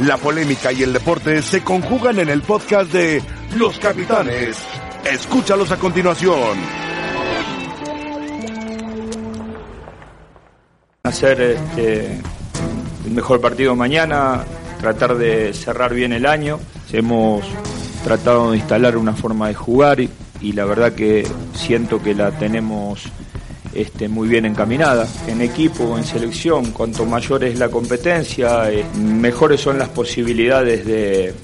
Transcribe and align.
La 0.00 0.16
polémica 0.16 0.72
y 0.72 0.82
el 0.82 0.92
deporte 0.92 1.40
se 1.40 1.62
conjugan 1.62 2.18
en 2.18 2.28
el 2.28 2.42
podcast 2.42 2.92
de 2.92 3.22
Los 3.56 3.78
Capitanes. 3.78 4.56
Escúchalos 5.04 5.70
a 5.70 5.76
continuación. 5.76 6.58
Hacer 11.04 11.40
este, 11.40 12.20
el 13.06 13.12
mejor 13.12 13.40
partido 13.40 13.76
mañana, 13.76 14.44
tratar 14.80 15.16
de 15.16 15.52
cerrar 15.54 15.94
bien 15.94 16.12
el 16.12 16.26
año. 16.26 16.58
Hemos 16.92 17.44
tratado 18.02 18.50
de 18.50 18.58
instalar 18.58 18.96
una 18.96 19.12
forma 19.12 19.46
de 19.46 19.54
jugar 19.54 20.00
y, 20.00 20.10
y 20.40 20.52
la 20.52 20.64
verdad 20.64 20.92
que 20.92 21.24
siento 21.54 22.02
que 22.02 22.14
la 22.14 22.32
tenemos 22.32 23.04
este, 23.74 24.08
muy 24.08 24.28
bien 24.28 24.44
encaminada. 24.44 25.06
En 25.26 25.40
equipo 25.40 25.96
en 25.96 26.04
selección, 26.04 26.72
cuanto 26.72 27.04
mayor 27.06 27.44
es 27.44 27.58
la 27.58 27.68
competencia, 27.68 28.70
eh, 28.70 28.84
mejores 28.96 29.60
son 29.60 29.78
las 29.78 29.88
posibilidades 29.88 30.84
de, 30.86 31.34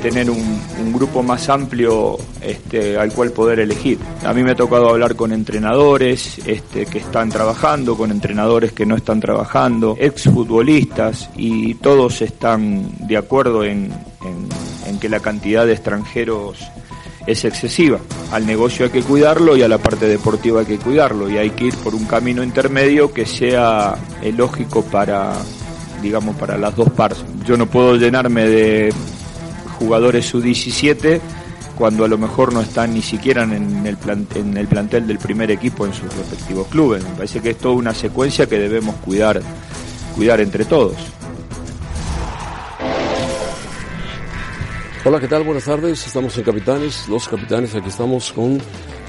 tener 0.00 0.30
un, 0.30 0.60
grupo 0.92 1.20
más 1.20 1.48
amplio 1.48 2.16
este, 2.40 2.96
al 2.96 3.12
cual 3.12 3.32
poder 3.32 3.58
elegir. 3.58 3.98
A 4.24 4.32
mí 4.32 4.44
me 4.44 4.52
ha 4.52 4.54
tocado 4.54 4.88
hablar 4.88 5.16
con 5.16 5.32
entrenadores 5.32 6.38
este, 6.46 6.86
que 6.86 6.98
están 6.98 7.28
trabajando, 7.28 7.96
con 7.96 8.12
entrenadores 8.12 8.72
que 8.72 8.86
no 8.86 8.94
están 8.94 9.18
trabajando, 9.18 9.96
exfutbolistas 9.98 11.28
y 11.36 11.74
todos 11.74 12.22
están 12.22 12.88
de 13.08 13.16
acuerdo 13.16 13.64
en 13.64 13.90
que 15.00 15.08
la 15.08 15.18
cantidad 15.18 15.66
de 15.66 15.72
extranjeros 15.72 16.58
es 17.26 17.44
excesiva. 17.44 17.98
Al 18.32 18.46
negocio 18.46 18.86
hay 18.86 18.90
que 18.90 19.02
cuidarlo 19.02 19.56
y 19.56 19.62
a 19.62 19.68
la 19.68 19.78
parte 19.78 20.06
deportiva 20.06 20.60
hay 20.60 20.66
que 20.66 20.78
cuidarlo 20.78 21.30
y 21.30 21.38
hay 21.38 21.50
que 21.50 21.66
ir 21.66 21.74
por 21.76 21.94
un 21.94 22.04
camino 22.06 22.42
intermedio 22.42 23.12
que 23.12 23.26
sea 23.26 23.94
eh, 24.22 24.32
lógico 24.32 24.82
para, 24.82 25.32
digamos, 26.02 26.36
para 26.36 26.56
las 26.56 26.74
dos 26.76 26.90
partes. 26.90 27.24
Yo 27.44 27.56
no 27.56 27.66
puedo 27.66 27.96
llenarme 27.96 28.46
de 28.46 28.94
jugadores 29.78 30.26
sub-17 30.26 31.20
cuando 31.76 32.04
a 32.04 32.08
lo 32.08 32.18
mejor 32.18 32.52
no 32.52 32.60
están 32.60 32.92
ni 32.92 33.00
siquiera 33.00 33.42
en 33.42 33.86
el, 33.86 33.96
plan, 33.96 34.26
en 34.34 34.54
el 34.56 34.68
plantel 34.68 35.06
del 35.06 35.18
primer 35.18 35.50
equipo 35.50 35.86
en 35.86 35.94
sus 35.94 36.14
respectivos 36.14 36.66
clubes. 36.68 37.02
Me 37.02 37.10
parece 37.10 37.40
que 37.40 37.50
es 37.50 37.58
toda 37.58 37.74
una 37.74 37.94
secuencia 37.94 38.46
que 38.46 38.58
debemos 38.58 38.96
cuidar, 38.96 39.40
cuidar 40.14 40.42
entre 40.42 40.66
todos. 40.66 40.96
Hola, 45.02 45.18
¿qué 45.18 45.28
tal? 45.28 45.44
Buenas 45.44 45.64
tardes. 45.64 46.06
Estamos 46.06 46.36
en 46.36 46.44
Capitanes, 46.44 47.08
los 47.08 47.26
Capitanes. 47.26 47.74
Aquí 47.74 47.88
estamos 47.88 48.30
con 48.32 48.60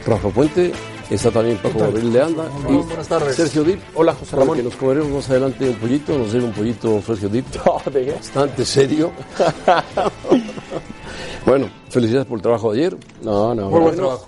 Rafa 0.08 0.30
Puente. 0.30 0.72
Está 1.10 1.32
también 1.32 1.58
Paco 1.58 1.80
Gabriel 1.80 2.14
de 2.14 2.22
Anda. 2.22 2.46
y 2.70 2.74
buenas 2.76 3.08
tardes. 3.10 3.36
Sergio 3.36 3.66
Dip. 3.66 3.82
Hola, 3.96 4.14
José 4.14 4.38
Ramón. 4.38 4.56
Que 4.56 4.64
nos 4.64 4.76
comeremos 4.78 5.10
más 5.10 5.30
adelante 5.30 5.68
un 5.68 5.76
pollito. 5.76 6.18
Nos 6.18 6.32
debe 6.32 6.46
un 6.46 6.54
pollito 6.54 7.02
Sergio 7.02 7.28
Dip. 7.28 7.46
Bastante 8.16 8.64
serio. 8.64 9.12
bueno, 11.46 11.70
felicidades 11.90 12.26
por 12.26 12.38
el 12.38 12.42
trabajo 12.42 12.72
de 12.72 12.80
ayer. 12.80 12.98
No, 13.22 13.54
no. 13.54 13.70
Muy 13.70 13.80
buen 13.82 13.96
trabajo. 13.98 14.28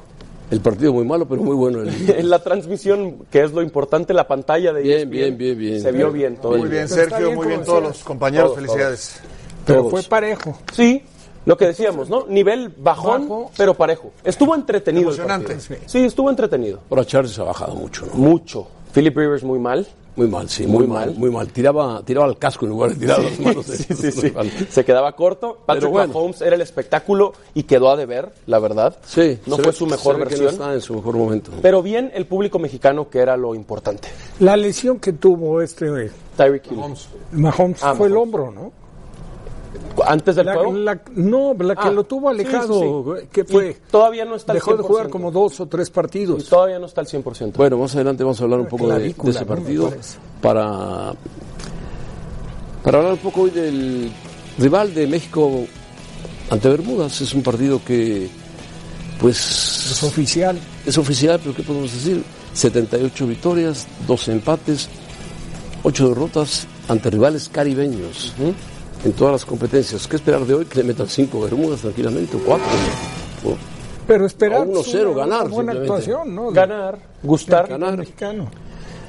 El 0.52 0.60
partido 0.60 0.92
muy 0.92 1.06
malo, 1.06 1.26
pero 1.30 1.42
muy 1.44 1.56
bueno. 1.56 1.84
en 1.90 2.30
la 2.30 2.44
transmisión, 2.44 3.26
que 3.32 3.42
es 3.42 3.54
lo 3.54 3.62
importante, 3.62 4.14
la 4.14 4.28
pantalla 4.28 4.74
de 4.74 4.82
Bien, 4.82 5.10
bien, 5.10 5.38
bien, 5.38 5.58
bien. 5.58 5.82
Se 5.82 5.94
vio 5.94 6.12
bien 6.12 6.36
todo. 6.36 6.58
Muy 6.58 6.68
bien, 6.68 6.90
Sergio, 6.90 7.32
muy 7.32 7.48
bien 7.48 7.64
todos 7.64 7.84
los 7.84 8.04
compañeros. 8.04 8.50
Todos, 8.50 8.56
Felicidades. 8.58 9.22
Pero 9.66 9.80
Todos. 9.80 9.92
fue 9.92 10.04
parejo. 10.04 10.60
Sí, 10.74 11.02
lo 11.46 11.58
que 11.58 11.68
decíamos, 11.68 12.10
¿no? 12.10 12.26
Nivel 12.28 12.70
bajón, 12.70 13.28
Bajo. 13.30 13.52
pero 13.58 13.74
parejo. 13.74 14.12
Estuvo 14.24 14.56
entretenido. 14.56 15.10
el 15.10 15.16
Emocionante. 15.16 15.56
partido. 15.56 15.80
Sí, 15.86 16.00
estuvo 16.00 16.30
entretenido. 16.30 16.80
Ahora 16.90 17.06
Charles 17.06 17.38
ha 17.40 17.44
bajado 17.44 17.76
mucho, 17.76 18.06
¿no? 18.06 18.14
Mucho. 18.14 18.68
Philip 18.94 19.16
Rivers 19.18 19.44
muy 19.44 19.60
mal. 19.60 19.88
Muy 20.16 20.28
mal, 20.28 20.48
sí, 20.48 20.68
muy, 20.68 20.86
Muy 20.86 20.88
mal, 20.96 21.08
mal. 21.10 21.18
muy 21.18 21.32
mal. 21.32 21.48
Tiraba, 21.48 22.04
tiraba 22.06 22.28
el 22.28 22.38
casco 22.38 22.66
en 22.66 22.70
lugar 22.70 22.92
de 22.92 22.98
tirar 22.98 23.20
las 23.20 23.40
manos. 23.40 23.66
de- 23.66 23.78
Sí, 23.84 23.96
sí, 23.96 24.12
sí. 24.12 24.32
Se 24.70 24.86
quedaba 24.86 25.12
corto. 25.16 25.58
Patrick 25.66 25.82
Pero 25.86 25.92
bueno. 25.92 26.14
Mahomes 26.14 26.40
era 26.44 26.56
el 26.56 26.62
espectáculo 26.62 27.34
y 27.56 27.64
quedó 27.64 27.90
a 27.90 27.96
deber, 27.98 28.32
la 28.46 28.60
verdad. 28.60 28.96
Sí, 29.08 29.40
No 29.48 29.56
fue 29.56 29.66
ve- 29.66 29.74
su 29.74 29.88
mejor 29.88 30.14
se 30.18 30.20
ve 30.20 30.26
que 30.26 30.30
versión. 30.36 30.46
no 30.46 30.52
está 30.52 30.74
en 30.76 30.82
su 30.82 30.94
mejor 30.94 31.18
momento. 31.18 31.50
Pero 31.64 31.82
bien 31.82 32.12
el 32.14 32.28
público 32.28 32.60
mexicano, 32.60 33.10
que 33.10 33.18
era 33.20 33.36
lo 33.36 33.56
importante. 33.56 34.08
La 34.40 34.56
lesión 34.56 35.00
que 35.00 35.14
tuvo 35.14 35.64
este 35.64 35.88
eh, 36.06 36.12
Tyreek 36.38 36.72
Hill. 36.72 36.78
Mahomes 37.32 37.84
Ah, 37.84 37.96
fue 37.96 38.06
el 38.08 38.16
hombro, 38.16 38.52
¿no? 38.52 38.72
Antes 40.06 40.36
del 40.36 40.46
La, 40.48 40.54
juego. 40.56 40.74
la- 40.74 41.02
no, 41.16 41.54
la 41.54 41.76
que 41.76 41.82
Ah, 41.88 41.92
lo 41.92 42.04
tuvo 42.04 42.30
alejado, 42.30 43.16
sí, 43.16 43.22
sí. 43.22 43.28
¿qué 43.32 43.42
Y 43.42 43.52
fue? 43.52 43.78
todavía 43.92 44.26
no 44.26 44.36
está 44.36 44.52
al 44.54 44.58
Dejó 44.58 44.76
de 44.76 44.84
jugar 44.84 45.06
100%. 45.08 45.10
como 45.12 45.32
dos 45.32 45.60
o 45.60 45.68
tres 45.68 45.90
Y 45.90 45.92
partidos. 45.92 46.46
todavía 46.50 46.80
no 46.80 46.88
está 46.88 47.02
al 47.02 47.08
100%. 47.08 47.58
Bueno, 47.58 47.78
más 47.78 47.94
adelante 47.96 48.24
vamos 48.24 48.40
a 48.42 48.44
hablar 48.44 48.60
un 48.62 48.68
poco 48.68 48.88
de, 48.90 49.08
ese 49.08 49.46
partido 49.46 49.94
para, 50.42 51.14
para 52.84 52.98
hablar 52.98 53.14
un 53.14 53.20
poco 53.20 53.42
hoy 53.42 53.52
del 53.52 54.12
rival 54.58 54.94
de 54.94 55.08
México 55.08 55.52
ante 56.50 56.70
Bermudas. 56.70 57.22
Es 57.22 57.34
un 57.34 57.44
partido 57.44 57.80
que, 57.86 58.30
pues, 59.22 59.38
Es 59.92 60.04
oficial. 60.04 60.58
es 60.86 60.98
oficial, 60.98 61.40
pero 61.42 61.56
¿qué 61.56 61.64
podemos 61.64 61.92
decir? 61.94 62.24
78 62.54 63.28
victorias, 63.28 63.88
12 64.08 64.32
empates, 64.32 64.90
8 65.84 66.10
derrotas 66.10 66.68
ante 66.88 67.10
rivales 67.10 67.48
caribeños 67.50 68.34
en 69.04 69.14
todas 69.14 69.32
las 69.34 69.46
competencias. 69.46 70.08
¿Qué 70.08 70.16
esperar 70.16 70.46
de 70.46 70.54
hoy? 70.54 70.66
Que 70.66 70.80
le 70.80 70.84
metan 70.86 71.08
5 71.08 71.42
Bermudas 71.42 71.82
tranquilamente, 71.82 72.38
o 72.38 72.40
4. 72.40 72.66
Pero 74.08 74.26
esperar 74.26 74.62
A 74.62 74.66
1-0 74.66 75.12
una- 75.12 75.20
ganar, 75.26 75.46
una 75.46 75.54
buena 75.56 75.72
actuación, 75.74 76.36
¿no? 76.36 76.52
Ganar, 76.52 77.00
gustar, 77.22 77.70
equipo 77.72 77.92
mexicano. 77.92 78.52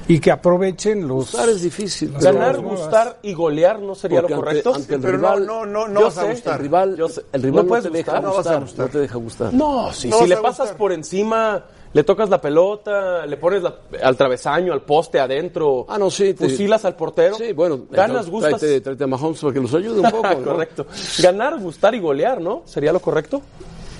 Y 0.07 0.19
que 0.19 0.29
aprovechen 0.31 1.07
los... 1.07 1.31
Gustar 1.31 1.49
es 1.49 1.61
difícil. 1.63 2.13
ganar, 2.19 2.61
gustar 2.61 3.17
y 3.23 3.33
golear 3.33 3.79
no 3.79 3.95
sería 3.95 4.21
Porque 4.21 4.35
lo 4.35 4.39
ante- 4.41 4.61
correcto. 4.61 4.75
ante 4.75 4.95
el 4.95 5.01
Pero 5.01 5.17
rival, 5.17 5.45
no, 5.47 5.65
no, 5.65 5.87
no, 5.87 5.87
no 5.87 6.01
vas 6.03 6.17
a 6.19 6.21
sé, 6.21 6.31
gustar. 6.31 6.53
El 6.53 6.59
rival, 6.61 6.95
Yo 6.95 7.09
sé. 7.09 7.25
el 7.33 7.41
rival 7.43 7.65
No 7.67 7.75
no, 7.75 7.81
te 7.81 7.89
deja 7.89 8.11
gustar, 8.11 8.23
no 8.23 8.29
vas 8.35 8.47
a 8.47 8.59
gustar, 8.59 8.85
no 8.85 8.91
te 8.91 8.99
deja 8.99 9.17
gustar. 9.17 9.53
No, 9.53 9.91
si, 9.93 10.07
No 10.09 10.19
si 10.19 10.27
le 10.27 10.35
a 10.35 10.41
pasas 10.43 10.59
gustar. 10.59 10.77
por 10.77 10.91
encima, 10.91 11.65
le 11.95 12.03
tocas 12.03 12.29
la 12.29 12.41
pelota, 12.41 13.25
le 13.25 13.37
pones 13.37 13.63
la- 13.63 13.73
al 14.03 14.17
travesaño, 14.17 14.73
al 14.73 14.81
poste 14.81 15.17
adentro, 15.17 15.85
Ah, 15.87 15.97
no, 15.97 16.11
sí. 16.11 16.33
te- 16.33 16.49
fusilas 16.49 16.83
al 16.83 16.93
portero, 16.97 17.35
Sí, 17.37 17.53
bueno. 17.53 17.85
ganas, 17.89 18.29
gustas. 18.29 18.59
Tráete, 18.59 18.81
tráete 18.81 19.03
a 19.05 19.07
Mahomes 19.07 19.39
para 19.39 19.53
que 19.53 19.59
los 19.61 19.73
ayude 19.73 20.01
un 20.01 20.11
poco. 20.11 20.27
¿no? 20.39 20.43
Correcto. 20.43 20.85
Ganar, 21.19 21.57
gustar 21.57 21.95
y 21.95 21.99
golear, 22.01 22.41
¿no? 22.41 22.63
¿Sería 22.65 22.91
lo 22.91 22.99
correcto? 22.99 23.41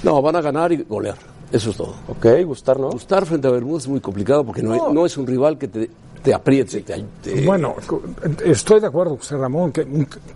No, 0.04 0.22
van 0.22 0.36
a 0.36 0.42
ganar 0.42 0.74
y 0.74 0.84
golear. 0.84 1.16
Eso 1.54 1.70
es 1.70 1.78
todo. 1.78 1.96
Ok, 2.10 2.26
gustar, 2.46 2.78
¿no? 2.78 2.90
Gustar 2.90 3.26
frente 3.26 3.48
a 3.48 3.52
Bermudas 3.52 3.84
es 3.84 3.88
muy 3.90 4.02
complicado 4.02 4.44
porque 4.44 4.62
no, 4.62 4.92
no 4.92 5.06
es 5.06 5.16
un 5.16 5.26
rival 5.26 5.58
que 5.58 5.70
te, 5.70 5.90
te 6.26 6.34
apriete. 6.34 6.82
te- 6.82 7.06
te- 7.24 7.46
Bueno, 7.46 7.76
estoy 8.44 8.80
de 8.82 8.88
acuerdo, 8.88 9.16
José 9.18 9.38
Ramón, 9.38 9.72
que 9.72 9.88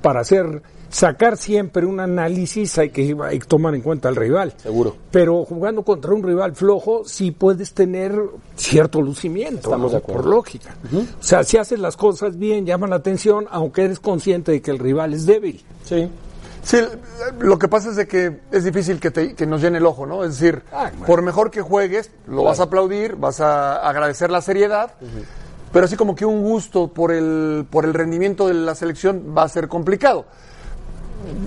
para 0.01 0.21
hacer 0.21 0.61
sacar 0.89 1.37
siempre 1.37 1.85
un 1.85 1.99
análisis 1.99 2.77
hay 2.79 2.89
que, 2.89 3.15
hay 3.23 3.37
que 3.39 3.45
tomar 3.45 3.75
en 3.75 3.81
cuenta 3.81 4.07
al 4.09 4.15
rival. 4.15 4.53
Seguro. 4.57 4.95
Pero 5.11 5.45
jugando 5.45 5.83
contra 5.83 6.13
un 6.13 6.23
rival 6.23 6.55
flojo, 6.55 7.03
sí 7.05 7.31
puedes 7.31 7.73
tener 7.73 8.19
cierto 8.55 9.01
lucimiento, 9.01 9.57
Estamos 9.69 9.91
¿no? 9.91 9.97
de 9.97 9.97
acuerdo. 9.97 10.21
por 10.23 10.29
lógica. 10.31 10.75
O 11.19 11.23
sea, 11.23 11.43
si 11.43 11.57
haces 11.57 11.79
las 11.79 11.95
cosas 11.97 12.37
bien, 12.39 12.65
llaman 12.65 12.89
la 12.89 12.95
atención, 12.95 13.45
aunque 13.51 13.83
eres 13.83 13.99
consciente 13.99 14.51
de 14.53 14.61
que 14.61 14.71
el 14.71 14.79
rival 14.79 15.13
es 15.13 15.25
débil. 15.25 15.63
Sí. 15.85 16.09
Sí, 16.61 16.77
lo 17.39 17.57
que 17.57 17.67
pasa 17.69 17.89
es 17.89 17.95
de 17.95 18.05
que 18.07 18.41
es 18.51 18.63
difícil 18.65 18.99
que, 18.99 19.11
te- 19.11 19.33
que 19.33 19.45
nos 19.45 19.61
llene 19.61 19.77
el 19.77 19.85
ojo, 19.85 20.05
¿no? 20.05 20.23
Es 20.25 20.39
decir, 20.39 20.61
Ah, 20.73 20.91
por 21.07 21.21
mejor 21.21 21.51
que 21.51 21.61
juegues, 21.61 22.11
lo 22.27 22.43
vas 22.43 22.59
a 22.59 22.63
aplaudir, 22.63 23.15
vas 23.15 23.39
a 23.39 23.77
agradecer 23.87 24.29
la 24.29 24.41
seriedad, 24.41 24.91
pero 25.71 25.85
así 25.85 25.95
como 25.95 26.15
que 26.15 26.25
un 26.25 26.41
gusto 26.41 26.87
por 26.87 27.11
el, 27.11 27.65
por 27.69 27.85
el 27.85 27.93
rendimiento 27.93 28.47
de 28.47 28.53
la 28.55 28.75
selección 28.75 29.33
va 29.37 29.43
a 29.43 29.49
ser 29.49 29.67
complicado. 29.67 30.25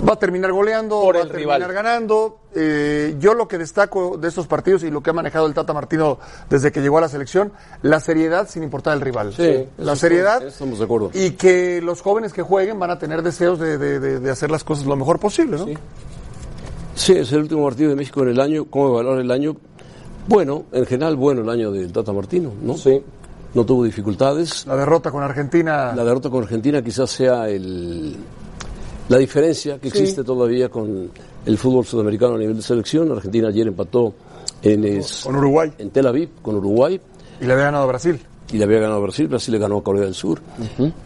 Va 0.06 0.12
a 0.12 0.16
terminar 0.18 0.52
goleando, 0.52 1.00
Por 1.00 1.16
va 1.16 1.20
el 1.22 1.28
a 1.28 1.30
terminar 1.30 1.58
rival. 1.60 1.72
ganando. 1.72 2.38
Eh, 2.54 3.16
yo 3.18 3.32
lo 3.32 3.48
que 3.48 3.56
destaco 3.56 4.18
de 4.18 4.28
estos 4.28 4.46
partidos 4.46 4.82
y 4.84 4.90
lo 4.90 5.00
que 5.02 5.08
ha 5.10 5.12
manejado 5.14 5.46
el 5.46 5.54
Tata 5.54 5.72
Martino 5.72 6.18
desde 6.50 6.70
que 6.70 6.82
llegó 6.82 6.98
a 6.98 7.00
la 7.00 7.08
selección, 7.08 7.52
la 7.80 7.98
seriedad 7.98 8.46
sin 8.50 8.62
importar 8.62 8.94
el 8.94 9.00
rival. 9.00 9.32
Sí, 9.34 9.66
la 9.78 9.96
seriedad 9.96 10.42
estamos 10.46 10.78
de 10.78 10.84
acuerdo. 10.84 11.10
y 11.14 11.30
que 11.32 11.80
los 11.80 12.02
jóvenes 12.02 12.34
que 12.34 12.42
jueguen 12.42 12.78
van 12.78 12.90
a 12.90 12.98
tener 12.98 13.22
deseos 13.22 13.58
de, 13.58 13.78
de- 13.78 13.98
de- 13.98 14.20
de 14.20 14.30
hacer 14.30 14.50
las 14.50 14.62
cosas 14.62 14.84
lo 14.84 14.94
mejor 14.94 15.18
posible, 15.18 15.56
¿no? 15.56 15.66
Sí, 16.94 17.14
es 17.14 17.32
el 17.32 17.38
último 17.40 17.64
partido 17.64 17.88
de 17.88 17.96
México 17.96 18.22
en 18.22 18.28
el 18.28 18.40
año. 18.40 18.66
¿Cómo 18.66 18.88
evaluar 18.90 19.18
el 19.20 19.30
año? 19.30 19.56
Bueno, 20.28 20.64
en 20.72 20.84
general, 20.84 21.16
bueno 21.16 21.40
el 21.40 21.48
año 21.48 21.72
del 21.72 21.90
Tata 21.92 22.12
Martino, 22.12 22.52
¿no? 22.62 22.76
Sí. 22.76 23.02
No 23.54 23.64
tuvo 23.66 23.84
dificultades. 23.84 24.66
La 24.66 24.76
derrota 24.76 25.10
con 25.10 25.22
Argentina. 25.22 25.92
La 25.94 26.04
derrota 26.04 26.30
con 26.30 26.42
Argentina 26.42 26.82
quizás 26.82 27.10
sea 27.10 27.48
el, 27.48 28.16
la 29.08 29.18
diferencia 29.18 29.78
que 29.78 29.88
existe 29.88 30.24
todavía 30.24 30.68
con 30.70 31.10
el 31.44 31.58
fútbol 31.58 31.84
sudamericano 31.84 32.34
a 32.34 32.38
nivel 32.38 32.56
de 32.56 32.62
selección. 32.62 33.12
Argentina 33.12 33.48
ayer 33.48 33.66
empató 33.66 34.14
en, 34.62 34.84
es- 34.84 35.22
Con 35.24 35.36
Uruguay. 35.36 35.72
en 35.78 35.90
Tel 35.90 36.06
Aviv 36.06 36.30
con 36.40 36.54
Uruguay 36.56 36.98
Y 37.40 37.44
le 37.44 37.52
había 37.52 37.64
ganado 37.66 37.84
a 37.84 37.86
Brasil. 37.88 38.18
y 38.52 38.56
le 38.56 38.64
había 38.64 38.78
ganado 38.78 39.00
a 39.00 39.02
Brasil. 39.02 39.28
Brasil 39.28 39.52
le 39.52 39.58
ganó 39.58 39.78
a 39.78 39.82
Corea 39.82 40.04
del 40.04 40.14
Sur. 40.14 40.40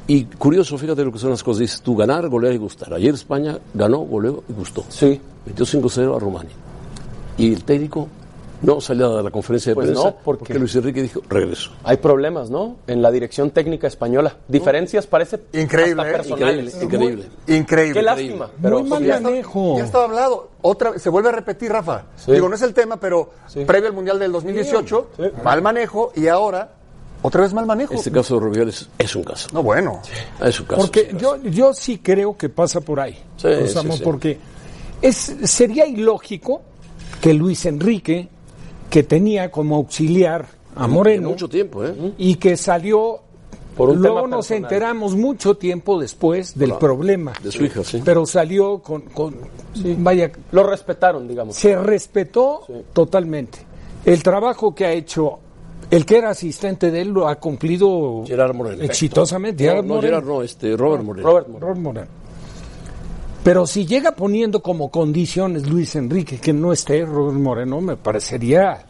Y 0.06 0.24
curioso, 0.24 0.78
fíjate 0.78 1.04
lo 1.04 1.10
que 1.10 1.18
son 1.18 1.30
las 1.30 1.42
cosas. 1.42 1.60
Dices 1.60 1.80
tú, 1.82 1.96
ganar, 1.96 2.28
golear 2.28 2.54
y 2.54 2.58
gustar. 2.58 2.94
Ayer 2.94 3.14
España 3.14 3.58
ganó, 3.74 3.98
goleó 4.00 4.44
y 4.48 4.52
gustó. 4.52 4.84
Sí. 4.88 5.20
Metió 5.46 5.64
5-0 5.64 6.14
a 6.14 6.18
Rumania. 6.20 6.50
Y 7.38 7.52
el 7.52 7.64
técnico 7.64 8.08
No 8.62 8.80
salía 8.80 9.06
de 9.08 9.22
la 9.22 9.30
conferencia 9.30 9.70
de 9.70 9.74
Pues 9.74 9.86
prensa 9.88 10.04
no, 10.04 10.16
porque- 10.24 10.38
porque 10.40 10.58
Luis 10.58 10.74
Enrique 10.76 11.02
dijo, 11.02 11.20
regreso. 11.28 11.72
Hay 11.84 11.98
problemas, 11.98 12.48
¿no? 12.50 12.76
En 12.86 13.02
la 13.02 13.10
dirección 13.10 13.50
técnica 13.50 13.86
española. 13.86 14.36
Diferencias 14.48 15.06
parece 15.06 15.40
Increíble, 15.52 16.02
hasta 16.02 16.10
¿eh? 16.10 16.14
personales. 16.16 16.82
Increíble. 16.82 17.24
Increíble. 17.46 17.94
Qué 17.94 18.02
lástima. 18.02 18.50
Pero 18.62 18.80
Muy 18.80 18.88
mal 18.88 19.04
Ya 19.04 19.16
está- 19.16 19.28
manejo. 19.28 19.76
Ya 19.78 19.84
estaba 19.84 20.04
hablado. 20.04 20.48
Otra 20.62 20.98
se 20.98 21.10
vuelve 21.10 21.28
a 21.28 21.32
repetir, 21.32 21.70
Rafa. 21.70 22.04
Sí. 22.16 22.32
Digo, 22.32 22.48
no 22.48 22.54
es 22.54 22.62
el 22.62 22.72
tema, 22.74 22.98
pero 22.98 23.30
Sí. 23.46 23.64
previo 23.64 23.88
al 23.88 23.94
Mundial 23.94 24.18
del 24.18 24.32
2018, 24.32 25.10
Sí. 25.16 25.22
mal 25.44 25.60
manejo 25.62 26.12
y 26.16 26.26
ahora 26.28 26.72
otra 27.22 27.42
vez 27.42 27.52
mal 27.52 27.66
manejo. 27.66 27.92
Este 27.94 28.10
caso 28.10 28.34
de 28.34 28.40
Rubiales 28.40 28.88
es 28.98 29.14
un 29.16 29.22
caso. 29.22 29.48
No, 29.52 29.62
bueno. 29.62 30.00
Es 30.42 30.58
un 30.60 30.66
caso. 30.66 30.80
Porque 30.80 31.00
es 31.00 31.12
un 31.12 31.18
caso. 31.18 31.36
yo, 31.42 31.50
yo 31.50 31.72
sí 31.74 31.98
creo 31.98 32.36
que 32.36 32.48
pasa 32.48 32.80
por 32.80 33.00
ahí. 33.00 33.14
Sí, 33.36 33.48
O 33.48 33.66
sea, 33.66 33.82
sí, 33.82 33.86
no, 33.88 33.92
sí. 33.96 34.02
Porque 34.02 34.38
es, 35.02 35.36
sería 35.44 35.86
ilógico 35.86 36.62
que 37.20 37.32
Luis 37.34 37.64
Enrique, 37.66 38.28
que 38.90 39.02
tenía 39.02 39.50
como 39.50 39.76
auxiliar 39.76 40.46
a 40.74 40.86
Moreno, 40.86 41.30
mucho 41.30 41.48
tiempo, 41.48 41.84
¿eh? 41.84 41.94
y 42.18 42.36
que 42.36 42.56
salió, 42.56 43.20
Por 43.76 43.90
un 43.90 44.00
luego 44.02 44.22
tema 44.22 44.36
nos 44.36 44.50
enteramos 44.50 45.14
mucho 45.16 45.56
tiempo 45.56 45.98
después 46.00 46.56
del 46.58 46.74
problema. 46.74 47.32
De 47.42 47.50
su 47.50 47.64
hija, 47.64 47.82
sí. 47.82 48.02
Pero 48.04 48.26
salió 48.26 48.78
con, 48.80 49.02
con 49.02 49.34
vaya, 49.98 50.30
Lo 50.52 50.62
respetaron, 50.64 51.26
digamos. 51.26 51.56
se 51.56 51.76
respetó 51.76 52.62
Sí. 52.66 52.72
totalmente. 52.92 53.58
El 54.04 54.22
trabajo 54.22 54.74
que 54.74 54.84
ha 54.86 54.92
hecho 54.92 55.38
el 55.90 56.04
que 56.04 56.18
era 56.18 56.30
asistente 56.30 56.90
de 56.90 57.00
él 57.00 57.08
lo 57.10 57.28
ha 57.28 57.36
cumplido 57.36 58.24
Gerard 58.26 58.54
Moreno. 58.54 58.82
exitosamente. 58.82 59.64
No, 59.64 59.70
Gerard 59.70 59.84
no, 59.86 59.94
Moreno. 59.94 60.14
Gerard 60.16 60.26
no, 60.28 60.42
este, 60.42 60.76
Robert 60.76 61.02
Moreno. 61.04 61.28
Robert 61.28 61.48
Moreno. 61.48 61.66
Robert 61.66 61.80
Moreno. 61.80 62.06
Pero 63.46 63.64
si 63.64 63.86
llega 63.86 64.10
poniendo 64.16 64.60
como 64.60 64.90
condiciones 64.90 65.68
Luis 65.70 65.94
Enrique 65.94 66.38
que 66.38 66.52
no 66.52 66.72
esté 66.72 67.04
Robert 67.04 67.38
Moreno, 67.38 67.80
me 67.80 67.96
parecería 67.96 68.84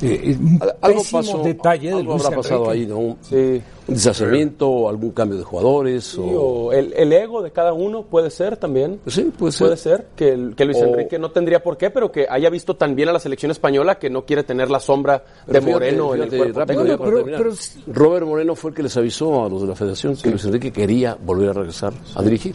eh, 0.00 0.34
un 0.40 0.58
Al- 0.62 0.76
Algo 0.80 0.98
pésimo 1.00 1.20
pasó, 1.20 1.42
detalle 1.42 1.88
de 1.88 1.94
algo 1.96 2.12
Luis 2.14 2.24
habrá 2.24 2.36
pasado 2.38 2.70
ahí, 2.70 2.86
¿no? 2.86 2.96
Un, 2.98 3.16
Sí. 3.20 3.34
un 3.36 3.94
deshaceramiento, 3.94 4.66
o 4.66 4.88
algún 4.88 5.10
cambio 5.10 5.36
de 5.36 5.44
jugadores, 5.44 6.04
Sí, 6.04 6.20
o... 6.20 6.40
o 6.68 6.72
el, 6.72 6.94
el 6.94 7.12
ego 7.12 7.42
de 7.42 7.50
cada 7.50 7.74
uno 7.74 8.04
puede 8.04 8.30
ser 8.30 8.56
también. 8.56 8.98
Pues 9.04 9.16
sí, 9.16 9.30
puede 9.38 9.52
ser. 9.52 9.66
Puede 9.66 9.76
ser 9.76 10.06
que, 10.16 10.30
el- 10.30 10.54
que 10.56 10.64
Luis 10.64 10.78
O- 10.78 10.84
Enrique 10.86 11.18
no 11.18 11.30
tendría 11.30 11.62
por 11.62 11.76
qué, 11.76 11.90
pero 11.90 12.10
que 12.10 12.26
haya 12.30 12.48
visto 12.48 12.76
tan 12.76 12.94
bien 12.94 13.10
a 13.10 13.12
la 13.12 13.20
selección 13.20 13.50
española 13.50 13.98
que 13.98 14.08
no 14.08 14.24
quiere 14.24 14.42
tener 14.42 14.70
la 14.70 14.80
sombra 14.80 15.22
Pero 15.46 15.60
de 15.60 15.70
Moreno 15.70 16.12
fíjate, 16.12 16.24
en 16.28 16.32
el 16.32 16.38
cuerpo 16.38 16.58
rápido, 16.60 16.80
Bueno, 16.96 16.98
pero- 16.98 17.24
pero- 17.24 17.54
Robert 17.88 18.26
Moreno 18.26 18.54
fue 18.56 18.70
el 18.70 18.74
que 18.76 18.84
les 18.84 18.96
avisó 18.96 19.44
a 19.44 19.50
los 19.50 19.60
de 19.60 19.68
la 19.68 19.74
federación 19.74 20.16
que 20.16 20.30
Luis 20.30 20.44
Enrique 20.46 20.72
quería 20.72 21.14
volver 21.22 21.50
a 21.50 21.52
regresar 21.52 21.92
a 22.14 22.22
dirigir. 22.22 22.54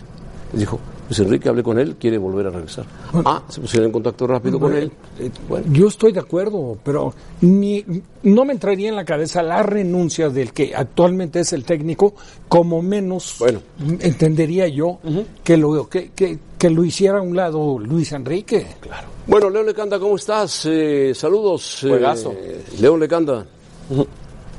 Les 0.54 0.60
dijo, 0.62 0.80
Luis 1.10 1.20
Enrique, 1.20 1.50
hablé 1.50 1.64
con 1.64 1.80
él, 1.80 1.96
quiere 1.96 2.18
volver 2.18 2.46
a 2.48 2.50
regresar. 2.52 2.86
ah, 3.26 3.42
se 3.50 3.60
pusieron 3.60 3.88
en 3.88 3.92
contacto 3.92 4.26
rápido 4.28 4.60
con 4.60 4.74
él. 4.76 4.92
Eh, 5.20 5.32
bueno, 5.50 5.66
Yo 5.72 5.88
estoy 5.88 6.12
de 6.12 6.20
acuerdo, 6.20 6.78
pero 6.84 7.12
ni- 7.42 7.84
no 8.24 8.46
me 8.46 8.54
entraría 8.54 8.90
en 8.90 8.96
la 8.96 9.04
cabeza 9.04 9.42
la 9.42 9.64
renuncia 9.64 10.30
del 10.30 10.54
que 10.54 10.76
actualmente 10.76 11.40
es 11.40 11.54
el 11.54 11.66
técnico, 11.66 12.14
como 12.48 12.82
menos 12.84 13.36
Bueno. 13.40 13.62
entendería 14.00 14.68
yo 14.68 15.00
que, 15.44 15.58
lo, 15.58 15.90
que, 15.90 16.12
que, 16.12 16.38
que 16.58 16.70
lo 16.70 16.86
hiciera 16.86 17.18
a 17.18 17.22
un 17.22 17.36
lado 17.36 17.80
Luis 17.80 18.12
Enrique. 18.12 18.68
Claro. 18.80 19.08
Bueno, 19.26 19.50
León 19.50 19.66
Lecanda, 19.66 19.98
¿cómo 19.98 20.16
estás? 20.18 20.68
Eh, 20.70 21.14
saludos. 21.16 21.84
eh. 21.86 22.64
León 22.80 23.00
Lecanda, 23.00 23.44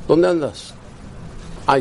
¿dónde 0.08 0.29
andas? 0.29 0.75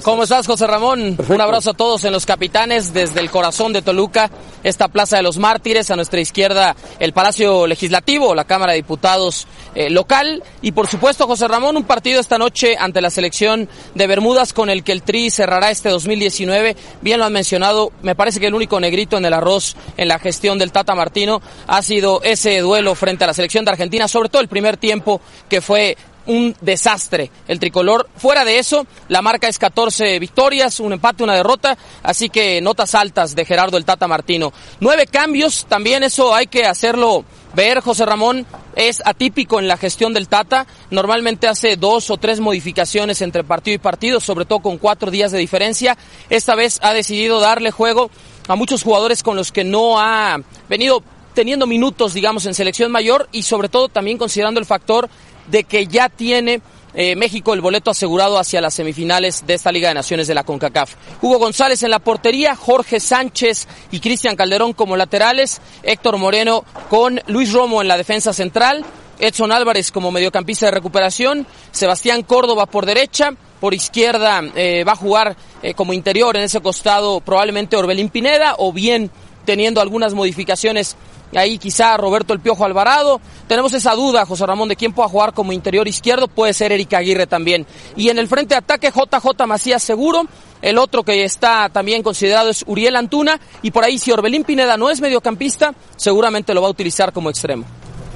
¿Cómo 0.01 0.23
estás, 0.23 0.47
José 0.47 0.65
Ramón? 0.65 1.17
Un 1.27 1.41
abrazo 1.41 1.71
a 1.71 1.73
todos 1.73 2.05
en 2.05 2.13
los 2.13 2.25
capitanes 2.25 2.93
desde 2.93 3.19
el 3.19 3.29
corazón 3.29 3.73
de 3.73 3.81
Toluca, 3.81 4.31
esta 4.63 4.87
Plaza 4.87 5.17
de 5.17 5.23
los 5.23 5.37
Mártires, 5.37 5.91
a 5.91 5.97
nuestra 5.97 6.21
izquierda 6.21 6.73
el 6.99 7.11
Palacio 7.11 7.67
Legislativo, 7.67 8.33
la 8.33 8.45
Cámara 8.45 8.71
de 8.71 8.77
Diputados 8.77 9.45
eh, 9.75 9.89
local 9.89 10.41
y 10.61 10.71
por 10.71 10.87
supuesto, 10.87 11.27
José 11.27 11.49
Ramón, 11.49 11.75
un 11.75 11.83
partido 11.83 12.21
esta 12.21 12.37
noche 12.37 12.77
ante 12.79 13.01
la 13.01 13.09
selección 13.09 13.67
de 13.93 14.07
Bermudas 14.07 14.53
con 14.53 14.69
el 14.69 14.85
que 14.85 14.93
el 14.93 15.03
Tri 15.03 15.29
cerrará 15.29 15.69
este 15.69 15.89
2019. 15.89 16.77
Bien 17.01 17.19
lo 17.19 17.25
han 17.25 17.33
mencionado, 17.33 17.91
me 18.03 18.15
parece 18.15 18.39
que 18.39 18.47
el 18.47 18.55
único 18.55 18.79
negrito 18.79 19.17
en 19.17 19.25
el 19.25 19.33
arroz 19.33 19.75
en 19.97 20.07
la 20.07 20.17
gestión 20.17 20.57
del 20.59 20.71
Tata 20.71 20.95
Martino 20.95 21.41
ha 21.67 21.81
sido 21.81 22.21
ese 22.23 22.57
duelo 22.59 22.95
frente 22.95 23.25
a 23.25 23.27
la 23.27 23.33
selección 23.33 23.65
de 23.65 23.71
Argentina, 23.71 24.07
sobre 24.07 24.29
todo 24.29 24.41
el 24.41 24.47
primer 24.47 24.77
tiempo 24.77 25.19
que 25.49 25.59
fue 25.59 25.97
un 26.25 26.55
desastre 26.61 27.31
el 27.47 27.59
tricolor. 27.59 28.09
Fuera 28.15 28.45
de 28.45 28.59
eso, 28.59 28.85
la 29.07 29.21
marca 29.21 29.47
es 29.47 29.59
14 29.59 30.19
victorias, 30.19 30.79
un 30.79 30.93
empate, 30.93 31.23
una 31.23 31.35
derrota, 31.35 31.77
así 32.01 32.29
que 32.29 32.61
notas 32.61 32.95
altas 32.95 33.35
de 33.35 33.45
Gerardo 33.45 33.77
el 33.77 33.85
Tata 33.85 34.07
Martino. 34.07 34.53
Nueve 34.79 35.07
cambios, 35.07 35.65
también 35.65 36.03
eso 36.03 36.33
hay 36.33 36.47
que 36.47 36.65
hacerlo 36.65 37.25
ver, 37.53 37.81
José 37.81 38.05
Ramón, 38.05 38.45
es 38.75 39.01
atípico 39.05 39.59
en 39.59 39.67
la 39.67 39.77
gestión 39.77 40.13
del 40.13 40.27
Tata. 40.27 40.65
Normalmente 40.89 41.47
hace 41.47 41.77
dos 41.77 42.09
o 42.09 42.17
tres 42.17 42.39
modificaciones 42.39 43.21
entre 43.21 43.43
partido 43.43 43.75
y 43.75 43.79
partido, 43.79 44.19
sobre 44.19 44.45
todo 44.45 44.59
con 44.59 44.77
cuatro 44.77 45.11
días 45.11 45.31
de 45.31 45.37
diferencia. 45.37 45.97
Esta 46.29 46.55
vez 46.55 46.79
ha 46.81 46.93
decidido 46.93 47.39
darle 47.39 47.71
juego 47.71 48.09
a 48.47 48.55
muchos 48.55 48.83
jugadores 48.83 49.23
con 49.23 49.35
los 49.35 49.51
que 49.51 49.63
no 49.63 49.99
ha 49.99 50.39
venido 50.67 51.03
teniendo 51.33 51.65
minutos, 51.67 52.13
digamos, 52.13 52.45
en 52.45 52.53
selección 52.53 52.91
mayor 52.91 53.27
y 53.31 53.43
sobre 53.43 53.69
todo 53.69 53.89
también 53.89 54.17
considerando 54.17 54.59
el 54.59 54.65
factor 54.65 55.09
de 55.47 55.63
que 55.63 55.87
ya 55.87 56.09
tiene 56.09 56.61
eh, 56.95 57.15
México 57.15 57.53
el 57.53 57.61
boleto 57.61 57.89
asegurado 57.89 58.37
hacia 58.37 58.61
las 58.61 58.75
semifinales 58.75 59.45
de 59.47 59.55
esta 59.55 59.71
Liga 59.71 59.89
de 59.89 59.95
Naciones 59.95 60.27
de 60.27 60.35
la 60.35 60.43
CONCACAF. 60.43 60.93
Hugo 61.21 61.39
González 61.39 61.81
en 61.81 61.89
la 61.89 61.99
portería, 61.99 62.55
Jorge 62.55 62.99
Sánchez 62.99 63.67
y 63.91 63.99
Cristian 63.99 64.35
Calderón 64.35 64.73
como 64.73 64.95
laterales, 64.95 65.59
Héctor 65.81 66.17
Moreno 66.17 66.63
con 66.89 67.19
Luis 67.27 67.51
Romo 67.51 67.81
en 67.81 67.87
la 67.87 67.97
defensa 67.97 68.31
central, 68.31 68.85
Edson 69.19 69.51
Álvarez 69.51 69.91
como 69.91 70.11
mediocampista 70.11 70.67
de 70.67 70.71
recuperación, 70.71 71.47
Sebastián 71.71 72.21
Córdoba 72.21 72.67
por 72.67 72.85
derecha, 72.85 73.31
por 73.59 73.73
izquierda 73.73 74.41
eh, 74.55 74.83
va 74.83 74.91
a 74.91 74.97
jugar 74.97 75.35
eh, 75.63 75.73
como 75.73 75.93
interior 75.93 76.35
en 76.35 76.43
ese 76.43 76.61
costado 76.61 77.21
probablemente 77.21 77.75
Orbelín 77.75 78.09
Pineda 78.09 78.55
o 78.57 78.71
bien 78.71 79.09
teniendo 79.45 79.81
algunas 79.81 80.13
modificaciones 80.13 80.95
ahí 81.35 81.57
quizá 81.57 81.97
Roberto 81.97 82.33
El 82.33 82.39
Piojo 82.39 82.65
Alvarado. 82.65 83.19
Tenemos 83.47 83.73
esa 83.73 83.93
duda, 83.95 84.25
José 84.25 84.45
Ramón, 84.45 84.69
de 84.69 84.75
quién 84.75 84.93
pueda 84.93 85.09
jugar 85.09 85.33
como 85.33 85.51
interior 85.53 85.87
izquierdo, 85.87 86.27
puede 86.27 86.53
ser 86.53 86.71
Erika 86.71 86.97
Aguirre 86.99 87.27
también. 87.27 87.65
Y 87.95 88.09
en 88.09 88.17
el 88.19 88.27
frente 88.27 88.55
de 88.55 88.59
ataque, 88.59 88.91
JJ 88.91 89.45
Macías 89.47 89.83
seguro. 89.83 90.23
El 90.61 90.77
otro 90.77 91.03
que 91.03 91.23
está 91.25 91.69
también 91.69 92.03
considerado 92.03 92.49
es 92.49 92.63
Uriel 92.67 92.95
Antuna. 92.95 93.39
Y 93.61 93.71
por 93.71 93.83
ahí, 93.83 93.99
si 93.99 94.11
Orbelín 94.11 94.43
Pineda 94.45 94.77
no 94.77 94.89
es 94.89 95.01
mediocampista, 95.01 95.73
seguramente 95.97 96.53
lo 96.53 96.61
va 96.61 96.67
a 96.67 96.71
utilizar 96.71 97.11
como 97.11 97.29
extremo. 97.29 97.65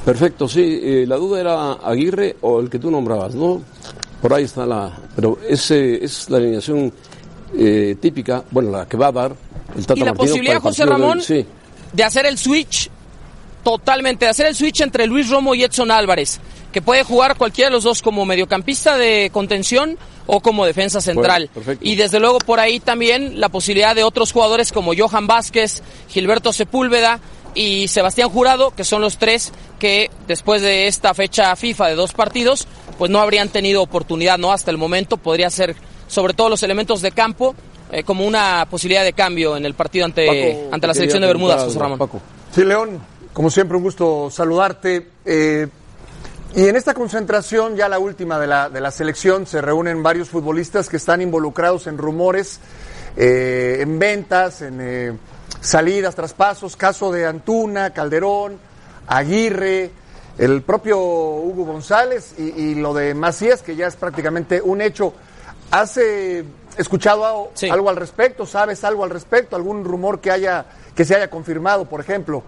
Perfecto, 0.05 0.47
sí. 0.47 0.79
eh, 0.81 1.05
la 1.05 1.17
duda 1.17 1.41
era 1.41 1.71
Aguirre 1.73 2.37
o 2.41 2.61
el 2.61 2.69
que 2.69 2.79
tú 2.79 2.89
nombrabas, 2.89 3.35
¿no? 3.35 3.61
Por 4.21 4.33
ahí 4.33 4.45
está 4.45 4.65
la... 4.65 4.97
Pero 5.15 5.37
ese 5.47 6.03
es 6.03 6.29
la 6.29 6.37
alineación 6.37 6.93
eh, 7.57 7.97
típica, 7.99 8.43
bueno, 8.51 8.71
la 8.71 8.87
que 8.87 8.95
va 8.95 9.07
a 9.07 9.11
dar 9.11 9.35
el 9.75 9.85
Tata 9.85 9.99
y 9.99 10.03
la 10.03 10.11
Martino 10.11 10.15
posibilidad, 10.15 10.61
José 10.61 10.83
de. 10.85 10.89
Ramón, 10.89 11.21
Sí. 11.21 11.45
de 11.91 12.03
hacer 12.03 12.25
el 12.25 12.37
switch 12.37 12.89
totalmente, 13.67 14.23
de 14.23 14.31
hacer 14.31 14.45
el 14.45 14.55
switch 14.55 14.79
entre 14.79 15.07
Luis 15.07 15.29
Romo 15.29 15.53
y 15.53 15.61
Edson 15.61 15.91
Álvarez, 15.91 16.39
que 16.71 16.81
puede 16.81 17.03
jugar 17.03 17.35
cualquiera 17.35 17.69
de 17.69 17.75
los 17.75 17.83
dos 17.83 18.01
como 18.01 18.25
mediocampista 18.25 18.97
de 18.97 19.29
contención 19.33 19.97
o 20.25 20.39
como 20.39 20.65
defensa 20.65 21.01
central. 21.01 21.49
y 21.81 21.97
desde 21.97 22.21
luego 22.21 22.37
por 22.37 22.61
ahí 22.61 22.79
también 22.79 23.41
la 23.41 23.49
posibilidad 23.49 23.93
de 23.93 24.05
otros 24.05 24.31
jugadores 24.31 24.71
como 24.71 24.93
Johan 24.97 25.27
Vázquez, 25.27 25.83
Gilberto 26.07 26.53
Sepúlveda 26.53 27.19
y 27.55 27.89
Sebastián 27.89 28.29
Jurado, 28.29 28.71
que 28.71 28.85
son 28.85 29.01
los 29.01 29.17
tres 29.17 29.51
que 29.79 30.09
después 30.29 30.61
de 30.61 30.87
esta 30.87 31.13
fecha 31.13 31.53
FIFA 31.53 31.87
de 31.87 31.95
dos 31.95 32.13
partidos, 32.13 32.69
pues 32.97 33.11
no 33.11 33.19
habrían 33.19 33.49
tenido 33.49 33.81
oportunidad, 33.81 34.37
¿no? 34.37 34.53
Hasta 34.53 34.71
el 34.71 34.77
momento 34.77 35.17
podría 35.17 35.49
ser, 35.49 35.75
sobre 36.07 36.33
todo 36.33 36.47
los 36.47 36.63
elementos 36.63 37.01
de 37.01 37.11
campo, 37.11 37.53
eh, 37.91 38.03
como 38.03 38.25
una 38.25 38.65
posibilidad 38.69 39.03
de 39.03 39.11
cambio 39.11 39.57
en 39.57 39.65
el 39.65 39.73
partido 39.73 40.05
ante, 40.05 40.25
Paco, 40.25 40.69
ante 40.73 40.87
la 40.87 40.93
selección 40.93 41.19
de 41.19 41.27
Bermudas, 41.27 41.65
José 41.65 41.79
Ramón. 41.79 41.99
Paco. 41.99 42.21
Sí, 42.55 42.63
León, 42.63 43.01
como 43.37 43.51
siempre, 43.51 43.77
un 43.77 43.83
gusto 43.83 44.31
saludarte. 44.31 45.09
Eh, 45.23 45.67
y 46.55 46.67
en 46.67 46.75
esta 46.75 46.95
concentración, 46.95 47.75
ya 47.75 47.87
la 47.87 47.99
última 47.99 48.39
de 48.39 48.47
la, 48.47 48.67
de 48.67 48.81
la 48.81 48.89
selección, 48.89 49.45
se 49.45 49.61
reúnen 49.61 50.01
varios 50.01 50.29
futbolistas 50.29 50.89
que 50.89 50.97
están 50.97 51.21
involucrados 51.21 51.85
en 51.85 51.99
rumores, 51.99 52.59
eh, 53.15 53.77
en 53.81 53.99
ventas, 53.99 54.63
en 54.63 54.79
eh, 54.81 55.13
salidas, 55.61 56.15
traspasos, 56.15 56.75
caso 56.75 57.11
de 57.11 57.27
Antuna, 57.27 57.93
Calderón, 57.93 58.57
Aguirre, 59.05 59.91
el 60.39 60.63
propio 60.63 60.97
Hugo 60.99 61.63
González 61.65 62.33
y, 62.39 62.41
y 62.59 62.73
lo 62.73 62.95
de 62.95 63.13
Macías, 63.13 63.61
que 63.61 63.75
ya 63.75 63.85
es 63.85 63.95
prácticamente 63.97 64.63
un 64.63 64.81
hecho. 64.81 65.13
¿Has 65.69 65.95
eh, 65.97 66.43
escuchado 66.75 67.23
algo, 67.23 67.51
Sí. 67.53 67.69
algo 67.69 67.91
al 67.91 67.97
respecto? 67.97 68.47
¿Sabes 68.47 68.83
algo 68.83 69.03
al 69.03 69.11
respecto? 69.11 69.55
¿Algún 69.55 69.85
rumor 69.85 70.21
que 70.21 70.31
haya 70.31 70.65
que 70.95 71.05
se 71.05 71.15
haya 71.15 71.29
confirmado, 71.29 71.85
por 71.85 72.01
ejemplo? 72.01 72.41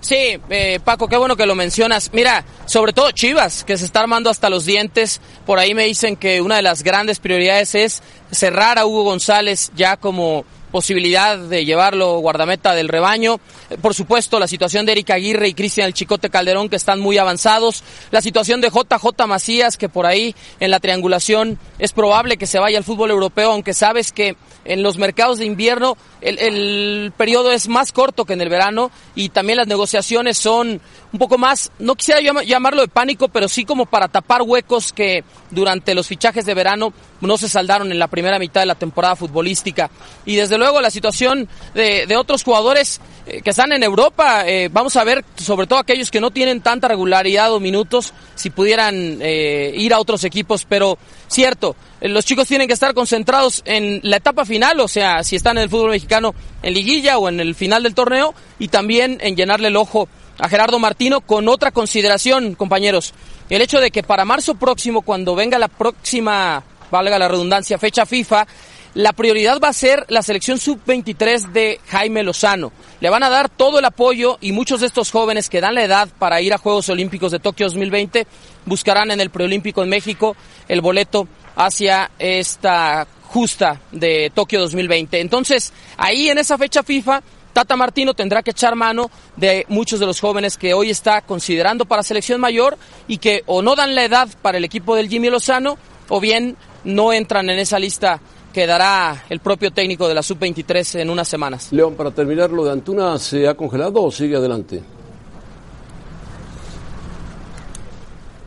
Sí, 0.00 0.38
eh, 0.50 0.80
Paco, 0.84 1.08
qué 1.08 1.16
bueno 1.16 1.36
que 1.36 1.46
lo 1.46 1.54
mencionas. 1.54 2.10
Mira, 2.12 2.44
sobre 2.66 2.92
todo 2.92 3.10
Chivas, 3.10 3.64
que 3.64 3.76
se 3.76 3.84
está 3.84 4.00
armando 4.00 4.30
hasta 4.30 4.48
los 4.48 4.64
dientes. 4.64 5.20
Por 5.44 5.58
ahí 5.58 5.74
me 5.74 5.84
dicen 5.84 6.16
que 6.16 6.40
una 6.40 6.56
de 6.56 6.62
las 6.62 6.82
grandes 6.82 7.18
prioridades 7.18 7.74
es 7.74 8.02
cerrar 8.30 8.78
a 8.78 8.86
Hugo 8.86 9.02
González 9.04 9.72
ya 9.74 9.96
como 9.96 10.44
posibilidad 10.70 11.36
de 11.38 11.64
llevarlo 11.64 12.18
guardameta 12.18 12.74
del 12.74 12.88
rebaño. 12.88 13.40
Eh, 13.70 13.76
Por 13.80 13.94
supuesto, 13.94 14.38
la 14.38 14.46
situación 14.46 14.86
de 14.86 14.92
Erika 14.92 15.14
Aguirre 15.14 15.48
y 15.48 15.54
Cristian 15.54 15.86
El 15.86 15.94
Chicote 15.94 16.30
Calderón, 16.30 16.68
que 16.68 16.76
están 16.76 17.00
muy 17.00 17.18
avanzados. 17.18 17.82
La 18.10 18.20
situación 18.20 18.60
de 18.60 18.68
JJ 18.70 19.26
Macías, 19.26 19.76
que 19.76 19.88
por 19.88 20.06
ahí 20.06 20.34
en 20.60 20.70
la 20.70 20.80
triangulación 20.80 21.58
es 21.78 21.92
probable 21.92 22.36
que 22.36 22.46
se 22.46 22.58
vaya 22.58 22.78
al 22.78 22.84
fútbol 22.84 23.10
europeo, 23.10 23.52
aunque 23.52 23.74
sabes 23.74 24.12
que 24.12 24.36
en 24.64 24.82
los 24.82 24.98
mercados 24.98 25.38
de 25.38 25.46
invierno 25.46 25.96
el, 26.20 26.38
el 26.38 27.12
periodo 27.16 27.52
es 27.52 27.68
más 27.68 27.92
corto 27.92 28.24
que 28.26 28.34
en 28.34 28.40
el 28.42 28.48
verano 28.50 28.90
y 29.14 29.30
también 29.30 29.56
las 29.56 29.66
negociaciones 29.66 30.36
son 30.36 30.80
un 31.10 31.18
poco 31.18 31.38
más, 31.38 31.70
no 31.78 31.94
quisiera 31.94 32.20
llama- 32.20 32.42
llamarlo 32.42 32.82
de 32.82 32.88
pánico, 32.88 33.28
pero 33.28 33.48
sí 33.48 33.64
como 33.64 33.86
para 33.86 34.08
tapar 34.08 34.42
huecos 34.42 34.92
que 34.92 35.24
durante 35.50 35.94
los 35.94 36.06
fichajes 36.06 36.44
de 36.44 36.52
verano 36.52 36.92
no 37.20 37.38
se 37.38 37.48
saldaron 37.48 37.90
en 37.90 37.98
la 37.98 38.08
primera 38.08 38.38
mitad 38.38 38.60
de 38.60 38.66
la 38.66 38.74
temporada 38.74 39.16
futbolística. 39.16 39.90
Y 40.24 40.36
desde 40.36 40.58
luego 40.58 40.80
la 40.80 40.90
situación 40.90 41.48
de, 41.74 42.16
otros 42.16 42.42
jugadores 42.42 43.00
eh, 43.26 43.40
que 43.42 43.50
están 43.50 43.72
en 43.72 43.82
Europa, 43.82 44.46
eh, 44.46 44.68
vamos 44.72 44.96
a 44.96 45.04
ver, 45.04 45.24
sobre 45.36 45.66
todo 45.66 45.78
aquellos 45.78 46.10
que 46.10 46.20
no 46.20 46.30
tienen 46.30 46.60
tanta 46.60 46.88
regularidad 46.88 47.52
o 47.52 47.60
minutos, 47.60 48.12
si 48.34 48.50
pudieran 48.50 49.18
eh, 49.20 49.72
ir 49.76 49.94
a 49.94 50.00
otros 50.00 50.24
equipos, 50.24 50.64
pero 50.68 50.98
cierto, 51.28 51.76
los 52.00 52.24
chicos 52.24 52.48
tienen 52.48 52.66
que 52.66 52.74
estar 52.74 52.94
concentrados 52.94 53.62
en 53.64 54.00
la 54.02 54.16
etapa 54.16 54.44
final, 54.44 54.80
o 54.80 54.88
sea, 54.88 55.22
si 55.22 55.36
están 55.36 55.58
en 55.58 55.64
el 55.64 55.68
fútbol 55.68 55.90
mexicano 55.90 56.34
en 56.62 56.74
liguilla 56.74 57.18
o 57.18 57.28
en 57.28 57.40
el 57.40 57.54
final 57.54 57.82
del 57.82 57.94
torneo, 57.94 58.34
y 58.58 58.68
también 58.68 59.18
en 59.20 59.36
llenarle 59.36 59.68
el 59.68 59.76
ojo 59.76 60.08
a 60.38 60.48
Gerardo 60.48 60.78
Martino 60.78 61.20
con 61.20 61.48
otra 61.48 61.70
consideración, 61.70 62.54
compañeros. 62.54 63.12
El 63.50 63.62
hecho 63.62 63.80
de 63.80 63.90
que 63.90 64.02
para 64.02 64.24
marzo 64.24 64.54
próximo, 64.54 65.02
cuando 65.02 65.34
venga 65.34 65.58
la 65.58 65.68
próxima, 65.68 66.62
valga 66.90 67.18
la 67.18 67.28
redundancia, 67.28 67.78
fecha 67.78 68.06
FIFA, 68.06 68.46
la 68.94 69.12
prioridad 69.12 69.60
va 69.62 69.68
a 69.68 69.72
ser 69.72 70.04
la 70.08 70.22
selección 70.22 70.58
sub-23 70.58 71.52
de 71.52 71.80
Jaime 71.88 72.22
Lozano. 72.22 72.72
Le 73.00 73.10
van 73.10 73.22
a 73.22 73.28
dar 73.28 73.48
todo 73.48 73.78
el 73.78 73.84
apoyo 73.84 74.38
y 74.40 74.52
muchos 74.52 74.80
de 74.80 74.86
estos 74.86 75.10
jóvenes 75.10 75.48
que 75.48 75.60
dan 75.60 75.74
la 75.74 75.84
edad 75.84 76.08
para 76.18 76.40
ir 76.40 76.52
a 76.54 76.58
Juegos 76.58 76.88
Olímpicos 76.88 77.30
de 77.30 77.38
Tokio 77.38 77.66
2020 77.66 78.26
buscarán 78.64 79.10
en 79.10 79.20
el 79.20 79.30
preolímpico 79.30 79.82
en 79.82 79.88
México 79.88 80.36
el 80.68 80.80
boleto 80.80 81.28
hacia 81.56 82.10
esta 82.18 83.06
justa 83.24 83.80
de 83.92 84.32
Tokio 84.34 84.60
2020. 84.60 85.20
Entonces, 85.20 85.72
ahí 85.96 86.28
en 86.28 86.38
esa 86.38 86.56
fecha 86.56 86.82
FIFA, 86.82 87.22
Tata 87.52 87.76
Martino 87.76 88.14
tendrá 88.14 88.42
que 88.42 88.52
echar 88.52 88.74
mano 88.74 89.10
de 89.36 89.66
muchos 89.68 90.00
de 90.00 90.06
los 90.06 90.20
jóvenes 90.20 90.56
que 90.56 90.74
hoy 90.74 90.90
está 90.90 91.22
considerando 91.22 91.84
para 91.84 92.02
selección 92.02 92.40
mayor 92.40 92.78
y 93.06 93.18
que 93.18 93.42
o 93.46 93.62
no 93.62 93.74
dan 93.74 93.94
la 93.94 94.04
edad 94.04 94.28
para 94.42 94.58
el 94.58 94.64
equipo 94.64 94.94
del 94.94 95.08
Jimmy 95.08 95.28
Lozano 95.28 95.78
o 96.08 96.20
bien 96.20 96.56
no 96.84 97.12
entran 97.12 97.48
en 97.50 97.58
esa 97.58 97.78
lista 97.78 98.20
que 98.52 98.66
dará 98.66 99.24
el 99.28 99.40
propio 99.40 99.70
técnico 99.70 100.08
de 100.08 100.14
la 100.14 100.22
sub-23 100.22 101.00
en 101.00 101.10
unas 101.10 101.28
semanas. 101.28 101.68
León, 101.72 101.94
para 101.94 102.10
terminar, 102.10 102.50
¿lo 102.50 102.64
de 102.64 102.72
Antuna 102.72 103.18
se 103.18 103.46
ha 103.46 103.54
congelado 103.54 104.02
o 104.02 104.10
sigue 104.10 104.36
adelante? 104.36 104.82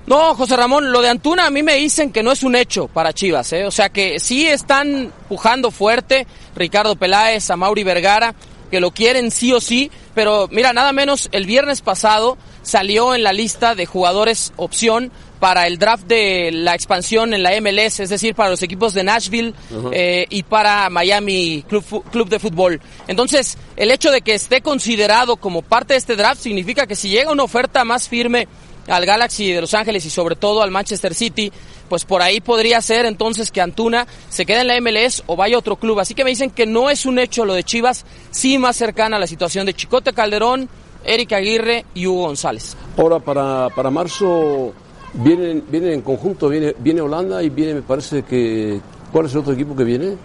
No, 0.07 0.35
José 0.35 0.57
Ramón, 0.57 0.91
lo 0.91 1.01
de 1.01 1.09
Antuna 1.09 1.45
a 1.45 1.49
mí 1.49 1.63
me 1.63 1.75
dicen 1.75 2.11
que 2.11 2.23
no 2.23 2.31
es 2.31 2.43
un 2.43 2.55
hecho 2.55 2.87
para 2.87 3.13
Chivas, 3.13 3.53
¿eh? 3.53 3.65
o 3.65 3.71
sea 3.71 3.89
que 3.89 4.19
sí 4.19 4.45
están 4.45 5.13
pujando 5.29 5.71
fuerte 5.71 6.27
Ricardo 6.55 6.97
Peláez, 6.97 7.49
a 7.49 7.55
Mauri 7.55 7.83
Vergara, 7.83 8.35
que 8.69 8.81
lo 8.81 8.91
quieren 8.91 9.31
sí 9.31 9.53
o 9.53 9.61
sí, 9.61 9.89
pero 10.13 10.49
mira, 10.51 10.73
nada 10.73 10.91
menos 10.91 11.29
el 11.31 11.45
viernes 11.45 11.81
pasado 11.81 12.37
salió 12.61 13.15
en 13.15 13.23
la 13.23 13.31
lista 13.31 13.75
de 13.75 13.85
jugadores 13.85 14.51
opción 14.57 15.11
para 15.41 15.65
el 15.65 15.79
draft 15.79 16.05
de 16.05 16.51
la 16.53 16.75
expansión 16.75 17.33
en 17.33 17.41
la 17.41 17.59
MLS, 17.59 17.99
es 17.99 18.09
decir, 18.09 18.35
para 18.35 18.51
los 18.51 18.61
equipos 18.61 18.93
de 18.93 19.03
Nashville 19.03 19.55
eh, 19.91 20.27
y 20.29 20.43
para 20.43 20.87
Miami 20.91 21.65
Club, 21.67 22.03
Club 22.11 22.29
de 22.29 22.37
Fútbol. 22.37 22.79
Entonces, 23.07 23.57
el 23.75 23.89
hecho 23.89 24.11
de 24.11 24.21
que 24.21 24.35
esté 24.35 24.61
considerado 24.61 25.37
como 25.37 25.63
parte 25.63 25.95
de 25.95 25.97
este 25.97 26.15
draft 26.15 26.43
significa 26.43 26.85
que 26.85 26.95
si 26.95 27.09
llega 27.09 27.31
una 27.31 27.41
oferta 27.41 27.83
más 27.83 28.07
firme 28.07 28.47
al 28.87 29.03
Galaxy 29.03 29.51
de 29.51 29.61
Los 29.61 29.73
Ángeles 29.73 30.05
y 30.05 30.11
sobre 30.11 30.35
todo 30.35 30.61
al 30.61 30.69
Manchester 30.69 31.15
City, 31.15 31.51
pues 31.89 32.05
por 32.05 32.21
ahí 32.21 32.39
podría 32.39 32.79
ser 32.79 33.07
entonces 33.07 33.51
que 33.51 33.61
Antuna 33.61 34.05
se 34.29 34.45
quede 34.45 34.61
en 34.61 34.67
la 34.67 34.79
MLS 34.79 35.23
o 35.25 35.35
vaya 35.35 35.55
a 35.55 35.59
otro 35.59 35.75
club. 35.75 35.99
Así 35.99 36.13
que 36.13 36.23
me 36.23 36.29
dicen 36.29 36.51
que 36.51 36.67
no 36.67 36.91
es 36.91 37.07
un 37.07 37.17
hecho 37.17 37.45
lo 37.45 37.55
de 37.55 37.63
Chivas, 37.63 38.05
sí 38.29 38.59
más 38.59 38.77
cercana 38.77 39.17
a 39.17 39.19
la 39.19 39.25
situación 39.25 39.65
de 39.65 39.73
Chicote 39.73 40.13
Calderón, 40.13 40.69
Eric 41.03 41.33
Aguirre 41.33 41.85
y 41.95 42.05
Hugo 42.05 42.27
González. 42.27 42.77
Ahora, 42.95 43.17
para, 43.19 43.69
para 43.75 43.89
marzo, 43.89 44.73
vienen, 45.13 45.63
vienen 45.69 45.93
en 45.93 46.01
conjunto, 46.01 46.49
viene, 46.49 46.75
viene 46.79 47.01
Holanda 47.01 47.41
y 47.43 47.49
viene, 47.49 47.75
me 47.75 47.81
parece 47.81 48.23
que... 48.23 48.79
¿Cuál 49.11 49.25
es 49.25 49.33
el 49.33 49.39
otro 49.39 49.53
equipo 49.53 49.75
que 49.75 49.83
viene? 49.83 50.15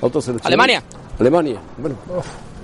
¿La 0.00 0.08
otra 0.08 0.20
selección? 0.20 0.46
Alemania. 0.46 0.82
Alemania. 1.18 1.58
Bueno, 1.78 1.96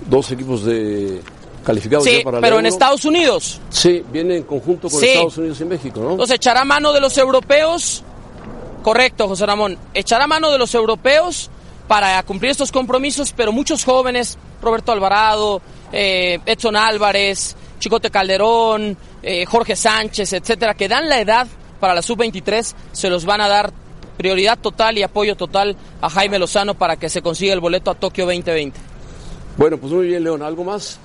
dos 0.09 0.31
equipos 0.31 0.65
de 0.65 1.21
calificados 1.65 2.05
Sí, 2.05 2.19
ya 2.19 2.25
para 2.25 2.41
pero 2.41 2.59
en. 2.59 2.67
Estados 2.67 3.05
Unidos. 3.05 3.61
Sí, 3.71 4.05
viene 4.13 4.39
en 4.39 4.43
conjunto 4.45 4.89
con 4.89 5.01
Sí. 5.01 5.07
Estados 5.09 5.39
Unidos 5.39 5.61
y 5.61 5.65
México, 5.65 6.01
¿no? 6.01 6.11
Entonces 6.13 6.37
echará 6.37 6.65
mano 6.65 6.93
de 6.93 7.01
los 7.01 7.17
europeos. 7.19 8.05
Correcto, 8.83 9.29
José 9.29 9.47
Ramón. 9.47 9.79
Echará 9.95 10.27
mano 10.27 10.51
de 10.51 10.59
los 10.59 10.75
europeos 10.75 11.51
para 11.89 12.23
cumplir 12.23 12.51
estos 12.53 12.73
compromisos, 12.73 13.33
pero 13.37 13.53
muchos 13.53 13.85
jóvenes, 13.85 14.39
Roberto 14.61 14.93
Alvarado, 14.93 15.61
eh, 15.93 16.39
Edson 16.47 16.77
Álvarez, 16.77 17.57
Chicote 17.79 18.11
Calderón, 18.11 18.97
eh, 19.23 19.45
Jorge 19.47 19.77
Sánchez, 19.77 20.33
etcétera, 20.33 20.75
que 20.75 20.89
dan 20.89 21.09
la 21.09 21.21
edad 21.21 21.47
para 21.83 21.97
la 21.97 22.03
sub-23, 22.03 22.75
se 22.93 23.11
los 23.11 23.25
van 23.25 23.41
a 23.41 23.49
dar 23.49 23.73
prioridad 24.17 24.57
total 24.57 24.99
y 24.99 25.03
apoyo 25.03 25.35
total 25.35 25.77
a 26.01 26.09
Jaime 26.09 26.39
Lozano 26.39 26.75
para 26.75 26.95
que 26.95 27.09
se 27.09 27.23
consiga 27.23 27.55
el 27.55 27.59
boleto 27.59 27.91
a 27.91 27.97
Tokio 27.97 28.25
2020. 28.25 28.79
Bueno, 29.57 29.79
pues 29.79 29.93
muy 29.93 30.07
bien, 30.07 30.23
León. 30.23 30.43
¿Algo 30.43 30.63
más? 30.63 31.01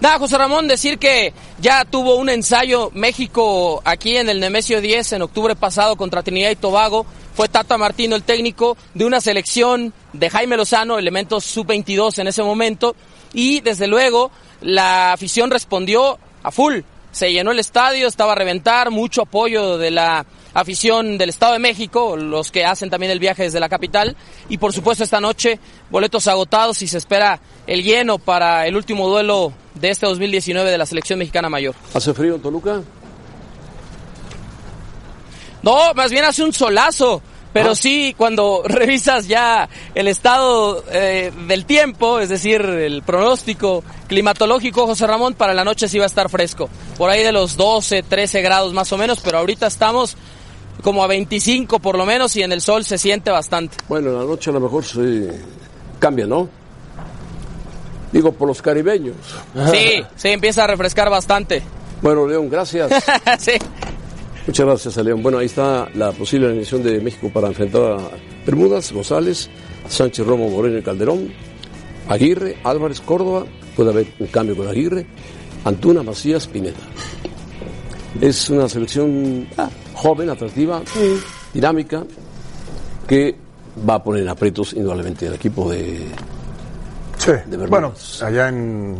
Nada, 0.00 0.18
José 0.18 0.38
Ramón, 0.38 0.68
decir 0.68 0.96
que 0.98 1.34
ya 1.60 1.84
tuvo 1.84 2.16
un 2.16 2.30
ensayo 2.30 2.90
México 2.94 3.82
aquí 3.84 4.16
en 4.16 4.30
el 4.30 4.40
Nemesio 4.40 4.80
10 4.80 5.12
en 5.12 5.20
octubre 5.20 5.54
pasado 5.54 5.96
contra 5.96 6.22
Trinidad 6.22 6.52
y 6.52 6.56
Tobago. 6.56 7.04
Fue 7.34 7.46
Tata 7.46 7.76
Martino 7.76 8.16
el 8.16 8.22
técnico 8.22 8.78
de 8.94 9.04
una 9.04 9.20
selección 9.20 9.92
de 10.14 10.30
Jaime 10.30 10.56
Lozano, 10.56 10.98
elementos 10.98 11.44
sub-22 11.44 12.20
en 12.20 12.28
ese 12.28 12.42
momento. 12.42 12.96
Y 13.34 13.60
desde 13.60 13.86
luego 13.86 14.30
la 14.62 15.12
afición 15.12 15.50
respondió 15.50 16.18
a 16.42 16.50
full. 16.50 16.80
Se 17.16 17.32
llenó 17.32 17.50
el 17.50 17.58
estadio, 17.58 18.08
estaba 18.08 18.32
a 18.32 18.34
reventar, 18.34 18.90
mucho 18.90 19.22
apoyo 19.22 19.78
de 19.78 19.90
la 19.90 20.26
afición 20.52 21.16
del 21.16 21.30
Estado 21.30 21.54
de 21.54 21.58
México, 21.58 22.14
los 22.14 22.52
que 22.52 22.66
hacen 22.66 22.90
también 22.90 23.10
el 23.10 23.18
viaje 23.18 23.44
desde 23.44 23.58
la 23.58 23.70
capital. 23.70 24.14
Y 24.50 24.58
por 24.58 24.74
supuesto 24.74 25.02
esta 25.02 25.18
noche, 25.18 25.58
boletos 25.88 26.28
agotados 26.28 26.82
y 26.82 26.86
se 26.86 26.98
espera 26.98 27.40
el 27.66 27.82
lleno 27.82 28.18
para 28.18 28.66
el 28.66 28.76
último 28.76 29.08
duelo 29.08 29.54
de 29.76 29.88
este 29.88 30.04
2019 30.04 30.70
de 30.70 30.76
la 30.76 30.84
selección 30.84 31.18
mexicana 31.18 31.48
mayor. 31.48 31.74
¿Hace 31.94 32.12
frío 32.12 32.34
en 32.34 32.42
Toluca? 32.42 32.82
No, 35.62 35.94
más 35.94 36.10
bien 36.10 36.26
hace 36.26 36.44
un 36.44 36.52
solazo. 36.52 37.22
Pero 37.56 37.70
Ah. 37.70 37.74
sí, 37.74 38.14
cuando 38.18 38.62
revisas 38.66 39.28
ya 39.28 39.66
el 39.94 40.08
estado 40.08 40.84
eh, 40.92 41.32
del 41.48 41.64
tiempo, 41.64 42.20
es 42.20 42.28
decir, 42.28 42.60
el 42.60 43.02
pronóstico 43.02 43.82
climatológico, 44.08 44.86
José 44.86 45.06
Ramón, 45.06 45.32
para 45.32 45.54
la 45.54 45.64
noche 45.64 45.88
sí 45.88 45.98
va 45.98 46.04
a 46.04 46.06
estar 46.06 46.28
fresco. 46.28 46.68
Por 46.98 47.08
ahí 47.08 47.22
de 47.22 47.32
los 47.32 47.56
12, 47.56 48.02
13 48.02 48.42
grados 48.42 48.74
más 48.74 48.92
o 48.92 48.98
menos, 48.98 49.20
pero 49.20 49.38
ahorita 49.38 49.66
estamos 49.68 50.18
como 50.82 51.02
a 51.02 51.06
25 51.06 51.78
por 51.78 51.96
lo 51.96 52.04
menos 52.04 52.36
y 52.36 52.42
en 52.42 52.52
el 52.52 52.60
sol 52.60 52.84
se 52.84 52.98
siente 52.98 53.30
bastante. 53.30 53.78
Bueno, 53.88 54.10
en 54.10 54.18
la 54.18 54.24
noche 54.24 54.50
a 54.50 54.52
lo 54.52 54.60
mejor 54.60 54.84
se 54.84 55.30
cambia, 55.98 56.26
¿no? 56.26 56.50
Digo, 58.12 58.32
por 58.32 58.48
los 58.48 58.60
caribeños. 58.60 59.16
Sí, 59.72 60.04
sí, 60.14 60.28
empieza 60.28 60.64
a 60.64 60.66
refrescar 60.66 61.08
bastante. 61.08 61.62
Bueno, 62.02 62.26
León, 62.26 62.50
gracias. 62.50 62.92
sí. 63.38 63.52
Muchas 64.46 64.64
gracias 64.66 64.96
León. 64.98 65.22
Bueno, 65.22 65.38
ahí 65.38 65.46
está 65.46 65.88
la 65.94 66.12
posible 66.12 66.46
alineación 66.46 66.82
de 66.82 67.00
México 67.00 67.28
para 67.32 67.48
enfrentar 67.48 67.82
a 67.82 67.98
Bermudas, 68.44 68.92
González, 68.92 69.50
Sánchez 69.88 70.24
Romo, 70.24 70.48
Moreno 70.48 70.78
y 70.78 70.82
Calderón, 70.82 71.32
Aguirre, 72.08 72.56
Álvarez, 72.62 73.00
Córdoba, 73.00 73.44
puede 73.74 73.90
haber 73.90 74.06
un 74.20 74.28
cambio 74.28 74.56
con 74.56 74.68
Aguirre, 74.68 75.06
Antuna, 75.64 76.04
Macías, 76.04 76.46
Pineda. 76.46 76.76
Es 78.20 78.48
una 78.48 78.68
selección 78.68 79.48
ah, 79.58 79.68
joven, 79.94 80.30
atractiva, 80.30 80.80
dinámica, 81.52 82.04
que 83.08 83.34
va 83.88 83.94
a 83.94 84.02
poner 84.02 84.22
en 84.22 84.28
aprietos 84.28 84.72
indudablemente 84.74 85.26
el 85.26 85.34
equipo 85.34 85.70
de... 85.70 86.06
Sí. 87.18 87.32
Bermudas. 87.46 87.70
Bueno, 87.70 87.94
allá 88.22 88.48
en, 88.48 88.96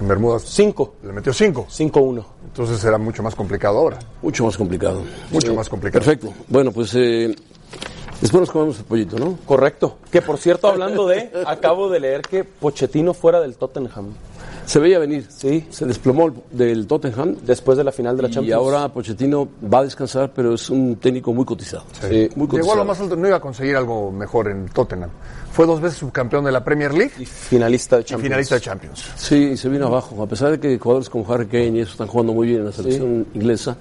en 0.00 0.08
Bermudas 0.08 0.42
Cinco. 0.46 0.94
le 1.02 1.12
metió 1.12 1.32
cinco. 1.32 1.66
5-1. 1.68 2.24
Entonces 2.46 2.78
será 2.78 2.98
mucho 2.98 3.22
más 3.22 3.34
complicado 3.34 3.78
ahora. 3.78 3.98
Mucho 4.22 4.44
más 4.44 4.56
complicado. 4.56 5.02
Mucho 5.30 5.54
más 5.54 5.68
complicado. 5.68 6.04
Perfecto. 6.04 6.32
Bueno, 6.48 6.72
pues 6.72 6.94
eh, 6.94 7.34
después 8.20 8.40
nos 8.40 8.50
comemos 8.50 8.78
el 8.78 8.84
pollito, 8.84 9.18
¿no? 9.18 9.38
Correcto. 9.44 9.98
Que 10.10 10.22
por 10.22 10.38
cierto, 10.38 10.68
hablando 10.68 11.06
de, 11.06 11.30
acabo 11.46 11.88
de 11.88 12.00
leer 12.00 12.22
que 12.22 12.44
Pochettino 12.44 13.14
fuera 13.14 13.40
del 13.40 13.56
Tottenham. 13.56 14.14
Se 14.68 14.78
veía 14.78 14.98
venir. 14.98 15.26
Sí. 15.30 15.66
Se 15.70 15.86
desplomó 15.86 16.30
del 16.50 16.86
Tottenham. 16.86 17.36
Después 17.42 17.78
de 17.78 17.84
la 17.84 17.90
final 17.90 18.16
de 18.18 18.24
la 18.24 18.28
Y 18.28 18.32
Champions. 18.32 18.54
ahora 18.58 18.88
Pochettino 18.92 19.48
va 19.72 19.78
a 19.78 19.84
descansar, 19.84 20.30
pero 20.34 20.52
es 20.52 20.68
un 20.68 20.96
técnico 20.96 21.32
muy 21.32 21.46
cotizado. 21.46 21.84
Sí, 22.06 22.28
muy 22.36 22.46
Llegó 22.48 22.74
a 22.74 22.76
lo 22.76 22.84
más 22.84 23.00
alto, 23.00 23.16
no 23.16 23.26
iba 23.26 23.38
a 23.38 23.40
conseguir 23.40 23.76
algo 23.76 24.12
mejor 24.12 24.48
en 24.50 24.66
Tottenham. 24.68 25.08
Fue 25.52 25.64
dos 25.66 25.80
veces 25.80 25.98
subcampeón 25.98 26.44
de 26.44 26.52
la 26.52 26.62
Premier 26.62 26.92
League 26.92 27.12
Y 27.18 27.24
finalista 27.24 27.96
de 27.96 28.02
y 28.02 28.04
Champions. 28.04 28.22
finalista 28.24 28.54
de 28.56 28.60
Champions. 28.60 29.04
Sí, 29.16 29.56
se 29.56 29.68
vino 29.70 29.86
abajo. 29.86 30.22
A 30.22 30.26
pesar 30.26 30.50
de 30.50 30.60
que 30.60 30.78
jugadores 30.78 31.08
como 31.08 31.32
Harry 31.32 31.46
Kane 31.46 31.78
y 31.78 31.80
eso 31.80 31.92
están 31.92 32.06
jugando 32.08 32.34
muy 32.34 32.48
bien 32.48 32.60
en 32.60 32.66
la 32.66 32.72
selección 32.72 33.26
inglesa, 33.34 33.74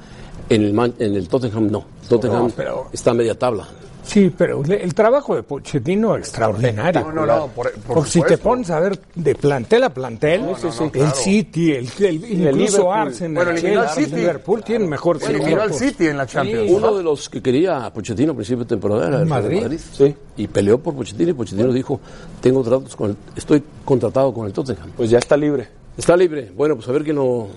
en 0.48 0.62
el, 0.64 0.72
Man- 0.74 0.94
en 1.00 1.16
el 1.16 1.28
Tottenham 1.28 1.70
no. 1.70 1.84
Tottenham 2.08 2.50
pero- 2.56 2.88
está 2.94 3.12
a 3.12 3.14
media 3.14 3.38
tabla. 3.38 3.68
Sí, 4.08 4.34
pero 4.36 4.64
le- 4.64 4.82
el 4.82 4.94
trabajo 4.94 5.36
de 5.36 5.44
Pochettino 5.44 6.16
es 6.16 6.22
extraordinario. 6.30 7.02
No, 7.02 7.12
no, 7.12 7.26
no, 7.26 7.48
por, 7.48 7.72
por 7.74 7.96
Por 7.98 8.08
si 8.08 8.22
te 8.22 8.38
pones 8.38 8.70
a 8.70 8.80
ver 8.80 8.98
de 9.16 9.36
plantel 9.36 9.84
a 9.84 9.90
plantel, 9.94 10.46
el 10.94 11.12
City, 11.14 11.74
el, 11.74 11.90
el- 12.00 12.16
incluso 12.16 12.56
Liverpool. 12.78 12.94
Arsenal, 12.94 13.44
Bueno, 13.46 13.60
Chelsea, 13.60 13.90
City. 13.90 14.16
Liverpool 14.16 14.64
tienen 14.64 14.88
mejor 14.90 15.20
Bueno, 15.20 15.36
eliminó 15.38 15.62
al 15.62 15.74
City 15.74 16.08
en 16.08 16.18
la 16.18 16.26
Champions. 16.26 16.72
Uno 16.72 16.96
de 16.96 17.04
los 17.04 17.28
que 17.30 17.42
quería 17.42 17.86
a 17.86 17.94
Pochettino 17.94 18.32
a 18.32 18.36
principio 18.36 18.64
de 18.64 18.70
temporada 18.70 19.08
era 19.10 19.20
el 19.20 19.26
Madrid. 19.26 19.62
Madrid. 19.62 19.80
Sí. 19.92 20.16
Y 20.38 20.48
peleó 20.48 20.78
por 20.80 20.96
Pochettino 20.96 21.32
y 21.32 21.34
Pochettino 21.34 21.74
dijo, 21.74 22.00
tengo 22.40 22.64
tratos 22.64 22.96
con 22.96 23.10
el, 23.12 23.18
estoy 23.36 23.62
contratado 23.84 24.34
con 24.34 24.48
el 24.48 24.54
Tottenham. 24.54 24.90
Pues 24.96 25.10
ya 25.10 25.18
está 25.18 25.36
libre. 25.36 25.68
Está 25.98 26.16
libre. 26.16 26.50
Bueno, 26.56 26.76
pues 26.76 26.88
a 26.88 26.92
ver 26.94 27.04
quién 27.04 27.18
lo... 27.18 27.48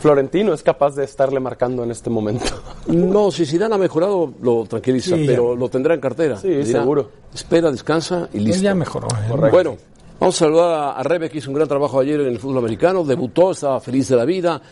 Florentino 0.00 0.52
es 0.52 0.62
capaz 0.62 0.94
de 0.94 1.04
estarle 1.04 1.40
marcando 1.40 1.82
en 1.84 1.90
este 1.90 2.10
momento. 2.10 2.44
No, 2.88 3.30
si 3.30 3.44
Zidane 3.44 3.74
ha 3.74 3.78
mejorado, 3.78 4.32
lo 4.40 4.64
tranquiliza, 4.64 5.14
Sí, 5.16 5.24
pero 5.26 5.54
lo 5.54 5.68
tendrá 5.68 5.94
en 5.94 6.00
cartera. 6.00 6.36
Sí, 6.38 6.48
dirá, 6.48 6.80
seguro. 6.80 7.10
Espera, 7.34 7.70
descansa 7.70 8.28
y 8.32 8.38
listo. 8.40 8.62
ya 8.62 8.74
mejoró. 8.74 9.08
¿eh? 9.08 9.50
Bueno, 9.50 9.76
vamos 10.18 10.34
a 10.36 10.38
saludar 10.46 10.70
a, 10.72 10.92
a 10.92 11.02
Rebe, 11.02 11.28
que 11.28 11.36
hizo 11.38 11.50
un 11.50 11.56
gran 11.56 11.68
trabajo 11.68 12.00
ayer 12.00 12.18
en 12.20 12.28
el 12.28 12.38
fútbol 12.38 12.58
americano. 12.58 13.04
Debutó, 13.04 13.50
estaba 13.50 13.78
feliz 13.80 14.08
de 14.08 14.16
la 14.16 14.24
vida, 14.24 14.62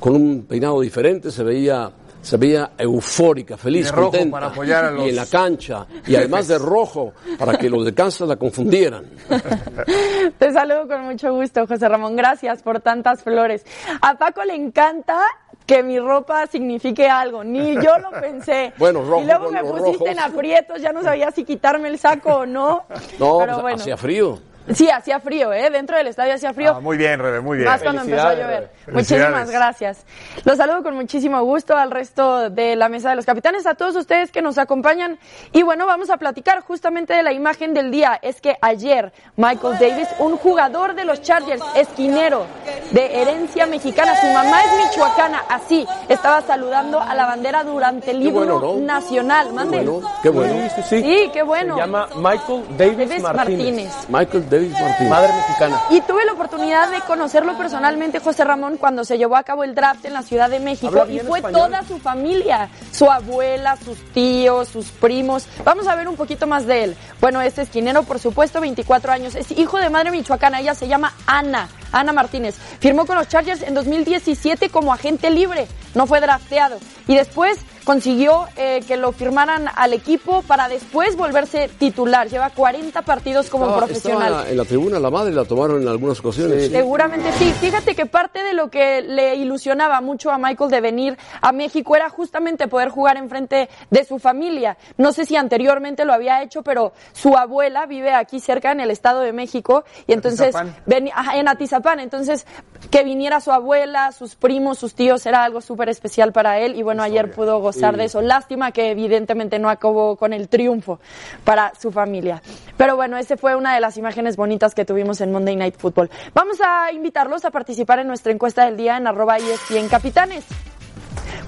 con 0.00 0.14
un 0.16 0.46
peinado 0.48 0.80
diferente, 0.80 1.30
se 1.30 1.42
veía, 1.44 1.90
se 2.20 2.36
veía 2.36 2.70
eufórica, 2.76 3.56
feliz, 3.56 3.86
De 3.86 3.92
rojo 3.92 4.10
contenta. 4.10 4.32
para 4.32 4.46
apoyar 4.48 4.84
a 4.86 4.90
los 4.90 5.06
Y 5.06 5.10
en 5.10 5.16
la 5.16 5.26
cancha, 5.26 5.86
y 6.06 6.16
además 6.16 6.48
de 6.48 6.58
rojo, 6.58 7.12
para 7.38 7.56
que 7.56 7.70
los 7.70 7.84
de 7.84 7.94
Kansas 7.94 8.28
la 8.28 8.36
confundieran. 8.36 9.04
Te 10.38 10.52
saludo 10.52 10.86
con 10.88 11.02
mucho 11.04 11.32
gusto, 11.34 11.66
José 11.66 11.88
Ramón. 11.88 12.16
Gracias 12.16 12.62
por 12.62 12.80
tantas 12.80 13.22
flores. 13.22 13.64
A 14.00 14.16
Paco 14.18 14.44
le 14.44 14.54
encanta 14.54 15.20
que 15.66 15.82
mi 15.82 15.98
ropa 15.98 16.46
signifique 16.46 17.08
algo. 17.08 17.44
Ni 17.44 17.74
yo 17.74 17.98
lo 17.98 18.10
pensé. 18.20 18.72
Bueno, 18.78 19.02
rojo 19.04 19.22
Y 19.22 19.26
luego 19.26 19.50
me 19.50 19.62
pusiste 19.62 19.92
rojos. 19.98 20.08
en 20.08 20.18
aprietos, 20.18 20.80
ya 20.80 20.92
no 20.92 21.02
sabía 21.02 21.30
si 21.30 21.44
quitarme 21.44 21.88
el 21.88 21.98
saco 21.98 22.36
o 22.38 22.46
no. 22.46 22.84
No, 23.18 23.38
Pero 23.38 23.52
pues, 23.54 23.62
bueno. 23.62 23.76
hacía 23.76 23.96
frío. 23.96 24.38
Sí, 24.74 24.90
hacía 24.90 25.20
frío, 25.20 25.52
¿eh? 25.52 25.70
Dentro 25.70 25.96
del 25.96 26.06
estadio 26.08 26.34
hacía 26.34 26.52
frío. 26.52 26.74
Ah, 26.76 26.80
muy 26.80 26.96
bien, 26.96 27.18
Rebe, 27.20 27.40
muy 27.40 27.58
bien. 27.58 27.68
Más 27.68 27.82
cuando 27.82 28.02
empezó 28.02 28.26
a 28.26 28.34
llover. 28.34 28.70
Muchísimas 28.92 29.50
gracias. 29.50 30.04
Los 30.44 30.56
saludo 30.56 30.82
con 30.82 30.94
muchísimo 30.94 31.42
gusto 31.42 31.76
al 31.76 31.90
resto 31.90 32.50
de 32.50 32.76
la 32.76 32.88
mesa 32.88 33.10
de 33.10 33.16
los 33.16 33.24
capitanes, 33.24 33.66
a 33.66 33.74
todos 33.74 33.96
ustedes 33.96 34.30
que 34.30 34.42
nos 34.42 34.58
acompañan. 34.58 35.18
Y 35.52 35.62
bueno, 35.62 35.86
vamos 35.86 36.10
a 36.10 36.16
platicar 36.16 36.60
justamente 36.60 37.14
de 37.14 37.22
la 37.22 37.32
imagen 37.32 37.74
del 37.74 37.90
día. 37.90 38.18
Es 38.20 38.40
que 38.40 38.56
ayer 38.60 39.12
Michael 39.36 39.78
Davis, 39.78 40.08
un 40.18 40.36
jugador 40.36 40.94
de 40.94 41.04
los 41.04 41.22
Chargers, 41.22 41.62
esquinero 41.74 42.46
de 42.92 43.22
herencia 43.22 43.66
mexicana, 43.66 44.14
su 44.20 44.26
mamá 44.28 44.62
es 44.64 44.90
michoacana, 44.90 45.42
así 45.48 45.86
estaba 46.08 46.40
saludando 46.42 47.00
a 47.00 47.14
la 47.14 47.26
bandera 47.26 47.64
durante 47.64 48.10
el 48.10 48.18
Qué 48.18 48.24
libro 48.24 48.58
bueno, 48.58 48.74
¿no? 48.80 48.86
nacional. 48.86 49.52
Mande. 49.52 49.82
Bueno, 49.82 50.08
qué 50.22 50.28
bueno. 50.28 50.52
Sí, 50.52 50.82
sí, 50.82 50.82
sí. 50.88 51.02
Sí, 51.02 51.30
qué 51.32 51.42
bueno. 51.42 51.74
Se 51.74 51.80
llama 51.80 52.08
Michael 52.16 52.64
Davis, 52.76 52.98
Davis 53.08 53.22
Martínez. 53.22 53.58
Martínez. 53.58 53.92
Michael 54.08 54.50
David 54.58 54.72
Martínez. 54.72 55.10
Madre 55.10 55.32
mexicana. 55.32 55.82
Y 55.90 56.00
tuve 56.00 56.24
la 56.24 56.32
oportunidad 56.32 56.90
de 56.90 57.00
conocerlo 57.02 57.56
personalmente, 57.56 58.18
José 58.18 58.44
Ramón, 58.44 58.76
cuando 58.76 59.04
se 59.04 59.16
llevó 59.16 59.36
a 59.36 59.42
cabo 59.42 59.64
el 59.64 59.74
draft 59.74 60.04
en 60.04 60.12
la 60.12 60.22
Ciudad 60.22 60.50
de 60.50 60.60
México. 60.60 61.06
Y 61.08 61.20
fue 61.20 61.38
español. 61.38 61.60
toda 61.60 61.82
su 61.84 61.98
familia, 61.98 62.68
su 62.92 63.10
abuela, 63.10 63.76
sus 63.76 63.98
tíos, 64.12 64.68
sus 64.68 64.86
primos. 64.86 65.46
Vamos 65.64 65.86
a 65.86 65.94
ver 65.94 66.08
un 66.08 66.16
poquito 66.16 66.46
más 66.46 66.66
de 66.66 66.84
él. 66.84 66.96
Bueno, 67.20 67.40
este 67.40 67.62
esquinero, 67.62 68.02
por 68.02 68.18
supuesto, 68.18 68.60
24 68.60 69.12
años. 69.12 69.34
Es 69.34 69.50
hijo 69.52 69.78
de 69.78 69.90
madre 69.90 70.10
michoacana. 70.10 70.60
Ella 70.60 70.74
se 70.74 70.88
llama 70.88 71.12
Ana. 71.26 71.68
Ana 71.92 72.12
Martínez. 72.12 72.56
Firmó 72.80 73.06
con 73.06 73.16
los 73.16 73.28
Chargers 73.28 73.62
en 73.62 73.74
2017 73.74 74.70
como 74.70 74.92
agente 74.92 75.30
libre. 75.30 75.68
No 75.94 76.06
fue 76.06 76.20
drafteado. 76.20 76.78
Y 77.06 77.16
después 77.16 77.58
consiguió 77.84 78.44
eh, 78.56 78.82
que 78.86 78.98
lo 78.98 79.12
firmaran 79.12 79.64
al 79.74 79.94
equipo 79.94 80.42
para 80.42 80.68
después 80.68 81.16
volverse 81.16 81.68
titular. 81.78 82.28
Lleva 82.28 82.50
40 82.50 83.00
partidos 83.00 83.48
como 83.48 83.64
Estaba- 83.64 83.86
profesional. 83.86 84.28
estaba 84.32 84.48
en 84.50 84.56
la 84.58 84.64
tribuna, 84.66 84.98
la 85.00 85.08
madre 85.10 85.32
la 85.32 85.46
tomaron 85.46 85.80
en 85.80 85.88
algunas 85.88 86.20
ocasiones. 86.20 86.70
Seguramente 86.70 87.32
sí. 87.38 87.50
Fíjate 87.58 87.94
que 87.94 88.04
parte 88.04 88.42
de 88.44 88.52
lo 88.52 88.68
que 88.68 89.00
le 89.00 89.36
ilusionaba 89.36 90.02
mucho 90.02 90.30
a 90.30 90.36
Michael 90.36 90.70
de 90.70 90.80
venir 90.82 91.16
a 91.40 91.52
México 91.52 91.96
era 91.96 92.10
justamente 92.10 92.68
poder 92.68 92.90
jugar 92.90 93.16
enfrente 93.16 93.70
de 93.88 94.04
su 94.04 94.18
familia. 94.18 94.76
No 94.98 95.12
sé 95.12 95.24
si 95.24 95.36
anteriormente 95.36 96.04
lo 96.04 96.12
había 96.12 96.42
hecho, 96.42 96.62
pero 96.62 96.92
su 97.14 97.38
abuela 97.38 97.86
vive 97.86 98.12
aquí 98.12 98.38
cerca 98.38 98.70
en 98.72 98.80
el 98.80 98.90
Estado 98.90 99.20
de 99.20 99.32
México 99.32 99.84
y 100.06 100.12
entonces 100.12 100.54
Atizapán. 100.54 101.08
ajá, 101.14 101.38
en 101.38 101.48
Atizapán. 101.48 102.00
Entonces 102.00 102.46
que 102.90 103.02
viniera 103.02 103.40
su 103.40 103.50
abuela, 103.50 104.12
sus 104.12 104.34
primos, 104.34 104.78
sus 104.78 104.94
tíos 104.94 105.24
era 105.24 105.42
algo 105.44 105.62
súper 105.62 105.77
especial 105.88 106.32
para 106.32 106.58
él 106.58 106.74
y 106.76 106.82
bueno 106.82 107.02
ayer 107.02 107.30
pudo 107.30 107.60
gozar 107.60 107.96
de 107.96 108.04
eso. 108.06 108.20
Lástima 108.20 108.72
que 108.72 108.90
evidentemente 108.90 109.58
no 109.58 109.70
acabó 109.70 110.16
con 110.16 110.32
el 110.32 110.48
triunfo 110.48 110.98
para 111.44 111.72
su 111.80 111.92
familia. 111.92 112.42
Pero 112.76 112.96
bueno, 112.96 113.16
esa 113.16 113.36
fue 113.36 113.54
una 113.54 113.74
de 113.74 113.80
las 113.80 113.96
imágenes 113.96 114.36
bonitas 114.36 114.74
que 114.74 114.84
tuvimos 114.84 115.20
en 115.20 115.30
Monday 115.30 115.54
Night 115.54 115.76
Football. 115.78 116.10
Vamos 116.34 116.58
a 116.60 116.90
invitarlos 116.92 117.44
a 117.44 117.50
participar 117.50 118.00
en 118.00 118.08
nuestra 118.08 118.32
encuesta 118.32 118.64
del 118.64 118.76
día 118.76 118.96
en 118.96 119.06
arroba 119.06 119.36
ESPN 119.38 119.88
Capitanes. 119.88 120.44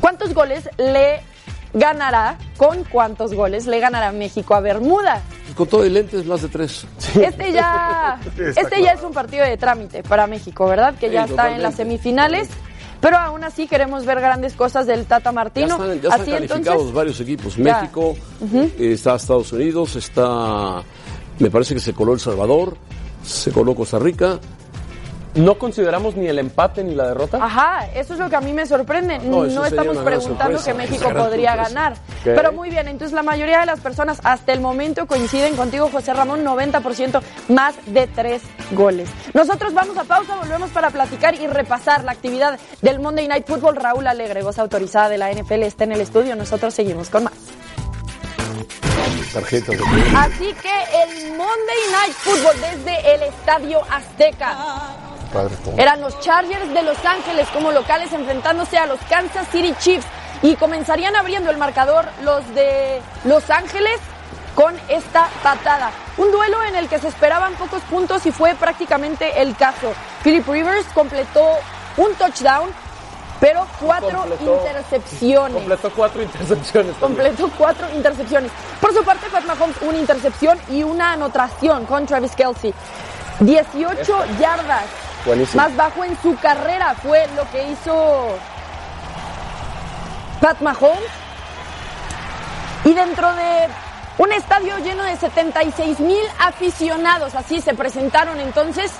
¿Cuántos 0.00 0.32
goles 0.34 0.68
le 0.78 1.20
ganará, 1.72 2.36
con 2.56 2.84
cuántos 2.84 3.34
goles 3.34 3.66
le 3.66 3.80
ganará 3.80 4.12
México 4.12 4.54
a 4.54 4.60
Bermuda? 4.60 5.22
Con 5.56 5.68
todo 5.68 5.84
y 5.84 5.90
lentes, 5.90 6.24
más 6.26 6.42
de 6.42 6.48
tres. 6.48 6.86
Este 7.20 7.52
ya, 7.52 8.18
este 8.56 8.82
ya 8.82 8.92
es 8.92 9.02
un 9.02 9.12
partido 9.12 9.44
de 9.44 9.56
trámite 9.56 10.02
para 10.02 10.26
México, 10.26 10.66
¿verdad? 10.66 10.94
Que 10.98 11.10
ya 11.10 11.26
Sí, 11.26 11.30
está 11.30 11.54
en 11.54 11.62
las 11.62 11.76
totalmente. 11.76 12.48
Pero 13.00 13.16
aún 13.16 13.44
así 13.44 13.66
queremos 13.66 14.04
ver 14.04 14.20
grandes 14.20 14.54
cosas 14.54 14.86
del 14.86 15.06
Tata 15.06 15.30
Ya 15.30 15.32
Martino. 15.32 15.66
están, 15.68 15.88
ya 15.88 15.94
están 15.94 16.20
así 16.20 16.30
calificados 16.30 16.66
entonces, 16.66 16.92
varios 16.92 17.20
equipos. 17.20 17.56
Ya. 17.56 17.80
México, 17.80 18.14
eh, 18.52 18.92
está 18.92 19.14
Estados 19.16 19.52
Unidos, 19.52 19.96
está, 19.96 20.82
me 21.38 21.50
parece 21.50 21.74
que 21.74 21.80
se 21.80 21.92
coló 21.94 22.12
El 22.12 22.20
Salvador, 22.20 22.76
se 23.24 23.50
coló 23.52 23.74
Costa 23.74 23.98
Rica. 23.98 24.38
¿No 25.34 25.58
consideramos 25.58 26.16
ni 26.16 26.26
el 26.26 26.38
empate 26.38 26.82
ni 26.82 26.94
la 26.94 27.08
derrota? 27.08 27.38
Ajá, 27.42 27.86
eso 27.94 28.14
es 28.14 28.18
lo 28.20 28.28
que 28.28 28.36
a 28.36 28.40
mí 28.40 28.52
me 28.52 28.66
sorprende. 28.66 29.18
No, 29.20 29.44
estamos 29.44 29.98
preguntando 29.98 30.58
sorpresa. 30.58 30.72
que 30.72 30.74
México 30.74 31.10
podría 31.14 31.52
sorpresa. 31.52 31.74
ganar. 31.74 31.96
Pero 32.24 32.52
muy 32.52 32.70
bien, 32.70 32.88
entonces 32.88 33.14
la 33.14 33.22
mayoría 33.22 33.60
de 33.60 33.66
las 33.66 33.80
personas 33.80 34.20
hasta 34.24 34.52
el 34.52 34.60
momento 34.60 35.06
coinciden 35.06 35.56
contigo, 35.56 35.88
José 35.90 36.14
Ramón, 36.14 36.44
90% 36.44 37.22
más 37.48 37.74
de 37.86 38.06
tres 38.08 38.42
goles. 38.72 39.08
Nosotros 39.32 39.72
vamos 39.72 39.96
a 39.96 40.04
pausa, 40.04 40.36
volvemos 40.36 40.70
para 40.70 40.90
platicar 40.90 41.34
y 41.34 41.46
repasar 41.46 42.04
la 42.04 42.12
actividad 42.12 42.58
del 42.82 42.98
Monday 42.98 43.28
Night 43.28 43.46
Football. 43.46 43.76
Raúl 43.76 44.06
Alegre, 44.06 44.42
voz 44.42 44.58
autorizada 44.58 45.08
de 45.08 45.18
la 45.18 45.30
NFL, 45.32 45.62
está 45.62 45.84
en 45.84 45.92
el 45.92 46.00
estudio. 46.00 46.34
Nosotros 46.34 46.74
seguimos 46.74 47.08
con 47.08 47.24
más. 47.24 47.34
Tarjetas 49.32 49.78
de 49.78 49.84
Así 50.16 50.52
que 50.60 50.72
el 51.02 51.30
Monday 51.36 51.82
Night 51.92 52.14
Football 52.14 52.56
desde 52.60 53.14
el 53.14 53.22
Estadio 53.22 53.80
Azteca. 53.88 55.09
Padre, 55.32 55.56
todo. 55.64 55.74
Eran 55.78 56.00
los 56.00 56.18
Chargers 56.20 56.72
de 56.72 56.82
Los 56.82 57.04
Ángeles 57.04 57.48
como 57.52 57.72
locales 57.72 58.12
enfrentándose 58.12 58.78
a 58.78 58.86
los 58.86 58.98
Kansas 59.08 59.46
City 59.50 59.74
Chiefs 59.78 60.06
y 60.42 60.56
comenzarían 60.56 61.14
abriendo 61.16 61.50
el 61.50 61.56
marcador 61.58 62.06
los 62.22 62.46
de 62.54 63.00
Los 63.24 63.48
Ángeles 63.50 63.98
con 64.54 64.74
esta 64.88 65.28
patada. 65.42 65.90
Un 66.16 66.30
duelo 66.32 66.62
en 66.64 66.74
el 66.76 66.88
que 66.88 66.98
se 66.98 67.08
esperaban 67.08 67.54
pocos 67.54 67.82
puntos 67.82 68.26
y 68.26 68.32
fue 68.32 68.54
prácticamente 68.54 69.40
el 69.40 69.56
caso. 69.56 69.92
Philip 70.24 70.46
Rivers 70.48 70.86
completó 70.92 71.46
un 71.96 72.12
touchdown, 72.14 72.70
pero 73.38 73.66
cuatro 73.80 74.18
Completó- 74.20 74.56
intercepciones. 74.66 75.54
Completó 75.56 75.90
cuatro 75.92 76.22
intercepciones. 76.22 76.96
también. 76.96 77.24
Completó 77.24 77.50
cuatro 77.56 77.86
intercepciones. 77.94 78.50
Por 78.80 78.92
su 78.92 79.02
parte, 79.04 79.28
Pat 79.30 79.44
Mahomes, 79.44 79.76
una 79.82 79.98
intercepción 79.98 80.58
y 80.68 80.82
una 80.82 81.12
anotación 81.12 81.86
con 81.86 82.06
Travis 82.06 82.32
Kelsey. 82.34 82.74
18 83.40 84.24
yardas. 84.38 84.84
Más 85.54 85.76
bajo 85.76 86.04
en 86.04 86.20
su 86.22 86.34
carrera 86.36 86.94
fue 86.94 87.26
lo 87.36 87.48
que 87.50 87.70
hizo 87.70 88.38
Pat 90.40 90.60
Mahomes. 90.60 91.10
Y 92.84 92.94
dentro 92.94 93.30
de 93.34 93.68
un 94.16 94.32
estadio 94.32 94.78
lleno 94.78 95.04
de 95.04 95.16
76 95.16 96.00
mil 96.00 96.24
aficionados, 96.38 97.34
así 97.34 97.60
se 97.60 97.74
presentaron 97.74 98.40
entonces 98.40 98.90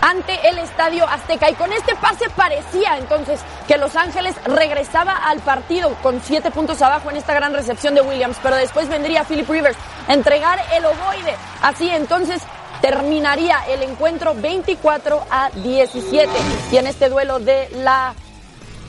ante 0.00 0.48
el 0.48 0.58
estadio 0.58 1.06
Azteca. 1.06 1.50
Y 1.50 1.54
con 1.54 1.70
este 1.72 1.94
pase 1.96 2.30
parecía 2.30 2.96
entonces 2.96 3.40
que 3.68 3.76
Los 3.76 3.94
Ángeles 3.94 4.34
regresaba 4.44 5.12
al 5.16 5.40
partido 5.40 5.94
con 6.02 6.20
siete 6.22 6.50
puntos 6.50 6.80
abajo 6.80 7.10
en 7.10 7.16
esta 7.16 7.34
gran 7.34 7.52
recepción 7.52 7.94
de 7.94 8.00
Williams. 8.00 8.38
Pero 8.42 8.56
después 8.56 8.88
vendría 8.88 9.24
Philip 9.24 9.48
Rivers 9.48 9.78
a 10.08 10.14
entregar 10.14 10.58
el 10.72 10.86
ovoide. 10.86 11.36
Así 11.62 11.90
entonces 11.90 12.42
terminaría 12.82 13.60
el 13.68 13.82
encuentro 13.84 14.34
24 14.34 15.24
a 15.30 15.50
17. 15.50 16.28
Y 16.72 16.76
en 16.76 16.86
este 16.86 17.08
duelo 17.08 17.38
de 17.38 17.70
la 17.76 18.14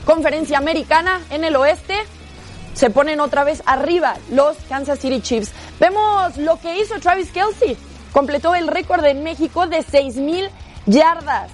conferencia 0.04 0.58
americana 0.58 1.22
en 1.30 1.44
el 1.44 1.56
oeste, 1.56 1.94
se 2.74 2.90
ponen 2.90 3.20
otra 3.20 3.44
vez 3.44 3.62
arriba 3.64 4.16
los 4.30 4.56
Kansas 4.68 4.98
City 4.98 5.22
Chiefs. 5.22 5.52
Vemos 5.78 6.36
lo 6.36 6.60
que 6.60 6.80
hizo 6.80 6.98
Travis 6.98 7.30
Kelsey. 7.30 7.78
Completó 8.12 8.54
el 8.54 8.66
récord 8.66 9.04
en 9.04 9.22
México 9.22 9.66
de 9.68 9.78
6.000 9.78 10.50
yardas 10.86 11.50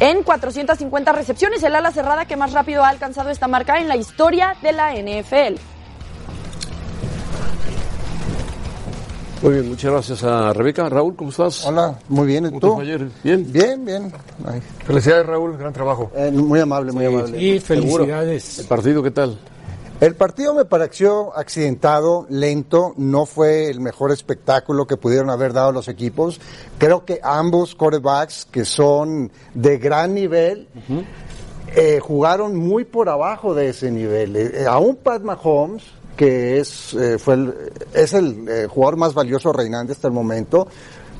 en 0.00 0.22
450 0.22 1.12
recepciones. 1.12 1.62
El 1.62 1.74
ala 1.74 1.90
cerrada 1.90 2.26
que 2.26 2.36
más 2.36 2.52
rápido 2.52 2.84
ha 2.84 2.88
alcanzado 2.90 3.30
esta 3.30 3.48
marca 3.48 3.78
en 3.78 3.88
la 3.88 3.96
historia 3.96 4.56
de 4.60 4.72
la 4.72 4.92
NFL. 4.92 5.73
Muy 9.44 9.52
bien, 9.52 9.68
muchas 9.68 9.90
gracias 9.92 10.24
a 10.24 10.54
Rebeca. 10.54 10.88
Raúl, 10.88 11.14
¿cómo 11.16 11.28
estás? 11.28 11.66
Hola, 11.66 11.98
muy 12.08 12.26
bien. 12.26 12.46
¿Y 12.46 12.48
¿Cómo 12.48 12.60
te 12.60 12.66
tú? 12.66 12.80
ayer? 12.80 13.08
Bien. 13.22 13.52
Bien, 13.52 13.84
bien. 13.84 14.10
Ay, 14.46 14.62
Felicidades, 14.86 15.26
Raúl, 15.26 15.58
gran 15.58 15.70
trabajo. 15.70 16.10
eh, 16.16 16.30
muy 16.30 16.60
amable, 16.60 16.92
muy 16.92 17.04
amable. 17.04 17.38
Y 17.42 17.60
felicidades. 17.60 18.60
¿El 18.60 18.66
partido 18.66 19.02
qué 19.02 19.10
tal? 19.10 19.38
El 20.00 20.14
partido 20.16 20.54
me 20.54 20.64
pareció 20.64 21.36
accidentado, 21.36 22.26
lento, 22.30 22.94
no 22.96 23.26
fue 23.26 23.68
el 23.68 23.80
mejor 23.80 24.12
espectáculo 24.12 24.86
que 24.86 24.96
pudieron 24.96 25.28
haber 25.28 25.52
dado 25.52 25.72
los 25.72 25.88
equipos. 25.88 26.40
Creo 26.78 27.04
que 27.04 27.20
ambos 27.22 27.74
quarterbacks, 27.74 28.46
que 28.50 28.64
son 28.64 29.30
de 29.52 29.76
gran 29.76 30.14
nivel, 30.14 30.68
eh, 31.76 32.00
jugaron 32.00 32.56
muy 32.56 32.86
por 32.86 33.10
abajo 33.10 33.54
de 33.54 33.68
ese 33.68 33.90
nivel. 33.90 34.36
Eh, 34.36 34.64
aún 34.66 34.96
Pat 34.96 35.20
Mahomes, 35.22 35.82
que 36.16 36.58
es, 36.58 36.94
eh, 36.94 37.18
fue 37.18 37.34
el, 37.34 37.54
es 37.92 38.12
el 38.14 38.48
eh, 38.48 38.66
jugador 38.68 38.96
más 38.96 39.14
valioso 39.14 39.52
reinante 39.52 39.92
hasta 39.92 40.08
el 40.08 40.14
momento, 40.14 40.68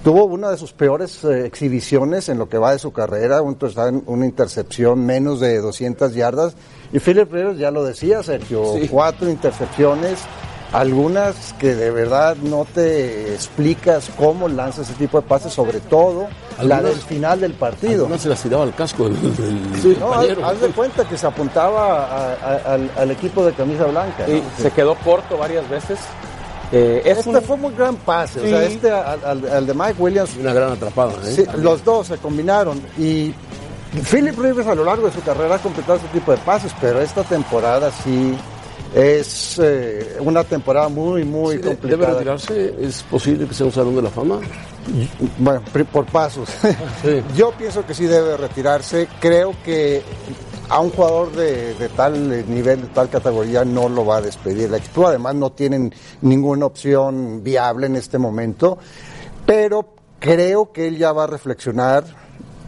tuvo 0.02 0.26
una 0.26 0.50
de 0.50 0.58
sus 0.58 0.72
peores 0.72 1.24
eh, 1.24 1.46
exhibiciones 1.46 2.28
en 2.28 2.38
lo 2.38 2.48
que 2.48 2.58
va 2.58 2.72
de 2.72 2.78
su 2.78 2.92
carrera, 2.92 3.42
un 3.42 3.56
una 4.06 4.26
intercepción, 4.26 5.04
menos 5.04 5.40
de 5.40 5.58
200 5.58 6.14
yardas. 6.14 6.54
Y 6.92 7.00
Philip 7.00 7.32
Rivers 7.32 7.58
ya 7.58 7.70
lo 7.70 7.84
decía, 7.84 8.22
Sergio, 8.22 8.62
cuatro 8.90 9.28
intercepciones, 9.28 10.20
algunas 10.74 11.54
que 11.60 11.74
de 11.74 11.90
verdad 11.92 12.36
no 12.42 12.64
te 12.66 13.32
explicas 13.32 14.10
cómo 14.18 14.48
lanza 14.48 14.82
ese 14.82 14.92
tipo 14.94 15.20
de 15.20 15.26
pases, 15.26 15.52
sobre 15.52 15.78
todo 15.80 16.26
la 16.60 16.82
del 16.82 16.96
final 16.96 17.40
del 17.40 17.52
partido. 17.54 18.02
Algunas 18.02 18.22
se 18.22 18.28
las 18.28 18.42
tiraba 18.42 18.64
al 18.64 18.74
casco 18.74 19.04
del, 19.04 19.36
del 19.36 19.80
Sí, 19.80 19.96
no, 20.00 20.12
haz, 20.12 20.60
de 20.60 20.68
cuenta 20.70 21.04
que 21.08 21.16
se 21.16 21.26
apuntaba 21.28 22.04
a- 22.04 22.32
a- 22.32 22.74
al, 22.74 22.90
al 22.98 23.10
equipo 23.12 23.46
de 23.46 23.52
camisa 23.52 23.84
blanca. 23.84 24.28
Y 24.28 24.32
¿no? 24.40 24.42
se 24.58 24.70
quedó 24.72 24.96
corto 24.96 25.38
varias 25.38 25.68
veces. 25.70 25.98
Eh, 26.72 27.02
es 27.04 27.18
Este 27.18 27.30
un- 27.30 27.42
fue 27.42 27.56
muy 27.56 27.72
gran 27.74 27.94
pase, 27.96 28.40
o 28.40 28.48
sea, 28.48 28.66
Sí. 28.66 28.74
este 28.74 28.90
al, 28.90 29.24
al- 29.24 29.48
al 29.48 29.66
de 29.66 29.74
Mike 29.74 29.94
Williams, 29.98 30.30
Una 30.40 30.52
gran 30.52 30.72
atrapada, 30.72 31.12
¿eh? 31.24 31.32
sí, 31.36 31.44
los 31.58 31.84
dos 31.84 32.08
se 32.08 32.16
combinaron 32.16 32.80
y 32.98 33.32
Philip 34.10 34.36
Rivers 34.36 34.66
a 34.66 34.74
lo 34.74 34.82
largo 34.84 35.06
de 35.06 35.12
su 35.12 35.20
carrera 35.22 35.54
ha 35.54 35.58
completado 35.58 35.98
ese 35.98 36.08
tipo 36.08 36.32
de 36.32 36.38
pases, 36.38 36.72
pero 36.80 37.00
esta 37.00 37.22
temporada 37.22 37.92
sí 38.02 38.36
es 38.94 39.58
eh, 39.60 40.16
una 40.20 40.44
temporada 40.44 40.88
muy, 40.88 41.24
muy 41.24 41.56
Sí, 41.56 41.62
de- 41.62 41.68
¿Debe 41.70 41.76
complicada. 41.80 42.12
retirarse? 42.14 42.74
¿Es 42.80 43.02
posible 43.02 43.46
que 43.48 43.54
sea 43.54 43.66
un 43.66 43.72
salón 43.72 43.96
de 43.96 44.02
la 44.02 44.10
fama? 44.10 44.40
Bueno, 45.38 45.62
por 45.92 46.06
pasos. 46.06 46.48
Sí. 47.02 47.22
Yo 47.36 47.50
pienso 47.52 47.84
que 47.84 47.92
sí 47.94 48.04
debe 48.06 48.36
retirarse. 48.36 49.08
Creo 49.20 49.54
que 49.64 50.02
a 50.68 50.80
un 50.80 50.90
jugador 50.90 51.32
de, 51.32 51.74
de 51.74 51.88
tal 51.90 52.28
nivel, 52.48 52.82
de 52.82 52.86
tal 52.88 53.08
categoría, 53.10 53.64
no 53.64 53.88
lo 53.88 54.06
va 54.06 54.18
a 54.18 54.22
despedir. 54.22 54.64
El 54.68 54.74
equipo 54.74 55.06
además 55.08 55.34
no 55.34 55.50
tienen 55.52 55.92
ninguna 56.22 56.66
opción 56.66 57.42
viable 57.42 57.86
en 57.86 57.96
este 57.96 58.18
momento. 58.18 58.78
Pero 59.44 59.94
creo 60.20 60.72
que 60.72 60.86
él 60.86 60.96
ya 60.98 61.12
va 61.12 61.24
a 61.24 61.26
reflexionar. 61.26 62.04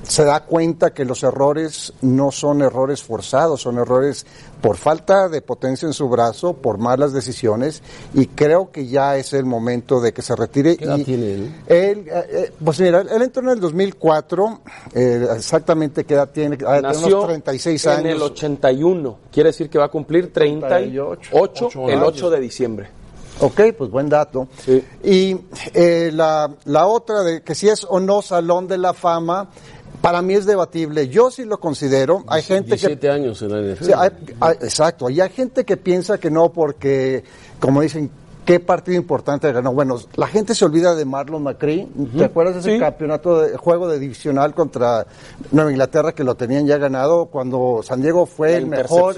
Se 0.09 0.25
da 0.25 0.45
cuenta 0.45 0.95
que 0.95 1.05
los 1.05 1.25
errores 1.25 1.92
no 2.01 2.31
son 2.31 2.62
errores 2.62 3.03
forzados, 3.03 3.61
son 3.62 3.79
errores 3.79 4.25
por 4.62 4.77
falta 4.77 5.29
de 5.29 5.42
potencia 5.42 5.87
en 5.87 5.92
su 5.92 6.09
brazo, 6.09 6.55
por 6.55 6.79
malas 6.79 7.12
decisiones, 7.12 7.83
y 8.14 8.27
creo 8.29 8.71
que 8.71 8.87
ya 8.87 9.16
es 9.16 9.33
el 9.33 9.45
momento 9.45 10.01
de 10.01 10.12
que 10.12 10.23
se 10.23 10.37
retire. 10.37 10.77
¿Qué 10.77 10.85
edad 10.85 10.99
y- 10.99 11.05
tiene 11.05 11.33
él? 11.33 11.55
él, 11.66 12.09
eh, 12.09 12.25
eh, 12.31 12.53
pues 12.64 12.79
mira, 12.81 13.01
él 13.01 13.21
entró 13.23 13.42
en 13.42 13.49
el 13.49 13.61
2004, 13.61 14.61
eh, 14.95 15.27
exactamente 15.37 16.05
qué 16.05 16.14
edad 16.14 16.31
tiene, 16.31 16.57
ah, 16.64 16.75
tiene 16.75 16.83
nació 16.83 17.07
unos 17.09 17.27
36 17.27 17.85
en 17.87 17.90
años. 17.92 18.12
el 18.12 18.23
81. 18.23 19.19
Quiere 19.33 19.49
decir 19.49 19.69
que 19.69 19.79
va 19.79 19.87
a 19.87 19.90
cumplir 19.90 20.33
38 20.33 21.31
Ocho 21.33 21.69
el 21.88 21.99
años. 21.99 22.09
8 22.14 22.31
de 22.31 22.40
diciembre. 22.40 22.88
Ok, 23.40 23.61
pues 23.77 23.90
buen 23.90 24.09
dato. 24.09 24.49
Sí. 24.64 24.83
Y 25.05 25.37
eh, 25.75 26.11
la, 26.14 26.51
la 26.64 26.87
otra 26.87 27.23
de 27.23 27.42
que 27.42 27.55
si 27.55 27.69
es 27.69 27.85
o 27.87 28.01
no 28.01 28.23
Salón 28.23 28.66
de 28.66 28.79
la 28.79 28.95
Fama, 28.95 29.51
para 30.07 30.23
mí 30.23 30.35
es 30.35 30.47
debatible. 30.47 31.09
Yo 31.09 31.33
sí 31.33 31.45
lo 31.45 31.59
considero. 31.59 32.23
Hay 32.29 32.42
gente 32.42 32.77
que 32.77 32.87
17 32.87 33.11
años 33.11 33.42
en 33.42 33.51
la 33.51 33.59
NFL. 33.61 33.85
Sí, 33.87 33.92
hay- 33.97 34.11
hay- 34.38 34.55
exacto. 34.62 35.11
Y 35.11 35.21
hay 35.21 35.31
gente 35.31 35.64
que 35.64 35.77
piensa 35.77 36.19
que 36.19 36.31
no 36.31 36.53
porque, 36.53 37.25
como 37.59 37.81
dicen, 37.81 38.09
¿qué 38.45 38.61
partido 38.61 38.97
importante 38.97 39.51
ganó? 39.51 39.73
Bueno, 39.73 39.99
la 40.14 40.29
gente 40.29 40.55
se 40.55 40.64
olvida 40.64 40.95
de 40.95 41.05
Marlon 41.05 41.42
McCree. 41.42 41.88
¿Te 42.16 42.25
acuerdas 42.25 42.55
de 42.55 42.61
ese 42.61 42.75
Sí. 42.75 42.79
campeonato 42.79 43.40
de 43.40 43.57
juego 43.57 43.88
de 43.88 43.99
divisional 43.99 44.55
contra 44.55 45.09
Nueva 45.51 45.73
Inglaterra 45.73 46.12
que 46.12 46.23
lo 46.23 46.37
tenían 46.37 46.69
ya 46.69 46.79
ganado 46.79 47.27
cuando 47.27 47.81
San 47.83 48.01
Diego 48.01 48.27
fue 48.27 48.53
La 48.53 48.59
el 48.59 48.66
mejor. 48.66 49.16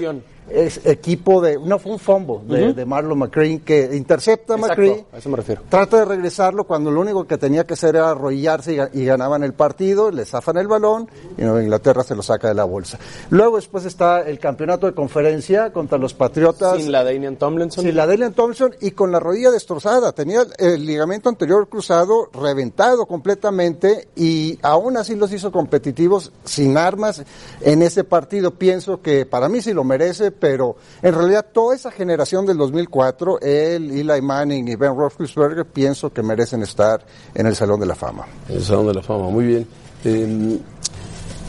Es- 0.51 0.85
equipo 0.85 1.41
de, 1.41 1.57
no 1.59 1.79
fue 1.79 1.91
un 1.93 1.99
fumble 1.99 2.39
de, 2.45 2.73
de 2.73 2.85
Marlon 2.85 3.17
McCree 3.19 3.59
que 3.59 3.89
intercepta 3.95 4.53
a 4.55 4.57
McCree. 4.57 5.05
a 5.13 5.17
eso 5.17 5.29
me 5.29 5.37
refiero. 5.37 5.61
Trata 5.69 5.97
de 5.97 6.05
regresarlo 6.05 6.63
cuando 6.65 6.91
lo 6.91 7.01
único 7.01 7.25
que 7.25 7.37
tenía 7.37 7.65
que 7.65 7.73
hacer 7.73 7.95
era 7.95 8.11
arrodillarse 8.11 8.73
y, 8.73 8.77
ga- 8.77 8.89
y 8.93 9.05
ganaban 9.05 9.43
el 9.43 9.53
partido, 9.53 10.11
le 10.11 10.25
zafan 10.25 10.57
el 10.57 10.67
balón 10.67 11.09
y 11.37 11.41
Nueva 11.41 11.61
Inglaterra 11.63 12.03
se 12.03 12.15
lo 12.15 12.21
saca 12.21 12.47
de 12.47 12.53
la 12.55 12.63
bolsa. 12.65 12.99
Luego 13.29 13.55
después 13.57 13.85
está 13.85 14.21
el 14.21 14.39
campeonato 14.39 14.87
de 14.87 14.93
conferencia 14.93 15.71
contra 15.73 15.97
los 15.97 16.13
Patriotas. 16.13 16.77
Sin 16.77 16.91
la 16.91 17.03
Damian 17.03 17.37
Tomlinson. 17.37 17.83
Sin 17.83 17.95
la 17.95 18.05
Delian 18.07 18.33
Thompson 18.33 18.75
y 18.81 18.91
con 18.91 19.11
la 19.11 19.19
rodilla 19.19 19.51
destrozada. 19.51 20.11
Tenía 20.11 20.43
el 20.57 20.85
ligamento 20.85 21.29
anterior 21.29 21.67
cruzado 21.69 22.29
reventado 22.33 23.05
completamente 23.05 24.07
y 24.15 24.57
aún 24.61 24.97
así 24.97 25.15
los 25.15 25.31
hizo 25.31 25.51
competitivos 25.51 26.31
sin 26.43 26.77
armas 26.77 27.23
en 27.61 27.81
ese 27.81 28.03
partido. 28.03 28.51
Pienso 28.51 29.01
que 29.01 29.25
para 29.25 29.49
mí 29.49 29.61
sí 29.61 29.73
lo 29.73 29.83
merece, 29.83 30.31
pero 30.39 30.75
en 31.01 31.13
realidad 31.13 31.47
toda 31.51 31.75
esa 31.75 31.91
generación 31.91 32.45
del 32.45 32.57
2004, 32.57 33.41
él, 33.41 33.91
Eli 33.91 34.21
Manning 34.21 34.67
y 34.67 34.75
Ben 34.75 34.95
Roethlisberger, 34.95 35.65
pienso 35.65 36.11
que 36.11 36.23
merecen 36.23 36.61
estar 36.61 37.05
en 37.33 37.45
el 37.45 37.55
Salón 37.55 37.79
de 37.79 37.85
la 37.85 37.95
Fama. 37.95 38.25
En 38.47 38.55
el 38.55 38.63
Salón 38.63 38.87
de 38.87 38.93
la 38.93 39.01
Fama, 39.01 39.29
muy 39.29 39.45
bien. 39.45 39.67
Eh, 40.05 40.59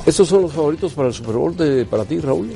¿Estos 0.07 0.29
son 0.29 0.43
los 0.43 0.53
favoritos 0.53 0.93
para 0.95 1.09
el 1.09 1.15
Super 1.15 1.35
Bowl 1.35 1.57
de, 1.57 1.85
para 1.85 2.05
ti, 2.05 2.19
Raúl? 2.21 2.51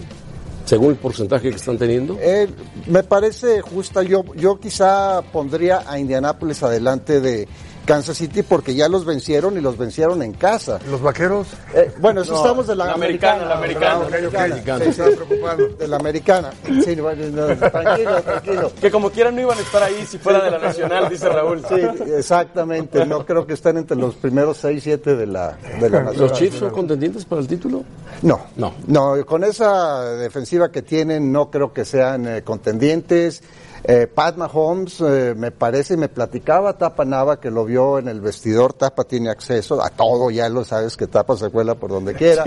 Según 0.65 0.91
el 0.91 0.97
porcentaje 0.97 1.51
que 1.51 1.57
están 1.57 1.77
teniendo. 1.77 2.17
Eh, 2.21 2.49
me 2.87 3.03
parece 3.03 3.61
justa. 3.61 4.03
Yo, 4.03 4.25
yo 4.35 4.59
quizá 4.59 5.21
pondría 5.31 5.85
a 5.87 5.99
Indianápolis 5.99 6.63
adelante 6.63 7.21
de 7.21 7.47
Kansas 7.85 8.17
City 8.17 8.43
porque 8.43 8.75
ya 8.75 8.89
los 8.89 9.05
vencieron 9.05 9.57
y 9.57 9.61
los 9.61 9.77
vencieron 9.77 10.23
en 10.23 10.33
casa. 10.33 10.79
Los 10.91 11.01
vaqueros. 11.03 11.49
Eh, 11.75 11.93
bueno, 11.99 12.23
eso 12.23 12.35
estamos 12.37 12.67
de 12.67 12.75
la, 12.77 12.87
la 12.87 12.93
americana, 12.95 13.45
la 13.45 13.59
americana. 13.59 14.09
La 14.11 14.45
americana. 14.45 14.85
Sí, 14.93 15.01
preocupando. 15.17 15.69
de 15.69 15.89
la 15.89 15.97
americana. 15.97 16.51
Sí, 16.85 16.95
bueno, 16.97 17.27
no, 17.31 17.57
tranquilo, 17.71 18.23
tranquilo. 18.23 18.73
Que 18.81 18.91
como 18.91 19.11
quieran 19.11 19.35
no 19.35 19.43
iban 19.43 19.59
a 19.59 19.61
estar 19.61 19.83
ahí 19.83 20.05
si 20.07 20.19
fuera 20.19 20.43
de 20.45 20.51
la 20.51 20.59
nacional, 20.59 21.09
dice 21.09 21.29
Raúl. 21.29 21.63
Sí, 21.69 21.81
exactamente. 22.17 23.05
No 23.07 23.25
creo 23.25 23.47
que 23.47 23.55
estén 23.55 23.77
entre 23.77 23.97
los 23.97 24.15
primeros 24.15 24.59
6, 24.59 24.83
7 24.83 25.17
de 25.17 25.27
la, 25.27 25.57
de 25.81 25.91
la 25.91 26.03
nación. 26.03 26.23
¿Los 26.29 26.33
Chiefs 26.33 26.59
son 26.59 26.71
contendientes 26.71 27.25
para 27.25 27.41
el 27.41 27.47
título? 27.47 27.85
No, 28.23 28.41
No. 28.57 28.75
no, 28.87 29.25
con 29.27 29.45
esa 29.45 30.05
defensiva 30.17 30.71
que 30.71 30.83
tienen 30.83 31.33
no 31.33 31.51
creo 31.51 31.73
que 31.73 31.85
sean 31.85 32.27
eh, 32.27 32.43
contendientes. 32.43 33.43
Eh, 33.87 34.07
Pat 34.07 34.37
Mahomes 34.37 34.99
eh, 35.03 35.35
me 35.37 35.51
parece, 35.51 35.99
me 35.99 36.09
platicaba 36.09 36.79
Tapa 36.79 37.05
Nava 37.05 37.39
que 37.39 37.51
lo 37.51 37.67
vio 37.67 37.99
en 37.99 38.09
el 38.09 38.23
vestidor, 38.23 38.73
Tapa 38.73 39.05
tiene 39.05 39.29
acceso 39.29 39.83
a 39.83 39.91
todo, 39.91 40.31
ya 40.31 40.49
lo 40.49 40.65
sabes 40.65 40.97
que 40.97 41.07
Tapa 41.07 41.37
se 41.37 41.51
cuela 41.51 41.75
por 41.75 41.91
donde 41.91 42.15
quiera, 42.15 42.45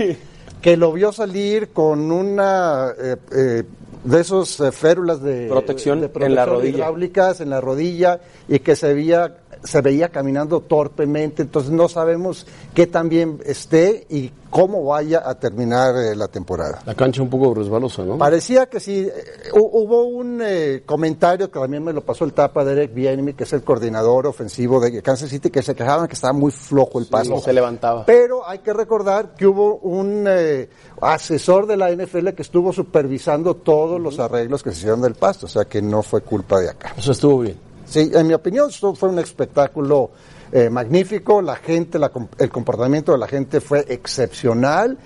que 0.60 0.76
lo 0.76 0.92
vio 0.92 1.12
salir 1.12 1.68
con 1.68 2.10
una 2.10 2.92
eh, 2.98 3.16
eh, 3.30 3.62
de 4.04 4.20
esos 4.20 4.58
eh, 4.60 4.72
férulas 4.72 5.22
de 5.22 5.48
Protección 5.48 6.00
de 6.00 6.10
en 6.14 6.34
la 6.34 6.46
rodilla. 6.46 6.76
hidráulicas 6.76 7.40
en 7.40 7.50
la 7.50 7.60
rodilla 7.60 8.20
y 8.48 8.58
que 8.60 8.74
se 8.74 8.94
veía 8.94 9.36
se 9.62 9.80
veía 9.80 10.10
caminando 10.10 10.60
torpemente, 10.60 11.42
entonces 11.42 11.72
no 11.72 11.88
sabemos 11.88 12.46
qué 12.74 12.86
tan 12.86 13.08
bien 13.08 13.40
esté 13.44 14.06
y 14.08 14.30
cómo 14.50 14.84
vaya 14.84 15.22
a 15.28 15.34
terminar 15.38 15.94
eh, 15.96 16.16
la 16.16 16.28
temporada. 16.28 16.80
La 16.86 16.94
cancha 16.94 17.22
un 17.22 17.28
poco 17.30 17.54
resbalosa, 17.54 18.02
¿no? 18.04 18.16
Parecía 18.18 18.66
que 18.66 18.80
sí. 18.80 19.00
eh, 19.06 19.50
hu- 19.52 19.70
hubo 19.72 20.04
un 20.04 20.40
eh, 20.42 20.82
comentario 20.86 21.50
que 21.50 21.58
también 21.60 21.84
me 21.84 21.92
lo 21.92 22.00
pasó 22.02 22.24
el 22.24 22.32
tapa 22.32 22.64
Derek 22.64 22.92
Bienemy, 22.94 23.34
que 23.34 23.44
es 23.44 23.52
el 23.52 23.62
coordinador 23.62 24.26
ofensivo 24.26 24.80
de 24.80 25.02
Kansas 25.02 25.28
City, 25.30 25.50
que 25.50 25.62
se 25.62 25.74
quejaban 25.74 26.08
que 26.08 26.14
estaba 26.14 26.32
muy 26.32 26.50
flojo 26.50 26.98
el 26.98 27.06
paso. 27.06 27.30
No 27.30 27.40
se 27.40 27.52
levantaba. 27.52 28.06
Pero 28.06 28.46
hay 28.48 28.60
que 28.60 28.72
recordar 28.72 29.34
que 29.34 29.46
hubo 29.46 29.76
un 29.76 30.24
eh, 30.26 30.68
asesor 31.00 31.66
de 31.66 31.76
la 31.76 31.90
NFL 31.90 32.30
que 32.30 32.42
estuvo 32.42 32.72
supervisando 32.72 33.54
todos 33.56 34.00
los 34.00 34.18
arreglos 34.18 34.62
que 34.62 34.70
se 34.72 34.78
hicieron 34.78 35.02
del 35.02 35.14
pasto, 35.14 35.46
o 35.46 35.48
sea 35.48 35.64
que 35.66 35.82
no 35.82 36.02
fue 36.02 36.22
culpa 36.22 36.58
de 36.60 36.70
acá. 36.70 36.94
O 36.98 37.02
sea, 37.02 37.12
estuvo 37.12 37.40
bien. 37.40 37.58
Sí, 37.84 38.10
en 38.12 38.26
mi 38.26 38.34
opinión 38.34 38.68
esto 38.68 38.94
fue 38.94 39.08
un 39.08 39.18
espectáculo 39.18 40.10
eh, 40.52 40.70
magnífico, 40.70 41.42
la 41.42 41.56
gente, 41.56 41.98
la 41.98 42.10
el 42.38 42.50
comportamiento 42.50 43.12
de 43.12 43.18
la 43.18 43.28
gente 43.28 43.60
fue 43.60 43.84
excepcional. 43.88 44.98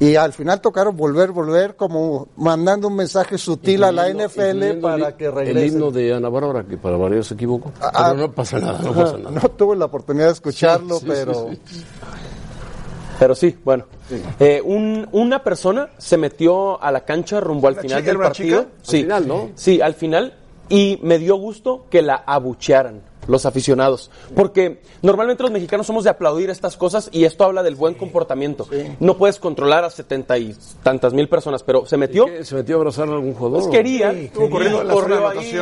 Y 0.00 0.16
al 0.16 0.32
final 0.32 0.60
tocaron 0.60 0.96
volver, 0.96 1.30
volver, 1.30 1.76
como 1.76 2.26
mandando 2.36 2.88
un 2.88 2.96
mensaje 2.96 3.38
sutil 3.38 3.84
a 3.84 3.92
la 3.92 4.08
NFL 4.08 4.80
para 4.80 5.08
el- 5.08 5.14
que 5.14 5.26
El 5.26 5.32
regresen. 5.32 5.68
himno 5.74 5.92
de 5.92 6.12
Ana 6.12 6.28
Bárbara, 6.28 6.64
que 6.64 6.76
para 6.76 6.96
varios 6.96 7.28
se 7.28 7.34
equivocó. 7.34 7.70
Ah, 7.80 8.08
Pero 8.10 8.26
no 8.26 8.32
pasa 8.32 8.58
nada, 8.58 8.80
no 8.82 8.92
pasa 8.92 9.18
nada. 9.18 9.30
No 9.30 9.48
tuve 9.50 9.76
la 9.76 9.84
oportunidad 9.84 10.26
de 10.26 10.32
escucharlo, 10.32 10.96
Sí, 10.98 11.06
sí, 11.06 11.06
pero 11.06 11.34
sí, 11.48 11.60
sí. 11.70 11.84
Pero 13.18 13.34
sí, 13.36 13.56
bueno. 13.64 13.84
Eh, 14.40 14.60
un- 14.64 15.08
una 15.12 15.42
persona 15.44 15.88
se 15.98 16.16
metió 16.16 16.82
a 16.82 16.90
la 16.90 17.04
cancha 17.04 17.38
rumbo 17.40 17.68
al 17.68 17.74
¿Una 17.74 17.82
final 17.82 17.98
chica? 18.00 18.06
del 18.06 18.16
¿Era 18.16 18.18
una 18.18 18.28
partido. 18.28 18.60
chica? 18.62 18.72
Sí, 18.82 18.96
Al 18.96 19.02
final, 19.04 19.28
¿no? 19.28 19.50
Sí, 19.54 19.80
al 19.80 19.94
final. 19.94 20.34
Y 20.68 20.98
me 21.02 21.18
dio 21.18 21.36
gusto 21.36 21.86
que 21.90 22.02
la 22.02 22.16
abuchearan 22.26 23.00
los 23.26 23.46
aficionados. 23.46 24.10
Porque 24.34 24.80
normalmente 25.02 25.42
los 25.42 25.52
mexicanos 25.52 25.86
somos 25.86 26.04
de 26.04 26.10
aplaudir 26.10 26.50
estas 26.50 26.76
cosas 26.76 27.08
y 27.12 27.24
esto 27.24 27.44
habla 27.44 27.62
del 27.62 27.74
buen 27.74 27.94
comportamiento. 27.94 28.66
No 29.00 29.16
puedes 29.16 29.38
controlar 29.38 29.84
a 29.84 29.90
setenta 29.90 30.38
y 30.38 30.54
tantas 30.82 31.12
mil 31.12 31.28
personas, 31.28 31.62
pero 31.62 31.86
se 31.86 31.96
metió. 31.96 32.26
¿Se 32.42 32.54
metió 32.54 32.76
a 32.76 32.78
abrazar 32.78 33.08
a 33.08 33.12
algún 33.12 33.34
jugador? 33.34 33.62
Pues 33.62 33.76
quería, 33.76 34.14
corriendo 34.32 34.84
la 34.84 34.94
corrió 34.94 35.28
ahí, 35.28 35.52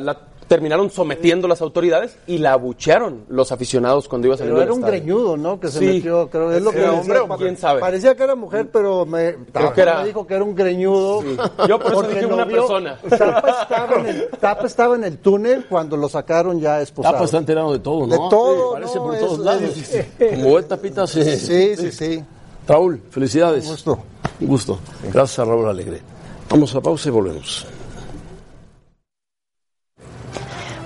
la 0.00 0.18
terminaron 0.48 0.90
sometiendo 0.90 1.48
las 1.48 1.60
autoridades 1.62 2.16
y 2.26 2.38
la 2.38 2.52
abuchearon 2.52 3.24
los 3.28 3.50
aficionados 3.52 4.08
cuando 4.08 4.28
iba 4.28 4.36
saliendo 4.36 4.60
Pero 4.60 4.64
era 4.64 4.74
un 4.74 4.80
estadio. 4.80 5.00
greñudo, 5.02 5.36
¿no? 5.36 5.58
Que 5.58 5.68
se 5.68 5.78
Sí. 5.78 5.84
metió, 5.86 6.28
creo. 6.28 6.52
Es 6.52 6.62
lo 6.62 6.70
que 6.70 6.78
¿Era 6.78 6.86
decía, 6.88 7.00
hombre 7.00 7.18
o 7.20 7.28
pa- 7.28 7.36
quién 7.38 7.56
sabe? 7.56 7.80
Parecía 7.80 8.14
que 8.14 8.22
era 8.22 8.34
mujer, 8.34 8.68
pero 8.72 9.06
me, 9.06 9.34
Creo 9.52 9.72
que 9.72 9.80
era- 9.80 10.00
me 10.00 10.06
dijo 10.08 10.26
que 10.26 10.34
era 10.34 10.44
un 10.44 10.54
greñudo. 10.54 11.22
Yo 11.68 11.78
por 11.78 11.92
eso 11.92 12.02
dije 12.02 12.26
una 12.26 12.44
vio- 12.44 12.58
persona. 12.58 12.98
Tapa 13.08 13.62
estaba, 13.62 14.00
en 14.00 14.06
el, 14.06 14.28
Tapa 14.40 14.66
estaba 14.66 14.94
en 14.96 15.04
el 15.04 15.18
túnel 15.18 15.66
cuando 15.68 15.96
lo 15.96 16.08
sacaron 16.08 16.60
ya 16.60 16.80
esposado. 16.80 17.14
Tapa 17.14 17.24
está 17.24 17.38
enterado 17.38 17.72
de 17.72 17.78
todo, 17.78 18.00
¿no? 18.06 18.12
De 18.12 18.18
todo, 18.30 18.72
Parece 18.74 18.96
no, 18.96 19.02
por 19.04 19.14
es- 19.14 19.20
todos 19.20 19.38
lados. 19.38 19.62
es- 19.62 20.06
Como 20.42 20.58
es 20.58 20.68
Tapita, 20.68 21.06
sí. 21.06 21.22
Sí, 21.38 21.76
sí, 21.76 21.90
sí. 21.92 22.24
Raúl, 22.66 23.00
felicidades. 23.10 23.64
Un 23.64 23.70
gusto. 23.72 23.98
Un 24.40 24.46
gusto. 24.46 24.78
Gracias 25.12 25.38
a 25.38 25.44
Raúl 25.44 25.68
Alegre. 25.68 26.00
Vamos 26.50 26.74
a 26.74 26.80
pausa 26.80 27.08
y 27.08 27.12
volvemos. 27.12 27.66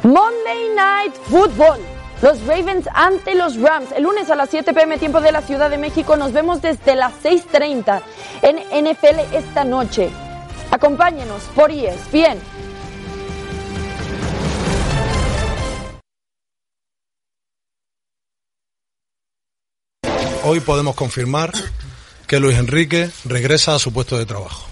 Monday 0.08 0.70
Night 0.74 1.14
Football. 1.28 1.80
Los 2.22 2.40
Ravens 2.46 2.88
ante 2.94 3.34
los 3.34 3.60
Rams. 3.60 3.92
El 3.92 4.04
lunes 4.04 4.30
a 4.30 4.36
las 4.36 4.48
7 4.48 4.72
pm 4.72 4.96
tiempo 4.96 5.20
de 5.20 5.32
la 5.32 5.42
Ciudad 5.42 5.68
de 5.68 5.76
México. 5.76 6.16
Nos 6.16 6.32
vemos 6.32 6.62
desde 6.62 6.96
las 6.96 7.12
6.30 7.22 8.00
en 8.40 8.56
NFL 8.56 9.36
esta 9.36 9.64
noche. 9.64 10.08
Acompáñenos 10.70 11.42
por 11.54 11.70
E 11.70 11.90
ESPN. 11.90 12.38
Hoy 20.44 20.60
podemos 20.60 20.94
confirmar 20.94 21.52
que 22.26 22.40
Luis 22.40 22.56
Enrique 22.56 23.10
regresa 23.26 23.74
a 23.74 23.78
su 23.78 23.92
puesto 23.92 24.16
de 24.16 24.24
trabajo. 24.24 24.66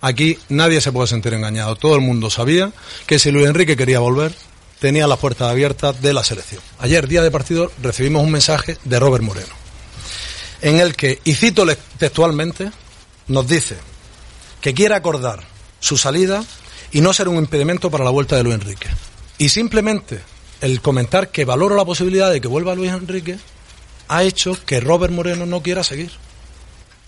Aquí 0.00 0.38
nadie 0.48 0.80
se 0.80 0.92
puede 0.92 1.08
sentir 1.08 1.34
engañado. 1.34 1.74
Todo 1.74 1.96
el 1.96 2.02
mundo 2.02 2.30
sabía 2.30 2.70
que 3.08 3.18
si 3.18 3.32
Luis 3.32 3.48
Enrique 3.48 3.76
quería 3.76 3.98
volver, 3.98 4.32
tenía 4.78 5.06
las 5.06 5.18
puertas 5.18 5.50
abiertas 5.50 6.00
de 6.00 6.12
la 6.12 6.24
selección. 6.24 6.62
Ayer, 6.78 7.08
día 7.08 7.22
de 7.22 7.30
partido, 7.30 7.70
recibimos 7.82 8.22
un 8.22 8.30
mensaje 8.30 8.78
de 8.84 9.00
Robert 9.00 9.24
Moreno, 9.24 9.54
en 10.62 10.78
el 10.78 10.94
que, 10.94 11.20
y 11.24 11.34
cito 11.34 11.66
textualmente, 11.98 12.70
nos 13.28 13.46
dice 13.48 13.76
que 14.60 14.74
quiere 14.74 14.94
acordar 14.94 15.42
su 15.80 15.96
salida 15.96 16.44
y 16.92 17.00
no 17.00 17.12
ser 17.12 17.28
un 17.28 17.36
impedimento 17.36 17.90
para 17.90 18.04
la 18.04 18.10
vuelta 18.10 18.36
de 18.36 18.42
Luis 18.42 18.56
Enrique. 18.56 18.88
Y 19.38 19.48
simplemente 19.48 20.20
el 20.60 20.80
comentar 20.80 21.30
que 21.30 21.44
valora 21.44 21.76
la 21.76 21.84
posibilidad 21.84 22.30
de 22.30 22.40
que 22.40 22.48
vuelva 22.48 22.74
Luis 22.74 22.92
Enrique 22.92 23.38
ha 24.08 24.22
hecho 24.22 24.56
que 24.64 24.80
Robert 24.80 25.12
Moreno 25.12 25.46
no 25.46 25.62
quiera 25.62 25.84
seguir. 25.84 26.10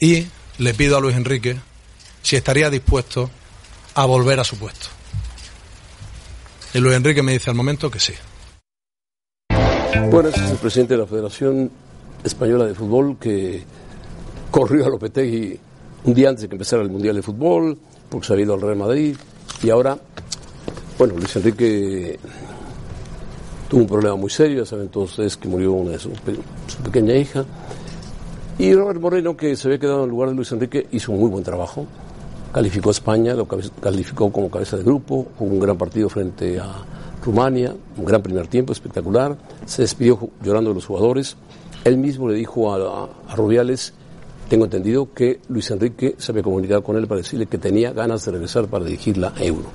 Y 0.01 0.27
le 0.59 0.75
pido 0.75 0.97
a 0.97 1.01
Luis 1.01 1.17
Enrique 1.17 1.57
si 2.23 2.37
estaría 2.37 2.71
dispuesto 2.71 3.31
a 3.95 4.05
volver 4.05 4.41
a 4.41 4.45
su 4.45 4.59
puesto. 4.59 4.89
Y 6.75 6.79
Luis 6.81 6.97
Enrique 6.97 7.23
me 7.23 7.33
dice 7.33 7.51
al 7.51 7.57
momento 7.57 7.91
que 7.91 7.99
sí. 7.99 8.13
Bueno, 10.11 10.29
ese 10.29 10.45
es 10.45 10.51
el 10.51 10.57
presidente 10.59 10.95
de 10.95 11.01
la 11.01 11.07
Federación 11.07 11.71
Española 12.25 12.67
de 12.67 12.75
Fútbol 12.75 13.17
que 13.19 13.63
corrió 14.51 14.87
a 14.87 14.89
Lopetegui 14.89 15.59
un 16.05 16.15
día 16.15 16.29
antes 16.29 16.43
de 16.43 16.49
que 16.49 16.55
empezara 16.55 16.83
el 16.83 16.91
Mundial 16.91 17.17
de 17.17 17.23
Fútbol, 17.23 17.77
porque 18.09 18.27
se 18.27 18.33
había 18.33 18.45
ido 18.45 18.55
al 18.55 18.61
Real 18.61 18.77
Madrid. 18.77 19.17
Y 19.63 19.71
ahora, 19.71 19.99
bueno, 20.99 21.15
Luis 21.17 21.35
Enrique 21.37 22.19
tuvo 23.69 23.81
un 23.83 23.87
problema 23.87 24.17
muy 24.17 24.31
serio, 24.31 24.59
ya 24.61 24.67
saben 24.67 24.89
todos 24.89 25.11
ustedes 25.11 25.37
que 25.37 25.49
murió 25.49 25.73
una 25.73 25.93
de 25.93 25.99
su, 25.99 26.11
pe- 26.11 26.39
su 26.69 26.79
pequeña 26.83 27.15
hija. 27.15 27.45
Y 28.59 28.75
Robert 28.75 29.01
Moreno, 29.01 29.37
que 29.37 29.57
se 29.57 29.69
había 29.69 29.79
quedado 29.79 30.05
en 30.05 30.11
lugar 30.11 30.31
de 30.31 30.35
Luis 30.37 30.51
Enrique, 30.53 30.87
hizo 30.93 31.13
un 31.13 31.21
muy 31.21 31.29
buen 31.31 31.45
trabajo. 31.45 31.87
Calificó 32.53 32.89
a 32.89 32.93
España, 32.93 33.35
lo 33.35 33.47
calificó 33.47 34.33
como 34.33 34.51
cabeza 34.51 34.77
de 34.77 34.83
grupo, 34.83 35.27
jugó 35.39 35.53
un 35.53 35.61
gran 35.61 35.77
partido 35.77 36.09
frente 36.09 36.59
a 36.59 36.73
Rumania, 37.25 37.75
un 37.97 38.05
gran 38.05 38.23
primer 38.23 38.47
tiempo 38.47 38.73
espectacular. 38.73 39.37
Se 39.67 39.83
despidió 39.83 40.19
llorando 40.43 40.71
de 40.71 40.75
los 40.75 40.87
jugadores. 40.87 41.37
Él 41.85 41.99
mismo 41.99 42.29
le 42.29 42.35
dijo 42.35 42.73
a, 42.73 43.05
a- 43.05 43.37
Rubiales, 43.37 43.93
tengo 44.49 44.65
entendido 44.65 45.13
que 45.13 45.41
Luis 45.49 45.71
Enrique 45.71 46.15
se 46.19 46.33
había 46.33 46.43
comunicado 46.43 46.83
con 46.83 46.97
él 46.97 47.07
para 47.07 47.19
decirle 47.21 47.47
que 47.47 47.59
tenía 47.59 47.93
ganas 47.93 48.25
de 48.25 48.33
regresar 48.33 48.67
para 48.67 48.85
dirigir 48.87 49.19
la 49.19 49.33
Euro. 49.39 49.67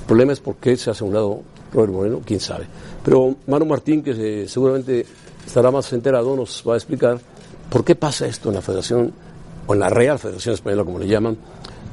El 0.00 0.06
problema 0.06 0.32
es 0.32 0.40
por 0.40 0.56
qué 0.56 0.76
se 0.78 0.90
hace 0.90 1.04
a 1.04 1.06
un 1.06 1.12
lado 1.14 1.42
Robert 1.74 1.92
Moreno, 1.92 2.20
quién 2.24 2.40
sabe. 2.40 2.64
Pero 3.04 3.36
Manu 3.46 3.66
Martín, 3.66 4.02
que 4.02 4.48
seguramente 4.48 5.04
estará 5.46 5.70
más 5.70 5.92
enterado, 5.92 6.34
nos 6.34 6.64
va 6.66 6.72
a 6.72 6.76
explicar 6.78 7.20
por 7.68 7.84
qué 7.84 7.94
pasa 7.94 8.26
esto 8.26 8.48
en 8.48 8.54
la 8.54 8.62
Federación, 8.62 9.12
o 9.66 9.74
en 9.74 9.80
la 9.80 9.90
Real 9.90 10.18
Federación 10.18 10.54
Española, 10.54 10.84
como 10.84 10.98
le 10.98 11.06
llaman, 11.06 11.36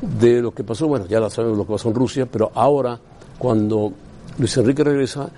de 0.02 0.42
lo 0.42 0.52
que 0.52 0.64
pasó, 0.64 0.88
bueno, 0.88 1.06
ya 1.08 1.30
sabemos 1.30 1.58
lo 1.58 1.66
que 1.66 1.74
pasó 1.74 1.90
en 1.90 1.96
Rusia, 1.96 2.26
pero 2.26 2.52
ahora, 2.54 3.00
cuando 3.38 3.94
Luis 4.38 4.56
Enrique 4.58 4.84
regresa 4.84 5.30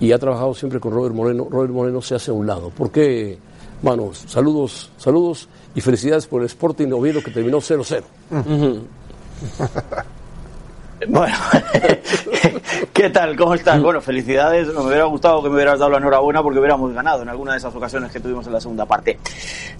y 0.00 0.12
ha 0.12 0.18
trabajado 0.18 0.54
siempre 0.54 0.80
con 0.80 0.92
Robert 0.92 1.14
Moreno, 1.14 1.48
Robert 1.50 1.72
Moreno 1.72 2.00
se 2.02 2.14
hace 2.14 2.30
a 2.30 2.34
un 2.34 2.46
lado. 2.46 2.70
¿Por 2.70 2.90
qué, 2.90 3.38
Manu? 3.82 4.12
Saludos, 4.14 4.90
saludos 4.98 5.48
y 5.74 5.80
felicidades 5.80 6.26
por 6.26 6.42
el 6.42 6.46
Sporting 6.46 6.88
de 6.88 6.94
Oviedo 6.94 7.22
que 7.22 7.30
terminó 7.30 7.58
0-0. 7.58 8.02
Bueno, 11.08 11.36
¿qué 12.94 13.10
tal? 13.10 13.36
¿Cómo 13.36 13.54
estás? 13.54 13.80
Bueno, 13.82 14.00
felicidades. 14.00 14.68
Me 14.68 14.80
hubiera 14.80 15.04
gustado 15.04 15.42
que 15.42 15.50
me 15.50 15.56
hubieras 15.56 15.78
dado 15.78 15.90
la 15.90 15.98
enhorabuena 15.98 16.42
porque 16.42 16.58
hubiéramos 16.58 16.92
ganado 16.94 17.22
en 17.22 17.28
alguna 17.28 17.52
de 17.52 17.58
esas 17.58 17.74
ocasiones 17.74 18.10
que 18.10 18.20
tuvimos 18.20 18.46
en 18.46 18.54
la 18.54 18.60
segunda 18.60 18.86
parte. 18.86 19.18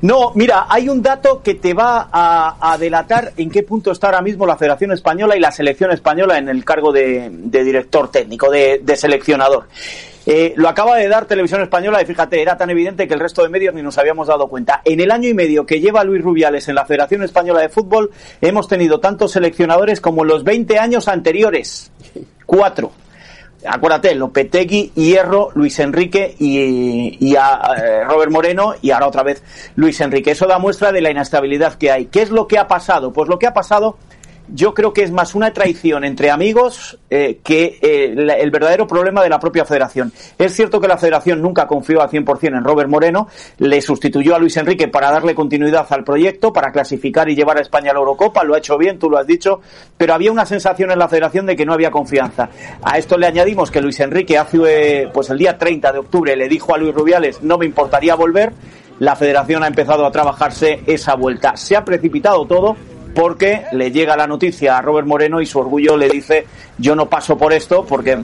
No, 0.02 0.32
mira, 0.34 0.66
hay 0.68 0.88
un 0.88 1.02
dato 1.02 1.42
que 1.42 1.54
te 1.54 1.72
va 1.72 2.08
a, 2.12 2.72
a 2.72 2.76
delatar 2.76 3.32
en 3.36 3.50
qué 3.50 3.62
punto 3.62 3.92
está 3.92 4.08
ahora 4.08 4.20
mismo 4.20 4.46
la 4.46 4.56
Federación 4.56 4.92
Española 4.92 5.36
y 5.36 5.40
la 5.40 5.52
Selección 5.52 5.90
Española 5.90 6.36
en 6.36 6.50
el 6.50 6.64
cargo 6.64 6.92
de, 6.92 7.30
director 7.30 8.10
técnico, 8.10 8.50
de 8.50 8.96
seleccionador. 8.96 9.68
Eh, 10.28 10.54
lo 10.56 10.68
acaba 10.68 10.96
de 10.96 11.08
dar 11.08 11.26
Televisión 11.26 11.62
Española 11.62 12.02
y 12.02 12.04
fíjate, 12.04 12.42
era 12.42 12.56
tan 12.56 12.68
evidente 12.68 13.06
que 13.06 13.14
el 13.14 13.20
resto 13.20 13.44
de 13.44 13.48
medios 13.48 13.72
ni 13.74 13.82
nos 13.82 13.96
habíamos 13.96 14.26
dado 14.26 14.48
cuenta. 14.48 14.82
En 14.84 14.98
el 14.98 15.12
año 15.12 15.28
y 15.28 15.34
medio 15.34 15.64
que 15.64 15.80
lleva 15.80 16.02
Luis 16.02 16.20
Rubiales 16.20 16.68
en 16.68 16.74
la 16.74 16.84
Federación 16.84 17.22
Española 17.22 17.60
de 17.60 17.68
Fútbol, 17.68 18.10
hemos 18.40 18.66
tenido 18.66 18.98
tantos 18.98 19.30
seleccionadores 19.32 20.00
como 20.00 20.22
en 20.22 20.28
los 20.28 20.42
20 20.42 20.80
años 20.80 21.06
anteriores. 21.06 21.92
Cuatro. 22.44 22.90
Acuérdate, 23.64 24.14
Lopetegui, 24.14 24.92
Hierro, 24.94 25.50
Luis 25.54 25.78
Enrique 25.78 26.34
y, 26.38 27.34
a, 27.36 27.60
eh, 27.76 28.04
Robert 28.04 28.30
Moreno 28.30 28.74
y 28.82 28.90
ahora 28.90 29.08
otra 29.08 29.22
vez 29.22 29.42
Luis 29.76 30.00
Enrique. 30.00 30.32
Eso 30.32 30.46
da 30.46 30.58
muestra 30.58 30.92
de 30.92 31.00
la 31.00 31.10
inestabilidad 31.10 31.74
que 31.74 31.90
hay. 31.90 32.06
¿Qué 32.06 32.22
es 32.22 32.30
lo 32.30 32.46
que 32.46 32.58
ha 32.58 32.68
pasado? 32.68 33.12
Pues 33.12 33.28
lo 33.28 33.38
que 33.38 33.46
ha 33.46 33.54
pasado 33.54 33.96
yo 34.48 34.74
creo 34.74 34.92
que 34.92 35.02
es 35.02 35.10
más 35.10 35.34
una 35.34 35.52
traición 35.52 36.04
entre 36.04 36.30
amigos 36.30 36.98
eh, 37.10 37.40
que 37.42 37.78
eh, 37.80 38.14
el 38.38 38.50
verdadero 38.50 38.86
problema 38.86 39.22
de 39.22 39.28
la 39.28 39.38
propia 39.38 39.64
federación. 39.64 40.12
Es 40.38 40.54
cierto 40.54 40.80
que 40.80 40.88
la 40.88 40.98
federación 40.98 41.42
nunca 41.42 41.66
confió 41.66 42.02
al 42.02 42.10
100% 42.10 42.56
en 42.56 42.64
Robert 42.64 42.88
Moreno, 42.88 43.28
le 43.58 43.80
sustituyó 43.80 44.34
a 44.34 44.38
Luis 44.38 44.56
Enrique 44.56 44.88
para 44.88 45.10
darle 45.10 45.34
continuidad 45.34 45.86
al 45.90 46.04
proyecto, 46.04 46.52
para 46.52 46.72
clasificar 46.72 47.28
y 47.28 47.34
llevar 47.34 47.58
a 47.58 47.62
España 47.62 47.90
a 47.90 47.94
la 47.94 48.00
Eurocopa, 48.00 48.44
lo 48.44 48.54
ha 48.54 48.58
hecho 48.58 48.78
bien, 48.78 48.98
tú 48.98 49.10
lo 49.10 49.18
has 49.18 49.26
dicho, 49.26 49.60
pero 49.96 50.14
había 50.14 50.32
una 50.32 50.46
sensación 50.46 50.90
en 50.90 50.98
la 50.98 51.08
federación 51.08 51.46
de 51.46 51.56
que 51.56 51.66
no 51.66 51.72
había 51.72 51.90
confianza. 51.90 52.48
A 52.82 52.98
esto 52.98 53.16
le 53.16 53.26
añadimos 53.26 53.70
que 53.70 53.80
Luis 53.80 53.98
Enrique 54.00 54.38
hace, 54.38 54.58
eh, 54.66 55.08
pues 55.12 55.30
el 55.30 55.38
día 55.38 55.58
30 55.58 55.92
de 55.92 55.98
octubre 55.98 56.36
le 56.36 56.48
dijo 56.48 56.74
a 56.74 56.78
Luis 56.78 56.94
Rubiales, 56.94 57.42
no 57.42 57.58
me 57.58 57.66
importaría 57.66 58.14
volver, 58.14 58.52
la 58.98 59.16
federación 59.16 59.62
ha 59.62 59.66
empezado 59.66 60.06
a 60.06 60.10
trabajarse 60.10 60.80
esa 60.86 61.14
vuelta. 61.14 61.56
Se 61.56 61.76
ha 61.76 61.84
precipitado 61.84 62.46
todo 62.46 62.76
porque 63.16 63.64
le 63.72 63.90
llega 63.90 64.14
la 64.14 64.26
noticia 64.26 64.76
a 64.76 64.82
Robert 64.82 65.06
Moreno 65.06 65.40
y 65.40 65.46
su 65.46 65.58
orgullo 65.58 65.96
le 65.96 66.10
dice 66.10 66.46
yo 66.76 66.94
no 66.94 67.08
paso 67.08 67.38
por 67.38 67.54
esto 67.54 67.82
porque, 67.86 68.18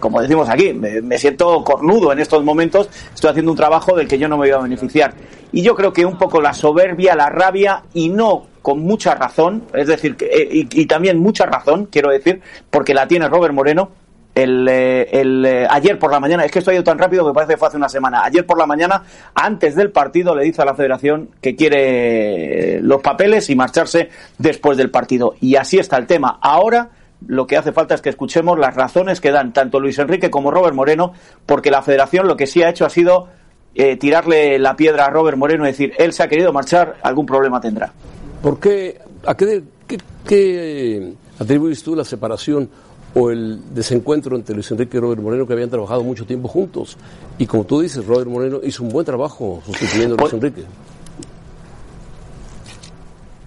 como 0.00 0.20
decimos 0.20 0.48
aquí, 0.48 0.72
me, 0.72 1.16
siento 1.16 1.62
cornudo 1.62 2.12
en 2.12 2.18
estos 2.18 2.42
momentos, 2.42 2.90
estoy 3.14 3.30
haciendo 3.30 3.52
un 3.52 3.56
trabajo 3.56 3.94
del 3.94 4.08
que 4.08 4.18
yo 4.18 4.26
no 4.28 4.36
me 4.36 4.48
voy 4.48 4.50
a 4.50 4.58
beneficiar. 4.58 5.14
Y 5.52 5.62
yo 5.62 5.76
creo 5.76 5.92
que 5.92 6.04
un 6.04 6.18
poco 6.18 6.40
la 6.40 6.52
soberbia, 6.52 7.14
la 7.14 7.30
rabia 7.30 7.84
y 7.94 8.08
no 8.08 8.48
con 8.62 8.80
mucha 8.80 9.14
razón, 9.14 9.62
es 9.72 9.86
decir, 9.86 10.16
eh, 10.20 10.66
y 10.68 10.86
también 10.86 11.20
mucha 11.20 11.46
razón, 11.46 11.86
quiero 11.86 12.10
decir, 12.10 12.40
porque 12.68 12.94
la 12.94 13.06
tiene 13.06 13.28
Robert 13.28 13.54
Moreno, 13.54 13.90
el, 14.36 14.68
eh, 14.68 15.08
eh, 15.10 15.66
ayer 15.68 15.98
por 15.98 16.12
la 16.12 16.20
mañana, 16.20 16.44
es 16.44 16.52
que 16.52 16.58
esto 16.58 16.70
ha 16.70 16.74
ido 16.74 16.84
tan 16.84 16.98
rápido 16.98 17.26
que 17.26 17.32
parece 17.32 17.54
que 17.54 17.56
fue 17.56 17.68
hace 17.68 17.78
una 17.78 17.88
semana, 17.88 18.22
ayer 18.22 18.44
por 18.44 18.58
la 18.58 18.66
mañana, 18.66 19.02
antes 19.34 19.74
del 19.74 19.90
partido, 19.90 20.34
le 20.34 20.44
dice 20.44 20.60
a 20.60 20.66
la 20.66 20.74
federación 20.74 21.30
que 21.40 21.56
quiere 21.56 22.80
los 22.82 23.00
papeles 23.00 23.48
y 23.48 23.56
marcharse 23.56 24.10
después 24.36 24.76
del 24.76 24.90
partido. 24.90 25.34
Y 25.40 25.56
así 25.56 25.78
está 25.78 25.96
el 25.96 26.06
tema. 26.06 26.38
Ahora 26.42 26.90
lo 27.26 27.46
que 27.46 27.56
hace 27.56 27.72
falta 27.72 27.94
es 27.94 28.02
que 28.02 28.10
escuchemos 28.10 28.58
las 28.58 28.74
razones 28.74 29.22
que 29.22 29.30
dan 29.30 29.54
tanto 29.54 29.80
Luis 29.80 29.98
Enrique 29.98 30.30
como 30.30 30.50
Robert 30.50 30.74
Moreno, 30.74 31.14
porque 31.46 31.70
la 31.70 31.80
federación 31.80 32.28
lo 32.28 32.36
que 32.36 32.46
sí 32.46 32.62
ha 32.62 32.68
hecho 32.68 32.84
ha 32.84 32.90
sido 32.90 33.28
eh, 33.74 33.96
tirarle 33.96 34.58
la 34.58 34.76
piedra 34.76 35.06
a 35.06 35.10
Robert 35.10 35.38
Moreno 35.38 35.64
y 35.64 35.68
decir, 35.68 35.94
él 35.96 36.12
se 36.12 36.22
ha 36.22 36.28
querido 36.28 36.52
marchar, 36.52 36.96
algún 37.02 37.24
problema 37.24 37.58
tendrá. 37.58 37.90
¿Por 38.42 38.60
qué, 38.60 39.00
a 39.24 39.34
qué, 39.34 39.62
qué 40.26 41.14
atribuyes 41.38 41.82
tú 41.82 41.96
la 41.96 42.04
separación 42.04 42.68
o 43.14 43.30
el 43.30 43.60
desencuentro 43.74 44.36
entre 44.36 44.54
Luis 44.54 44.70
Enrique 44.70 44.96
y 44.96 45.00
Robert 45.00 45.20
Moreno 45.20 45.46
que 45.46 45.52
habían 45.52 45.70
trabajado 45.70 46.02
mucho 46.02 46.26
tiempo 46.26 46.48
juntos? 46.48 46.96
Y 47.38 47.46
como 47.46 47.64
tú 47.64 47.80
dices, 47.80 48.04
Robert 48.06 48.28
Moreno 48.28 48.60
hizo 48.62 48.82
un 48.82 48.90
buen 48.90 49.06
trabajo 49.06 49.62
sustituyendo 49.64 50.16
a 50.16 50.20
Luis 50.20 50.32
Enrique. 50.32 50.64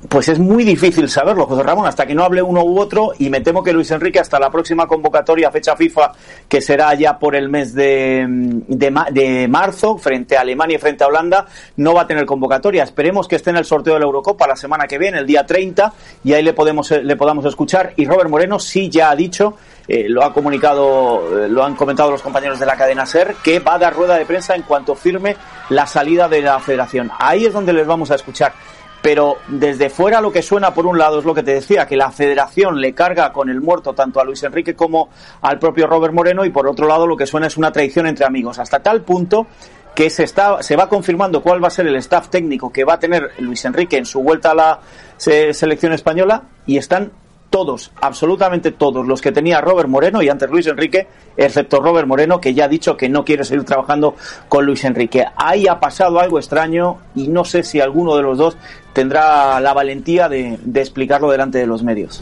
Pues 0.07 0.29
es 0.29 0.39
muy 0.39 0.63
difícil 0.63 1.09
saberlo, 1.09 1.45
José 1.45 1.61
Ramón, 1.61 1.85
hasta 1.85 2.05
que 2.05 2.15
no 2.15 2.23
hable 2.23 2.41
uno 2.41 2.63
u 2.63 2.79
otro, 2.79 3.11
y 3.19 3.29
me 3.29 3.41
temo 3.41 3.61
que 3.61 3.73
Luis 3.73 3.91
Enrique 3.91 4.19
hasta 4.19 4.39
la 4.39 4.49
próxima 4.49 4.87
convocatoria, 4.87 5.51
fecha 5.51 5.75
FIFA, 5.75 6.13
que 6.47 6.61
será 6.61 6.93
ya 6.93 7.19
por 7.19 7.35
el 7.35 7.49
mes 7.49 7.73
de, 7.73 8.25
de, 8.25 8.93
de, 9.11 9.47
marzo, 9.49 9.97
frente 9.97 10.37
a 10.37 10.41
Alemania 10.41 10.77
y 10.77 10.79
frente 10.79 11.03
a 11.03 11.07
Holanda, 11.07 11.45
no 11.75 11.93
va 11.93 12.03
a 12.03 12.07
tener 12.07 12.25
convocatoria. 12.25 12.83
Esperemos 12.83 13.27
que 13.27 13.35
esté 13.35 13.49
en 13.49 13.57
el 13.57 13.65
sorteo 13.65 13.95
de 13.95 13.99
la 13.99 14.05
Eurocopa 14.05 14.47
la 14.47 14.55
semana 14.55 14.87
que 14.87 14.97
viene, 14.97 15.17
el 15.17 15.25
día 15.25 15.45
30, 15.45 15.91
y 16.23 16.31
ahí 16.31 16.43
le, 16.43 16.53
podemos, 16.53 16.89
le 16.91 17.15
podamos 17.17 17.43
escuchar. 17.43 17.91
Y 17.97 18.05
Robert 18.05 18.29
Moreno 18.29 18.57
sí 18.57 18.89
ya 18.89 19.09
ha 19.09 19.15
dicho, 19.17 19.57
eh, 19.85 20.05
lo 20.07 20.23
ha 20.23 20.31
comunicado, 20.31 21.43
eh, 21.43 21.49
lo 21.49 21.61
han 21.65 21.75
comentado 21.75 22.09
los 22.09 22.21
compañeros 22.21 22.57
de 22.57 22.65
la 22.65 22.77
cadena 22.77 23.05
SER, 23.05 23.35
que 23.43 23.59
va 23.59 23.73
a 23.73 23.79
dar 23.79 23.93
rueda 23.93 24.15
de 24.15 24.25
prensa 24.25 24.55
en 24.55 24.61
cuanto 24.61 24.95
firme 24.95 25.35
la 25.67 25.85
salida 25.85 26.29
de 26.29 26.41
la 26.41 26.57
federación. 26.61 27.11
Ahí 27.19 27.45
es 27.45 27.51
donde 27.51 27.73
les 27.73 27.85
vamos 27.85 28.11
a 28.11 28.15
escuchar 28.15 28.53
pero 29.01 29.37
desde 29.47 29.89
fuera 29.89 30.21
lo 30.21 30.31
que 30.31 30.41
suena 30.41 30.73
por 30.73 30.85
un 30.85 30.97
lado 30.97 31.19
es 31.19 31.25
lo 31.25 31.33
que 31.33 31.43
te 31.43 31.53
decía, 31.53 31.87
que 31.87 31.95
la 31.95 32.11
federación 32.11 32.81
le 32.81 32.93
carga 32.93 33.31
con 33.31 33.49
el 33.49 33.61
muerto 33.61 33.93
tanto 33.93 34.19
a 34.19 34.23
Luis 34.23 34.43
Enrique 34.43 34.75
como 34.75 35.09
al 35.41 35.59
propio 35.59 35.87
Robert 35.87 36.13
Moreno 36.13 36.45
y 36.45 36.49
por 36.49 36.67
otro 36.67 36.87
lado 36.87 37.07
lo 37.07 37.15
que 37.15 37.25
suena 37.25 37.47
es 37.47 37.57
una 37.57 37.71
traición 37.71 38.07
entre 38.07 38.25
amigos, 38.25 38.59
hasta 38.59 38.79
tal 38.79 39.01
punto 39.01 39.47
que 39.95 40.09
se, 40.09 40.23
está, 40.23 40.61
se 40.61 40.75
va 40.75 40.87
confirmando 40.87 41.41
cuál 41.41 41.63
va 41.63 41.67
a 41.67 41.71
ser 41.71 41.87
el 41.87 41.95
staff 41.97 42.29
técnico 42.29 42.71
que 42.71 42.83
va 42.83 42.93
a 42.93 42.99
tener 42.99 43.31
Luis 43.39 43.65
Enrique 43.65 43.97
en 43.97 44.05
su 44.05 44.21
vuelta 44.21 44.51
a 44.51 44.55
la 44.55 44.79
selección 45.17 45.93
española 45.93 46.43
y 46.65 46.77
están 46.77 47.11
todos, 47.49 47.91
absolutamente 47.99 48.71
todos 48.71 49.07
los 49.07 49.21
que 49.21 49.31
tenía 49.31 49.61
Robert 49.61 49.89
Moreno 49.89 50.21
y 50.21 50.29
antes 50.29 50.49
Luis 50.49 50.67
Enrique, 50.67 51.07
excepto 51.35 51.79
Robert 51.81 52.07
Moreno, 52.07 52.39
que 52.39 52.53
ya 52.53 52.65
ha 52.65 52.67
dicho 52.67 52.95
que 52.95 53.09
no 53.09 53.25
quiere 53.25 53.43
seguir 53.43 53.65
trabajando 53.65 54.15
con 54.47 54.65
Luis 54.65 54.83
Enrique. 54.83 55.25
Ahí 55.35 55.67
ha 55.67 55.79
pasado 55.79 56.19
algo 56.19 56.37
extraño 56.37 56.99
y 57.15 57.27
no 57.27 57.43
sé 57.43 57.63
si 57.63 57.81
alguno 57.81 58.15
de 58.15 58.23
los 58.23 58.37
dos 58.37 58.57
tendrá 58.99 59.61
la 59.61 59.73
valentía 59.73 60.27
de, 60.27 60.59
de 60.61 60.81
explicarlo 60.81 61.31
delante 61.31 61.57
de 61.57 61.65
los 61.65 61.83
medios. 61.83 62.19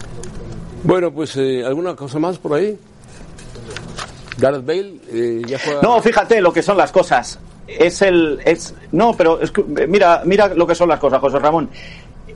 Bueno, 0.83 1.11
pues 1.11 1.35
eh, 1.35 1.65
alguna 1.65 1.95
cosa 1.95 2.19
más 2.19 2.37
por 2.37 2.53
ahí. 2.53 2.77
Gareth 4.37 4.63
Bale 4.63 4.93
eh, 5.11 5.41
ya 5.47 5.57
juega... 5.57 5.81
No, 5.81 5.99
fíjate 6.03 6.39
lo 6.39 6.53
que 6.53 6.61
son 6.61 6.77
las 6.77 6.91
cosas. 6.91 7.39
Es 7.67 8.03
el 8.03 8.39
es 8.45 8.75
no, 8.91 9.17
pero 9.17 9.41
es, 9.41 9.51
mira, 9.87 10.21
mira 10.23 10.49
lo 10.49 10.67
que 10.67 10.75
son 10.75 10.87
las 10.87 10.99
cosas, 10.99 11.19
José 11.19 11.39
Ramón. 11.39 11.67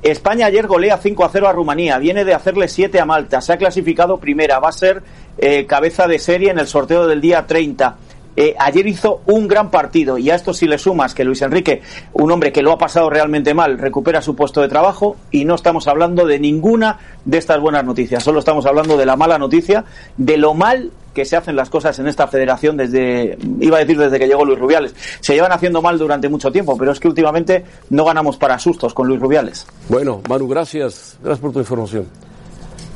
España 0.02 0.48
ayer 0.48 0.66
golea 0.66 0.98
5 0.98 1.24
a 1.24 1.30
0 1.30 1.48
a 1.48 1.54
Rumanía, 1.54 2.00
viene 2.00 2.26
de 2.26 2.34
hacerle 2.34 2.68
7 2.68 3.00
a 3.00 3.06
Malta, 3.06 3.42
se 3.42 3.54
ha 3.54 3.58
clasificado 3.58 4.18
primera, 4.18 4.58
va 4.58 4.70
a 4.70 4.74
ser 4.74 5.04
eh, 5.38 5.68
cabeza 5.68 6.08
de 6.08 6.18
serie 6.18 6.50
en 6.50 6.58
el 6.58 6.66
sorteo 6.66 7.06
del 7.06 7.22
día 7.22 7.46
30. 7.46 7.96
Eh, 8.36 8.56
ayer 8.58 8.88
hizo 8.88 9.22
un 9.26 9.48
gran 9.48 9.72
partido 9.72 10.18
y 10.18 10.30
a 10.30 10.36
esto 10.36 10.54
si 10.54 10.68
le 10.68 10.78
sumas 10.78 11.14
que 11.14 11.24
Luis 11.26 11.42
Enrique, 11.42 11.82
un 12.14 12.32
hombre 12.32 12.52
que 12.52 12.62
lo 12.62 12.72
ha 12.72 12.78
pasado 12.78 13.10
realmente 13.10 13.54
mal, 13.54 13.78
recupera 13.78 14.22
su 14.22 14.36
puesto 14.36 14.62
de 14.62 14.70
trabajo 14.70 15.18
y 15.32 15.44
no 15.46 15.56
estamos 15.56 15.88
hablando 15.88 16.26
de 16.26 16.40
ninguna 16.40 17.00
de 17.26 17.38
estas 17.38 17.60
buenas 17.60 17.84
noticias, 17.84 18.24
solo 18.24 18.40
estamos 18.40 18.66
hablando 18.66 18.96
de 18.98 19.06
la 19.06 19.18
mala 19.18 19.38
noticia, 19.38 19.84
de 20.18 20.38
lo 20.38 20.54
mal 20.54 20.92
que 21.14 21.26
se 21.26 21.36
hacen 21.36 21.56
las 21.56 21.70
cosas 21.70 22.00
en 22.00 22.08
esta 22.08 22.28
federación 22.28 22.78
desde, 22.78 23.38
iba 23.60 23.78
a 23.78 23.80
decir 23.82 23.98
desde 23.98 24.18
que 24.18 24.28
llegó 24.28 24.46
Luis 24.46 24.60
Rubiales. 24.60 24.96
Se 25.20 25.34
llevan 25.34 25.52
haciendo 25.52 25.82
mal 25.82 25.98
durante 25.98 26.30
mucho 26.30 26.52
tiempo, 26.52 26.78
pero 26.78 26.92
es 26.92 27.00
que 27.00 27.10
últimamente 27.10 27.66
no 27.90 28.06
ganamos 28.06 28.38
para 28.38 28.58
sustos 28.60 28.94
con 28.94 29.08
Luis 29.08 29.20
Rubiales. 29.20 29.66
Bueno, 29.90 30.22
Manu, 30.30 30.48
gracias. 30.48 31.18
Gracias 31.22 31.40
por 31.40 31.52
tu 31.52 31.60
información. 31.60 32.08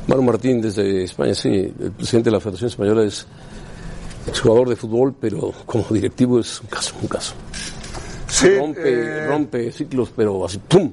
Manu 0.06 0.22
Martín 0.22 0.60
desde 0.60 1.04
España, 1.04 1.34
sí, 1.34 1.48
el 1.48 1.92
presidente 1.92 2.30
de 2.30 2.36
la 2.36 2.40
Federación 2.40 2.68
Española 2.68 3.02
es 3.02 3.26
exjugador 4.26 4.68
de 4.68 4.76
fútbol, 4.76 5.14
pero 5.18 5.52
como 5.64 5.84
directivo 5.90 6.40
es 6.40 6.60
un 6.60 6.68
caso, 6.68 6.94
un 7.00 7.08
caso. 7.08 7.34
Sí, 8.28 8.56
rompe, 8.58 8.80
eh, 8.84 9.26
rompe 9.26 9.72
ciclos, 9.72 10.12
pero 10.14 10.44
así, 10.44 10.58
¡pum! 10.58 10.92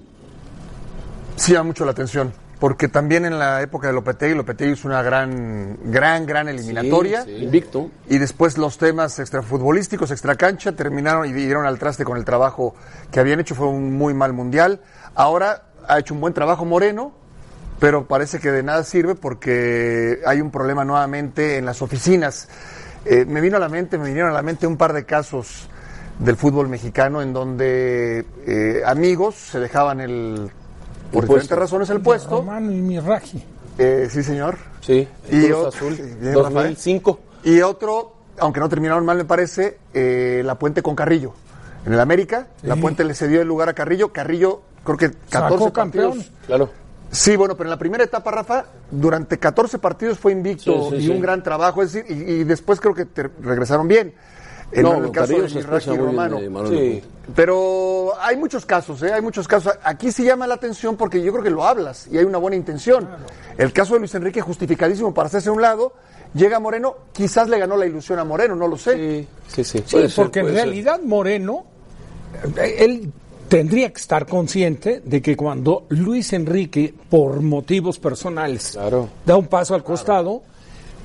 Sí, 1.36 1.54
llama 1.54 1.66
mucho 1.66 1.86
la 1.86 1.92
atención. 1.92 2.32
Porque 2.60 2.88
también 2.88 3.26
en 3.26 3.38
la 3.40 3.62
época 3.62 3.88
de 3.88 3.94
Lopetegui, 3.94 4.36
Lopetegui 4.36 4.72
hizo 4.72 4.88
una 4.88 5.02
gran, 5.02 5.78
gran, 5.92 6.26
gran 6.26 6.48
eliminatoria. 6.48 7.24
Sí, 7.24 7.36
sí, 7.36 7.44
invicto. 7.44 7.92
Y 8.08 8.20
después 8.20 8.58
los 8.58 8.78
temas 8.78 9.20
extrafutbolísticos, 9.20 10.12
extracancha, 10.12 10.72
terminaron 10.72 11.28
y 11.28 11.34
dieron 11.34 11.66
al 11.66 11.78
traste 11.78 12.06
con 12.06 12.18
el 12.18 12.24
trabajo 12.24 12.74
que 13.12 13.20
habían 13.20 13.42
hecho. 13.42 13.54
Fue 13.54 13.68
un 13.68 13.98
muy 13.98 14.14
mal 14.14 14.32
mundial. 14.32 14.80
Ahora 15.14 15.64
ha 15.86 16.00
hecho 16.00 16.14
un 16.14 16.22
buen 16.22 16.34
trabajo 16.34 16.64
Moreno, 16.64 17.12
pero 17.82 18.08
parece 18.08 18.40
que 18.40 18.50
de 18.50 18.64
nada 18.64 18.84
sirve 18.84 19.16
porque 19.16 20.22
hay 20.26 20.40
un 20.40 20.50
problema 20.50 20.86
nuevamente 20.86 21.58
en 21.58 21.66
las 21.66 21.82
oficinas. 21.82 22.48
Eh, 23.06 23.26
me 23.26 23.42
vino 23.42 23.58
a 23.58 23.60
la 23.60 23.70
mente, 23.70 23.98
me 23.98 24.06
vinieron 24.06 24.32
a 24.32 24.34
la 24.34 24.42
mente 24.42 24.66
un 24.68 24.78
par 24.78 24.94
de 24.94 25.06
casos 25.06 25.68
del 26.20 26.36
fútbol 26.38 26.70
mexicano 26.70 27.22
en 27.22 27.34
donde 27.34 28.26
eh, 28.46 28.82
amigos 28.86 29.36
se 29.36 29.60
dejaban 29.60 30.00
el 30.00 30.50
por 31.12 31.24
diferentes 31.26 31.58
razones 31.58 31.90
el 31.90 32.02
puesto. 32.02 32.38
Romano 32.38 32.72
y 32.72 32.82
Mirraji. 32.82 33.44
Eh, 33.78 34.08
sí, 34.10 34.24
señor. 34.24 34.58
Sí, 34.82 35.08
Y 35.30 35.48
Cruz 35.48 35.56
o- 35.64 35.68
Azul, 35.68 35.96
sí, 35.96 36.02
bien, 36.20 36.34
Rafael. 36.36 36.54
2005. 36.54 37.20
Y 37.44 37.62
otro, 37.62 38.14
aunque 38.40 38.60
no 38.60 38.70
terminaron 38.70 39.06
mal, 39.06 39.18
me 39.18 39.26
parece, 39.26 39.78
eh, 39.94 40.42
la 40.46 40.56
puente 40.58 40.82
con 40.82 40.96
Carrillo. 40.96 41.34
En 41.86 41.94
el 41.94 42.00
América, 42.00 42.48
la 42.62 42.78
puente 42.78 43.04
le 43.04 43.14
cedió 43.14 43.42
el 43.42 43.48
lugar 43.48 43.68
a 43.68 43.74
Carrillo. 43.74 44.14
Carrillo, 44.14 44.62
creo 44.86 44.98
que 44.98 45.12
14 45.30 45.56
Sacó 45.58 45.74
campeón. 45.74 46.10
partidos. 46.12 46.32
Claro. 46.48 46.70
Sí, 47.14 47.36
bueno, 47.36 47.56
pero 47.56 47.68
en 47.68 47.72
la 47.72 47.78
primera 47.78 48.04
etapa, 48.04 48.32
Rafa, 48.32 48.66
durante 48.90 49.38
14 49.38 49.78
partidos 49.80 50.18
fue 50.18 50.32
invicto 50.32 50.90
Sí, 50.90 50.90
sí, 50.90 50.96
y 50.96 51.06
sí. 51.06 51.10
un 51.12 51.22
gran 51.22 51.44
trabajo, 51.44 51.84
es 51.84 51.94
decir, 51.94 52.12
y, 52.12 52.32
y 52.32 52.44
después 52.44 52.82
creo 52.82 52.94
que 52.96 53.06
te- 53.06 53.30
regresaron 53.42 53.88
bien. 53.88 54.14
En 54.72 54.82
no, 54.82 54.96
el 54.96 55.12
caso 55.12 55.34
de 55.40 55.42
muy 55.44 55.98
Romano. 55.98 56.40
bien, 56.40 56.56
eh. 56.74 57.04
Pero 57.36 58.14
hay 58.20 58.36
muchos 58.36 58.66
casos, 58.66 59.04
¿eh? 59.04 59.14
hay 59.14 59.22
muchos 59.22 59.48
casos. 59.48 59.72
Aquí 59.84 60.12
sí 60.12 60.24
llama 60.24 60.48
la 60.48 60.56
atención 60.56 60.98
porque 60.98 61.22
yo 61.22 61.32
creo 61.32 61.44
que 61.44 61.52
lo 61.52 61.64
hablas 61.64 62.08
y 62.12 62.18
hay 62.18 62.24
una 62.26 62.40
buena 62.40 62.58
intención. 62.58 63.08
El 63.60 63.72
caso 63.72 63.94
de 63.94 64.00
Luis 64.00 64.16
Enrique, 64.16 64.42
justificadísimo 64.42 65.14
para 65.14 65.28
hacerse 65.28 65.50
a 65.50 65.52
un 65.52 65.62
lado, 65.62 65.94
llega 66.34 66.60
Moreno, 66.60 66.96
quizás 67.12 67.48
le 67.50 67.60
ganó 67.60 67.78
la 67.78 67.86
ilusión 67.86 68.18
a 68.18 68.24
Moreno, 68.24 68.56
no 68.56 68.68
lo 68.68 68.76
sé. 68.76 68.96
Sí, 68.96 69.28
sí, 69.48 69.64
sí. 69.64 69.78
Sí, 69.86 69.96
Puede 69.96 70.10
ser, 70.10 70.24
porque 70.26 70.40
en 70.40 70.46
ser. 70.48 70.56
realidad 70.56 71.00
Moreno, 71.04 71.66
eh, 72.58 72.76
él 72.80 73.12
tendría 73.54 73.94
que 73.94 74.02
estar 74.02 74.26
consciente 74.26 75.04
de 75.06 75.22
que 75.22 75.38
cuando 75.38 75.86
Luis 75.90 76.34
Enrique, 76.34 76.92
por 77.08 77.40
motivos 77.42 78.00
personales, 78.00 78.72
Claro. 78.72 79.10
da 79.24 79.38
un 79.38 79.46
paso 79.46 79.76
al 79.76 79.84
costado, 79.84 80.42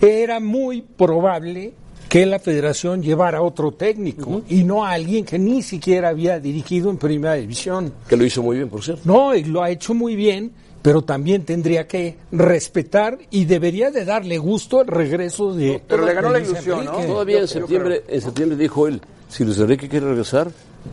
era 0.00 0.40
muy 0.40 0.80
probable 0.80 1.74
que 2.08 2.24
la 2.24 2.38
federación 2.38 3.02
llevara 3.02 3.42
otro 3.42 3.72
técnico 3.72 4.40
y 4.48 4.64
no 4.64 4.82
a 4.82 4.92
alguien 4.92 5.26
que 5.26 5.38
ni 5.38 5.60
siquiera 5.60 6.08
había 6.08 6.40
dirigido 6.40 6.88
en 6.88 6.96
primera 6.96 7.34
división. 7.34 7.92
Que 8.08 8.16
lo 8.16 8.24
hizo 8.24 8.42
muy 8.42 8.56
bien, 8.56 8.70
por 8.70 8.82
cierto. 8.82 9.02
No, 9.04 9.34
y 9.34 9.44
lo 9.44 9.62
ha 9.62 9.68
hecho 9.68 9.92
muy 9.92 10.16
bien, 10.16 10.50
pero 10.80 11.02
también 11.02 11.44
tendría 11.44 11.86
que 11.86 12.16
respetar 12.32 13.18
y 13.30 13.44
debería 13.44 13.90
de 13.90 14.06
darle 14.06 14.38
gusto 14.38 14.80
el 14.80 14.86
regreso 14.86 15.52
de. 15.52 15.82
Pero 15.86 16.06
le 16.06 16.14
ganó 16.14 16.30
la 16.30 16.38
ilusión, 16.38 16.86
¿no? 16.86 16.92
Todavía 16.92 17.40
en 17.40 17.48
septiembre, 17.48 18.04
en 18.08 18.20
septiembre 18.22 18.56
dijo 18.56 18.88
él, 18.88 19.02
si 19.28 19.44
Luis 19.44 19.58
Enrique 19.58 19.86
quiere 19.86 20.06
regresar, 20.06 20.50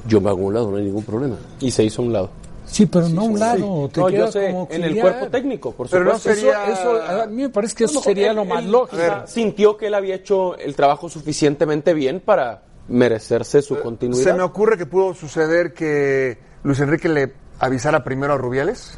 yo 0.08 0.21
me 0.21 0.30
hago 0.30 0.41
a 0.41 0.45
un 0.45 0.54
lado, 0.54 0.71
no 0.71 0.78
hay 0.78 0.84
ningún 0.86 1.04
problema. 1.04 1.38
Y 1.60 1.71
se 1.71 1.84
hizo 1.84 2.02
a 2.02 2.06
un 2.06 2.13
lado. 2.13 2.30
Sí, 2.65 2.88
pero 2.88 3.08
no 3.10 3.21
a 3.21 3.24
un 3.26 3.39
lado, 3.39 3.89
te 3.93 4.02
No, 4.02 4.10
yo 4.10 4.15
quedas 4.15 4.34
sé, 4.34 4.48
como 4.48 4.67
en 4.71 4.84
el 4.84 5.00
cuerpo 5.00 5.28
técnico, 5.28 5.71
por 5.71 5.88
Pero 5.88 6.04
no 6.04 6.17
supuesto. 6.17 6.41
sería- 6.41 6.65
Eso, 6.74 7.00
eso, 7.04 7.21
a 7.21 7.26
mí 7.28 7.43
me 7.43 7.50
parece 7.50 7.76
que 7.76 7.84
eso 7.84 7.93
No, 7.95 8.02
sería 8.02 8.32
él- 8.32 8.36
lo 8.36 8.43
más 8.45 8.63
él 8.65 8.71
lógico. 8.71 9.02
sintió 9.28 9.78
que 9.78 9.88
él 9.88 9.93
había 9.93 10.15
hecho 10.15 10.58
el 10.58 10.76
trabajo 10.76 11.08
suficientemente 11.08 11.93
bien 11.93 12.19
para 12.19 12.63
merecerse 12.88 13.62
su 13.62 13.80
continuidad. 13.80 14.24
Se 14.24 14.34
me 14.34 14.41
ocurre 14.43 14.78
que 14.78 14.86
pudo 14.88 15.13
suceder 15.13 15.74
que 15.74 16.38
Luis 16.63 16.80
Enrique 16.80 17.08
le 17.08 17.34
avisara 17.60 18.04
primero 18.04 18.34
a 18.34 18.38
Rubiales. 18.38 18.98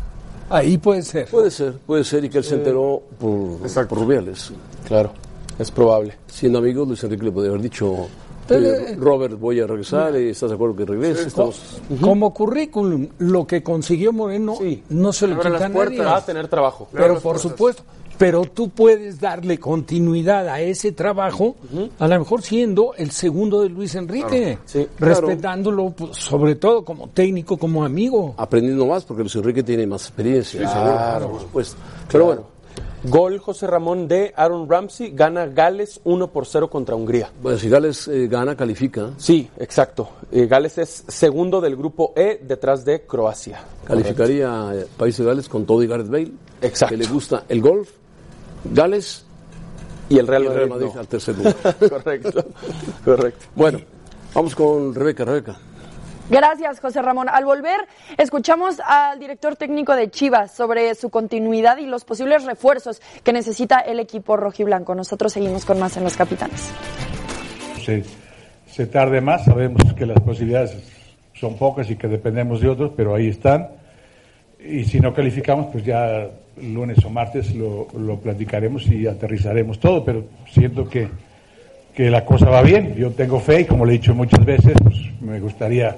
Ahí 0.50 0.78
puede 0.78 1.02
ser. 1.02 1.28
Puede 1.28 1.52
ser, 1.52 1.74
puede 1.80 2.06
ser, 2.06 2.24
y 2.24 2.30
que 2.30 2.38
él 2.38 2.44
se 2.46 2.56
enteró 2.56 3.04
por, 3.20 3.60
por 3.88 3.98
Rubiales. 4.00 4.52
Claro, 4.88 5.12
es 5.60 5.70
probable. 5.72 6.16
Siendo 6.28 6.60
amigos, 6.60 6.88
Luis 6.88 7.04
Enrique 7.04 7.26
le 7.26 7.32
podría 7.34 7.50
haber 7.52 7.62
dicho, 7.64 8.08
Pero, 8.48 8.60
"Oye, 8.62 8.92
eh, 8.92 8.96
Robert, 8.98 9.40
voy 9.40 9.60
a 9.60 9.68
regresar, 9.68 10.16
y 10.20 10.30
¿estás 10.30 10.50
de 10.50 10.56
acuerdo 10.56 10.76
que 10.76 10.86
regrese? 10.86 11.28
Estamos- 11.28 11.82
Como 12.02 12.34
currículum, 12.34 13.08
lo 13.20 13.46
que 13.46 13.62
consiguió 13.64 14.14
Moreno 14.14 14.56
Sí. 14.60 14.84
no 14.90 15.12
se 15.14 15.28
lo 15.28 15.36
Abre 15.36 15.46
quita 15.46 15.58
a 15.58 15.60
las 15.60 15.72
puertas. 15.72 15.98
nadie. 15.98 16.12
Va 16.12 16.18
a 16.18 16.26
tener 16.26 16.48
trabajo. 16.48 16.88
Pero 16.92 17.14
por 17.16 17.22
puertas. 17.24 17.42
supuesto, 17.42 17.84
pero 18.18 18.46
tú 18.46 18.70
puedes 18.70 19.20
darle 19.20 19.60
continuidad 19.60 20.48
a 20.50 20.60
ese 20.62 20.92
trabajo, 20.92 21.56
a 22.00 22.08
lo 22.08 22.20
mejor 22.20 22.42
siendo 22.42 22.94
el 22.98 23.12
segundo 23.12 23.62
de 23.62 23.70
Luis 23.70 23.94
Enrique, 23.96 24.58
Sí, 24.66 24.88
claro. 24.98 25.22
respetándolo 25.28 25.92
pues, 25.92 26.18
sobre 26.18 26.56
todo 26.56 26.84
como 26.84 27.10
técnico, 27.10 27.58
como 27.58 27.84
amigo. 27.86 28.34
Aprendiendo 28.38 28.86
más 28.88 29.04
porque 29.04 29.22
Luis 29.24 29.36
Enrique 29.36 29.62
tiene 29.62 29.86
más 29.86 30.02
experiencia. 30.04 30.62
Claro. 30.62 31.30
por 31.32 31.42
supuesto. 31.42 31.76
Pero 32.12 32.26
bueno, 32.26 32.42
Gol 33.04 33.38
José 33.40 33.68
Ramón 33.68 34.08
de 34.08 34.34
Aaron 34.36 34.68
Ramsey, 34.70 35.12
gana 35.12 35.46
Gales 35.46 36.02
1 36.04 36.28
por 36.32 36.46
0 36.46 36.70
contra 36.70 36.96
Hungría. 36.96 37.32
bueno, 37.42 37.58
si 37.58 37.70
Gales 37.70 38.08
eh, 38.08 38.28
gana, 38.28 38.56
califica. 38.56 39.12
Sí, 39.18 39.50
exacto. 39.60 40.10
Eh, 40.32 40.48
Gales 40.48 40.78
es 40.80 41.04
segundo 41.08 41.62
del 41.62 41.76
grupo 41.76 42.14
E 42.16 42.40
detrás 42.44 42.84
de 42.84 43.02
Croacia. 43.06 43.64
Calificaría 43.86 44.72
eh, 44.74 44.88
Países 44.98 45.20
de 45.20 45.26
Gales 45.32 45.48
con 45.48 45.66
todo 45.66 45.84
y 45.84 45.88
Gareth 45.88 46.10
Bale. 46.10 46.32
Exacto. 46.62 46.96
Que 46.96 47.04
le 47.04 47.08
gusta 47.08 47.44
el 47.48 47.62
golf, 47.62 47.90
Gales 48.74 49.24
Y 50.10 50.18
el 50.18 50.26
Real 50.28 50.44
y 50.44 50.48
el 50.48 50.54
Real 50.54 50.70
Madrid. 50.70 50.86
Madrid 50.86 50.96
no. 50.96 51.00
al 51.02 51.08
tercer 51.08 51.38
lugar. 51.38 51.56
correcto, 51.90 52.46
correcto. 53.06 53.46
bueno, 53.56 53.80
vamos 54.34 54.56
con 54.56 54.96
Rebeca, 54.96 55.24
Rebeca. 55.24 55.58
Gracias, 56.30 56.82
José 56.82 57.02
Ramón. 57.02 57.30
Al 57.30 57.46
volver, 57.46 57.80
escuchamos 58.18 58.82
al 58.86 59.18
director 59.18 59.56
técnico 59.56 59.96
de 59.96 60.10
Chivas 60.10 60.52
sobre 60.52 60.94
su 60.96 61.10
continuidad 61.10 61.78
y 61.78 61.86
los 61.86 62.04
posibles 62.04 62.44
refuerzos 62.44 63.02
que 63.24 63.32
necesita 63.32 63.80
el 63.80 64.00
equipo 64.00 64.36
rojiblanco. 64.36 64.94
Nosotros 64.94 65.32
seguimos 65.32 65.64
con 65.64 65.80
más 65.80 65.96
en 65.96 66.04
Los 66.04 66.18
Capitanes. 66.18 66.70
se, 67.82 68.04
se 68.70 68.88
tarde 68.88 69.22
más, 69.22 69.46
sabemos 69.46 69.94
que 69.94 70.06
las 70.06 70.20
posibilidades 70.20 70.76
son 71.34 71.56
pocas 71.56 71.90
y 71.90 71.96
que 71.96 72.08
dependemos 72.08 72.60
de 72.60 72.70
otros, 72.70 72.92
pero 72.96 73.16
ahí 73.16 73.30
están. 73.30 73.70
Y 74.60 74.84
si 74.84 75.00
no 75.00 75.14
calificamos, 75.14 75.68
pues 75.72 75.86
ya 75.86 76.28
lunes 76.62 76.98
o 77.06 77.10
martes 77.10 77.56
lo, 77.56 77.88
lo 77.98 78.20
platicaremos 78.20 78.86
y 78.88 79.08
aterrizaremos 79.08 79.80
todo, 79.80 80.04
pero 80.04 80.26
siento 80.52 80.90
que, 80.90 81.08
que 81.94 82.10
la 82.10 82.26
cosa 82.26 82.50
va 82.50 82.62
bien. 82.64 82.96
Yo 82.96 83.12
tengo 83.12 83.40
fe 83.40 83.62
y 83.62 83.66
como 83.66 83.86
le 83.86 83.94
he 83.94 83.98
dicho 83.98 84.14
muchas 84.14 84.44
veces, 84.44 84.74
pues 84.84 84.98
me 85.22 85.40
gustaría 85.40 85.98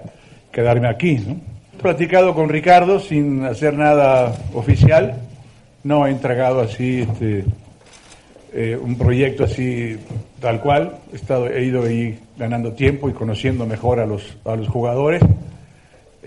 quedarme 0.51 0.87
aquí. 0.87 1.15
¿no? 1.15 1.37
He 1.73 1.81
platicado 1.81 2.33
con 2.33 2.49
Ricardo 2.49 2.99
sin 2.99 3.45
hacer 3.45 3.73
nada 3.73 4.35
oficial, 4.53 5.15
no 5.83 6.05
he 6.05 6.11
entregado 6.11 6.61
así 6.61 7.01
este, 7.01 7.45
eh, 8.53 8.77
un 8.81 8.97
proyecto 8.97 9.43
así 9.43 9.97
tal 10.39 10.59
cual. 10.59 10.97
He, 11.13 11.15
estado, 11.15 11.47
he 11.47 11.63
ido 11.63 11.83
ahí 11.83 12.19
ganando 12.37 12.73
tiempo 12.73 13.09
y 13.09 13.13
conociendo 13.13 13.65
mejor 13.65 13.99
a 13.99 14.05
los, 14.05 14.37
a 14.45 14.55
los 14.55 14.67
jugadores. 14.67 15.21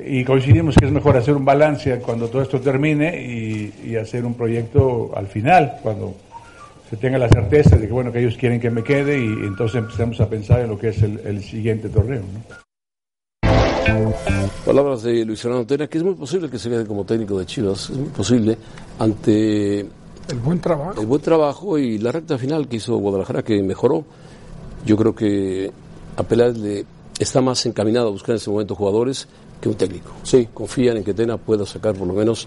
Y 0.04 0.24
coincidimos 0.24 0.76
que 0.76 0.86
es 0.86 0.92
mejor 0.92 1.16
hacer 1.16 1.34
un 1.34 1.44
balance 1.44 1.98
cuando 1.98 2.28
todo 2.28 2.42
esto 2.42 2.60
termine 2.60 3.20
y, 3.20 3.96
hacer 3.96 4.24
un 4.24 4.34
proyecto 4.34 5.12
al 5.14 5.26
final, 5.26 5.76
cuando 5.82 6.14
se 6.88 6.96
tenga 6.96 7.18
la 7.18 7.28
certeza 7.28 7.76
de 7.76 7.86
que, 7.86 7.92
bueno, 7.92 8.10
que 8.10 8.20
ellos 8.20 8.36
quieren 8.36 8.58
que 8.58 8.70
me 8.70 8.82
quede 8.82 9.18
y 9.18 9.26
entonces 9.26 9.76
empecemos 9.76 10.20
a 10.20 10.28
pensar 10.28 10.60
en 10.60 10.70
lo 10.70 10.78
que 10.78 10.88
es 10.88 11.02
el, 11.02 11.42
siguiente 11.42 11.90
torneo. 11.90 12.22
Palabras 14.64 15.02
de 15.02 15.24
Luis 15.24 15.40
Fernando 15.40 15.66
Tena, 15.66 15.86
que 15.88 15.98
es 15.98 16.04
muy 16.04 16.14
posible 16.14 16.48
que 16.48 16.58
se 16.58 16.68
quede 16.70 16.86
como 16.86 17.04
técnico 17.04 17.38
de 17.38 17.46
Chivas, 17.46 17.90
es 17.90 17.96
muy 17.96 18.08
posible, 18.10 18.56
ante 18.98 19.80
El 19.80 20.38
buen 20.44 20.60
trabajo. 20.60 21.00
el 21.00 21.06
buen 21.06 21.20
trabajo 21.20 21.78
y 21.78 21.98
la 21.98 22.12
recta 22.12 22.38
final 22.38 22.68
que 22.68 22.76
hizo 22.76 22.96
Guadalajara, 22.96 23.42
que 23.42 23.60
mejoró. 23.62 24.04
Yo 24.86 24.96
creo 24.96 25.14
que 25.14 25.70
a 26.16 26.22
Peláez 26.22 26.56
le 26.58 26.84
está 27.18 27.40
más 27.40 27.64
encaminado 27.66 28.08
a 28.08 28.10
buscar 28.10 28.30
en 28.30 28.36
ese 28.36 28.50
momento 28.50 28.74
jugadores 28.74 29.26
que 29.60 29.68
un 29.68 29.74
técnico. 29.74 30.12
Sí, 30.22 30.48
confían 30.52 30.98
en 30.98 31.04
que 31.04 31.14
Tena 31.14 31.36
pueda 31.36 31.66
sacar 31.66 31.94
por 31.94 32.06
lo 32.06 32.14
menos 32.14 32.46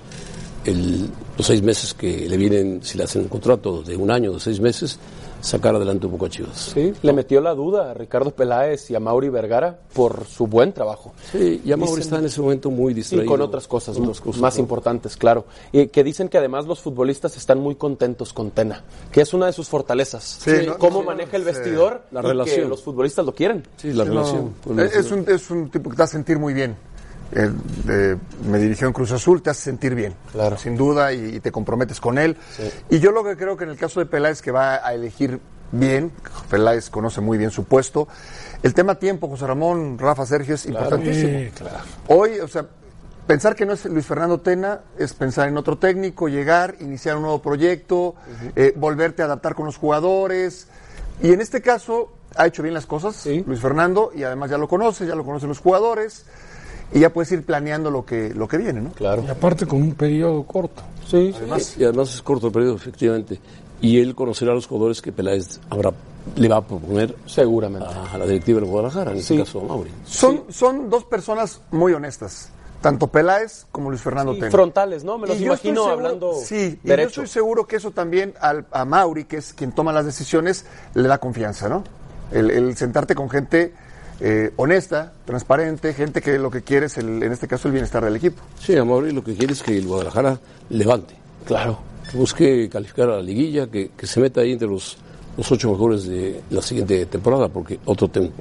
el- 0.65 1.09
los 1.38 1.45
seis 1.47 1.61
meses 1.61 1.93
que 1.93 2.27
le 2.29 2.38
vienen, 2.38 2.79
si 2.81 2.97
le 2.97 3.03
hacen 3.03 3.23
un 3.23 3.27
contrato 3.29 3.83
de 3.83 3.95
un 3.97 4.09
año, 4.09 4.31
de 4.33 4.39
seis 4.39 4.59
meses, 4.59 4.97
sacar 5.46 5.76
adelante 5.76 6.06
un 6.08 6.12
poco 6.14 6.26
a 6.26 6.30
Chivas. 6.30 6.72
Sí, 6.74 6.93
le 7.02 7.14
metió 7.14 7.39
la 7.41 7.54
duda 7.54 7.91
a 7.91 7.93
Ricardo 7.93 8.32
Peláez 8.32 8.89
y 8.89 8.96
a 8.96 9.00
Mauri 9.00 9.30
Vergara 9.30 9.78
por 9.93 10.26
su 10.26 10.48
buen 10.48 10.74
trabajo. 10.74 11.14
Sí, 11.32 11.62
y 11.64 11.72
a 11.72 11.78
Mauri 11.78 11.91
Dicen- 11.98 12.02
está 12.04 12.20
en 12.20 12.26
ese 12.26 12.41
momento 12.41 12.72
muy 12.72 12.93
distraído. 12.93 13.28
con 13.30 13.41
otras 13.41 13.68
cosas, 13.68 13.96
Con 13.96 14.04
otras 14.06 14.22
cosas, 14.22 14.41
más 14.41 14.56
¿no? 14.56 14.62
importantes, 14.62 15.16
claro. 15.18 15.46
Y 15.72 15.88
que 15.88 16.04
dicen 16.04 16.28
que 16.30 16.38
además 16.38 16.66
los 16.66 16.80
futbolistas 16.82 17.38
están 17.38 17.60
muy 17.60 17.76
contentos 17.76 18.34
con 18.34 18.52
Tena, 18.52 18.84
que 19.12 19.22
es 19.22 19.34
una 19.34 19.46
de 19.46 19.54
sus 19.54 19.70
fortalezas. 19.70 20.24
Sí, 20.41 20.52
¿no? 20.66 20.78
Cómo 20.78 21.02
Sí, 21.02 21.06
maneja 21.06 21.38
el 21.38 21.43
sí. 21.43 21.48
vestior, 21.52 22.02
La 22.12 22.20
y 22.20 22.24
que 22.24 22.28
relación. 22.30 22.70
los 22.70 22.82
futbolistas 22.82 23.26
lo 23.26 23.34
quieren. 23.36 23.64
Sí, 23.78 23.93
la 23.93 24.04
relación. 24.04 24.54
con 24.64 24.80
es, 24.80 25.12
un, 25.12 25.26
es 25.28 25.50
un 25.52 25.70
tipo 25.70 25.89
que 25.89 25.96
te 25.96 26.04
hace 26.04 26.14
sentir 26.14 26.39
muy 26.39 26.54
bien. 26.54 26.76
Eh, 27.36 27.51
eh, 27.89 28.15
me 28.49 28.57
dirigió 28.59 28.88
en 28.88 28.93
Cruz 28.93 29.11
Azul, 29.11 29.41
te 29.41 29.49
hace 29.49 29.63
sentir 29.63 29.93
bien, 29.93 30.15
Claro. 30.31 30.57
sin 30.57 30.77
duda, 30.77 31.11
y, 31.11 31.36
y 31.36 31.39
te 31.41 31.51
comprometes 31.51 31.99
con 31.99 32.17
él. 32.17 32.38
Y 32.89 32.99
yo 32.99 33.11
lo 33.11 33.23
que 33.25 33.36
creo 33.36 33.57
que 33.57 33.65
en 33.65 33.71
el 33.71 33.77
caso 33.77 33.99
de 33.99 34.05
Peláez, 34.05 34.41
que 34.41 34.51
va 34.51 34.75
a 34.75 34.93
elegir 34.93 35.39
bien, 35.71 36.11
Peláez 36.49 36.89
conoce 36.89 37.19
muy 37.19 37.38
bien 37.38 37.51
su 37.51 37.65
puesto. 37.65 38.07
El 38.63 38.73
tema 38.73 38.95
tiempo, 38.95 39.27
José 39.27 39.47
Ramón, 39.47 39.99
Rafa, 39.99 40.25
Sergio, 40.25 40.55
es 40.55 40.65
importantísimo. 40.65 41.39
Sí, 41.39 41.51
claro. 41.55 41.77
Hoy, 42.07 42.39
o 42.39 42.47
sea, 42.47 42.65
pensar 43.27 43.53
que 43.55 43.65
no 43.65 43.73
es 43.73 43.83
Luis 43.86 44.05
Fernando 44.05 44.39
Tena 44.39 44.79
es 44.97 45.13
pensar 45.13 45.49
en 45.49 45.57
otro 45.57 45.77
técnico, 45.77 46.29
llegar, 46.29 46.75
iniciar 46.79 47.17
un 47.17 47.23
nuevo 47.23 47.41
proyecto, 47.41 48.15
eh, 48.55 48.73
volverte 48.77 49.23
a 49.23 49.25
adaptar 49.25 49.55
con 49.55 49.65
los 49.65 49.75
jugadores. 49.77 50.67
Y 51.21 51.33
en 51.33 51.41
este 51.41 51.61
caso 51.61 52.13
ha 52.38 52.47
hecho 52.47 52.63
bien 52.63 52.73
las 52.73 52.86
cosas 52.86 53.25
Luis 53.25 53.59
Fernando 53.59 54.11
y 54.15 54.23
además 54.23 54.49
ya 54.51 54.57
lo 54.57 54.67
conoce, 54.67 55.05
ya 55.05 55.15
lo 55.15 55.23
conocen 55.25 55.49
los 55.49 55.59
jugadores 55.59 56.25
y 56.93 56.99
ya 56.99 57.11
puedes 57.11 57.31
ir 57.31 57.43
planeando 57.43 57.91
lo 57.91 58.05
que, 58.05 58.33
lo 58.33 58.47
que 58.47 58.57
viene, 58.57 58.81
¿no? 58.81 58.91
Claro. 58.91 59.23
Y 59.25 59.29
aparte 59.29 59.65
con 59.65 59.81
un 59.81 59.93
periodo 59.93 60.43
corto. 60.43 60.81
Sí, 61.07 61.33
Y 61.77 61.83
además 61.83 62.13
es 62.13 62.21
corto 62.21 62.47
el 62.47 62.53
periodo, 62.53 62.75
efectivamente. 62.75 63.39
Y 63.81 63.99
él 63.99 64.15
conocerá 64.15 64.51
a 64.51 64.55
los 64.55 64.65
jugadores 64.67 65.01
que 65.01 65.11
Peláez 65.11 65.59
habrá, 65.69 65.91
le 66.36 66.47
va 66.47 66.57
a 66.57 66.61
proponer 66.65 67.15
seguramente. 67.25 67.88
a, 67.88 68.13
a 68.13 68.17
la 68.17 68.25
directiva 68.25 68.61
de 68.61 68.65
Guadalajara, 68.67 69.11
en 69.11 69.17
este 69.17 69.38
caso 69.38 69.59
a 69.61 69.63
Mauri. 69.63 69.91
Son, 70.05 70.43
son 70.49 70.89
dos 70.89 71.03
personas 71.03 71.61
muy 71.71 71.93
honestas, 71.93 72.49
tanto 72.81 73.07
Peláez 73.07 73.65
como 73.71 73.89
Luis 73.89 74.01
Fernando 74.01 74.33
Sí, 74.33 74.39
Tena. 74.39 74.51
frontales, 74.51 75.03
¿no? 75.03 75.17
Me 75.17 75.27
los 75.27 75.38
Y 75.39 75.43
imagino 75.45 75.83
seguro- 75.83 75.91
hablando 75.93 76.33
Sí, 76.41 76.79
y 76.83 76.88
yo 76.88 76.93
estoy 76.95 77.27
seguro 77.27 77.67
que 77.67 77.75
eso 77.75 77.91
también 77.91 78.33
al- 78.39 78.65
a 78.71 78.86
Mauri, 78.86 79.25
que 79.25 79.38
es 79.38 79.53
quien 79.53 79.71
toma 79.73 79.91
las 79.91 80.05
decisiones, 80.05 80.65
le 80.93 81.07
da 81.07 81.17
confianza, 81.19 81.67
¿no? 81.69 81.83
El, 82.31 82.49
el 82.49 82.75
sentarte 82.77 83.13
con 83.13 83.29
gente 83.29 83.73
eh, 84.20 84.51
honesta, 84.55 85.13
transparente, 85.26 85.93
gente 85.93 86.22
que 86.22 86.38
lo 86.39 86.49
que 86.51 86.61
quiere 86.61 86.86
es, 86.88 86.97
el- 86.97 87.22
en 87.24 87.32
este 87.32 87.47
caso, 87.47 87.68
el 87.68 87.74
bienestar 87.74 88.03
del 88.03 88.16
equipo. 88.16 88.41
Sí, 88.59 88.76
a 88.76 88.86
Mauri 88.86 89.11
lo 89.11 89.24
que 89.24 89.36
quiere 89.36 89.53
es 89.53 89.61
que 89.63 89.78
el 89.78 89.88
Guadalajara 89.88 90.39
levante. 90.70 91.16
Claro. 91.45 91.80
Que 92.09 92.18
busque 92.18 92.70
calificar 92.70 93.09
a 93.09 93.16
la 93.18 93.22
liguilla, 93.22 93.68
que, 93.68 93.91
que 93.97 94.07
se 94.07 94.20
meta 94.20 94.41
ahí 94.41 94.51
entre 94.53 94.68
los, 94.68 94.97
los 95.38 95.51
ocho 95.51 95.72
mejores 95.72 96.05
de 96.07 96.41
la 96.49 96.61
siguiente 96.61 97.05
temporada, 97.07 97.49
porque 97.49 97.80
otro 97.86 98.07
tem- 98.09 98.32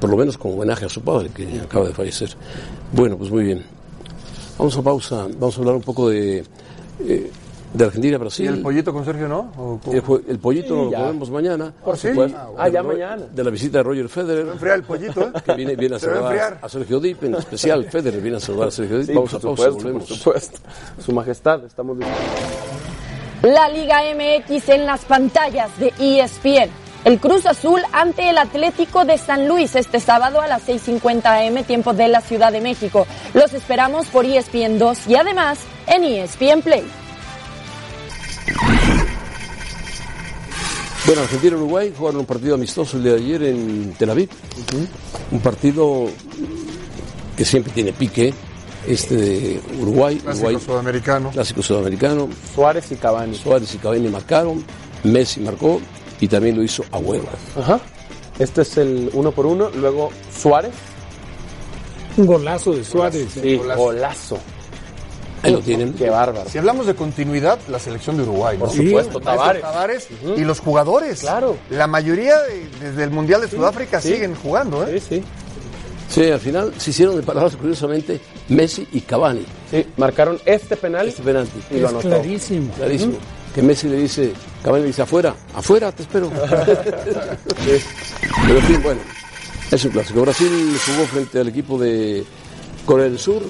por 0.00 0.08
lo 0.10 0.16
menos 0.16 0.36
como 0.38 0.54
homenaje 0.54 0.86
a 0.86 0.88
su 0.88 1.00
padre, 1.02 1.28
que 1.34 1.60
acaba 1.60 1.86
de 1.88 1.94
fallecer. 1.94 2.30
Bueno, 2.92 3.16
pues 3.16 3.30
muy 3.30 3.44
bien. 3.44 3.64
Vamos 4.58 4.76
a 4.76 4.82
pausa, 4.82 5.26
vamos 5.38 5.56
a 5.56 5.60
hablar 5.60 5.74
un 5.76 5.82
poco 5.82 6.08
de, 6.08 6.44
eh, 7.06 7.30
de 7.72 7.84
Argentina, 7.84 8.16
¿Y 8.16 8.18
Brasil. 8.18 8.46
el 8.48 8.60
pollito 8.62 8.92
con 8.92 9.04
Sergio 9.04 9.28
no? 9.28 9.80
El, 10.28 10.38
pollito 10.38 10.68
Sí, 10.68 10.74
lo 10.74 10.90
ya. 10.90 10.98
podemos 10.98 11.30
mañana. 11.30 11.72
¿Por 11.84 11.96
sí? 11.96 12.08
supuesto. 12.08 12.54
Ah, 12.58 12.68
ya 12.68 12.82
De- 12.82 12.88
mañana. 12.88 13.22
De 13.32 13.44
la 13.44 13.50
visita 13.50 13.78
de 13.78 13.84
Roger 13.84 14.08
Federer. 14.08 14.38
Se 14.40 14.44
va 14.44 14.50
a 14.50 14.54
enfriar 14.54 14.76
el 14.76 14.82
pollito, 14.84 15.20
¿eh? 15.22 15.32
Que 15.44 15.54
viene, 15.54 15.76
viene 15.76 15.94
a 15.94 15.96
a 15.96 16.00
saludar 16.00 16.22
enfriar. 16.24 16.58
a 16.62 16.68
Sergio 16.68 17.00
Dip, 17.00 17.22
en 17.24 17.34
especial 17.36 17.84
Federer 17.86 18.20
viene 18.20 18.36
a 18.36 18.40
saludar 18.40 18.68
a 18.68 18.70
Sergio 18.70 18.98
Dip. 18.98 19.06
Sí, 19.08 19.14
Vamos 19.14 19.30
por 19.30 19.38
a 19.38 19.42
pausa, 19.42 19.62
supuesto, 19.64 19.82
volvemos. 19.84 20.08
por 20.08 20.16
supuesto. 20.18 20.58
Su 21.04 21.12
majestad, 21.12 21.64
estamos 21.64 21.96
listos. 21.98 22.16
La 23.42 23.68
Liga 23.68 24.02
MX 24.14 24.68
en 24.68 24.86
las 24.86 25.04
pantallas 25.04 25.70
de 25.78 25.92
ESPN. 25.98 26.70
El 27.04 27.18
Cruz 27.18 27.46
Azul 27.46 27.80
ante 27.92 28.30
el 28.30 28.38
Atlético 28.38 29.04
de 29.04 29.18
San 29.18 29.48
Luis 29.48 29.74
este 29.74 29.98
sábado 29.98 30.40
a 30.40 30.46
las 30.46 30.62
6.50 30.68 31.48
am 31.48 31.64
tiempo 31.64 31.92
de 31.92 32.06
la 32.06 32.20
Ciudad 32.20 32.52
de 32.52 32.60
México. 32.60 33.06
Los 33.34 33.52
esperamos 33.54 34.06
por 34.06 34.24
ESPN 34.24 34.78
2 34.78 35.08
y 35.08 35.16
además 35.16 35.58
en 35.88 36.04
ESPN 36.04 36.62
Play. 36.62 36.84
Bueno, 41.06 41.22
Argentina 41.22 41.52
y 41.52 41.56
Uruguay 41.56 41.92
jugaron 41.96 42.20
un 42.20 42.26
partido 42.26 42.54
amistoso 42.54 42.96
el 42.96 43.02
día 43.02 43.12
de 43.12 43.18
ayer 43.18 43.42
en 43.42 43.92
Tel 43.98 44.10
Aviv. 44.10 44.30
Un 45.30 45.40
partido 45.40 46.06
que 47.36 47.44
siempre 47.44 47.72
tiene 47.72 47.92
pique. 47.92 48.32
Este 48.86 49.14
de 49.14 49.60
Uruguay, 49.80 50.16
Clásico 50.16 50.46
Uruguay 50.48 50.64
sudamericano. 50.66 51.30
clásico 51.30 51.62
sudamericano. 51.62 52.28
Suárez 52.52 52.90
y 52.90 52.96
Cavani. 52.96 53.36
Suárez 53.36 53.72
y 53.74 53.78
Cavani 53.78 54.08
marcaron, 54.08 54.64
Messi 55.04 55.38
marcó 55.38 55.80
y 56.20 56.26
también 56.26 56.56
lo 56.56 56.64
hizo 56.64 56.84
Agüero. 56.90 57.24
Ajá. 57.56 57.80
Este 58.40 58.62
es 58.62 58.76
el 58.78 59.08
uno 59.12 59.30
por 59.30 59.46
uno. 59.46 59.70
Luego 59.70 60.10
Suárez. 60.36 60.72
Un 62.16 62.26
golazo 62.26 62.72
de 62.72 62.84
Suárez. 62.84 63.28
Sí, 63.40 63.56
golazo. 63.56 64.38
Ahí 65.42 65.52
lo 65.52 65.60
tienen. 65.60 65.92
Qué 65.94 66.08
bárbaro. 66.08 66.48
Si 66.48 66.58
hablamos 66.58 66.86
de 66.86 66.94
continuidad, 66.94 67.58
la 67.68 67.78
selección 67.78 68.16
de 68.16 68.22
Uruguay, 68.22 68.56
¿no? 68.58 68.66
Por 68.66 68.74
supuesto, 68.74 69.18
Maestro 69.18 69.20
Tavares. 69.20 69.62
Tavares 69.62 70.08
y 70.36 70.40
los 70.44 70.60
jugadores. 70.60 71.20
Claro. 71.20 71.56
La 71.70 71.86
mayoría 71.86 72.38
de- 72.42 72.68
desde 72.80 73.04
el 73.04 73.10
Mundial 73.10 73.40
de 73.40 73.48
Sudáfrica 73.48 74.00
sí. 74.00 74.12
siguen 74.14 74.34
jugando, 74.36 74.86
¿eh? 74.86 75.00
Sí, 75.00 75.16
sí. 75.16 75.24
Sí, 76.08 76.30
al 76.30 76.40
final 76.40 76.72
se 76.76 76.90
hicieron 76.90 77.16
de 77.16 77.22
palabras 77.22 77.56
curiosamente 77.56 78.20
Messi 78.50 78.86
y 78.92 79.00
Cavani. 79.00 79.46
Sí, 79.70 79.86
marcaron 79.96 80.38
este 80.44 80.76
penal 80.76 81.08
Este 81.08 81.22
penalti. 81.22 81.58
y 81.70 81.78
lo 81.80 81.88
anotó. 81.88 82.08
clarísimo. 82.08 82.70
Clarísimo. 82.74 83.14
que 83.54 83.62
Messi 83.62 83.88
le 83.88 83.96
dice, 83.96 84.32
Cavani 84.62 84.82
le 84.82 84.86
dice, 84.88 85.02
afuera, 85.02 85.34
afuera, 85.54 85.90
te 85.90 86.02
espero. 86.02 86.30
Pero 88.46 88.58
en 88.58 88.64
fin, 88.66 88.82
bueno, 88.82 89.00
es 89.70 89.84
un 89.84 89.90
clásico. 89.90 90.20
Brasil 90.22 90.48
jugó 90.86 91.06
frente 91.06 91.38
al 91.40 91.48
equipo 91.48 91.78
de 91.78 92.24
Corea 92.84 93.04
del 93.06 93.18
Sur 93.18 93.42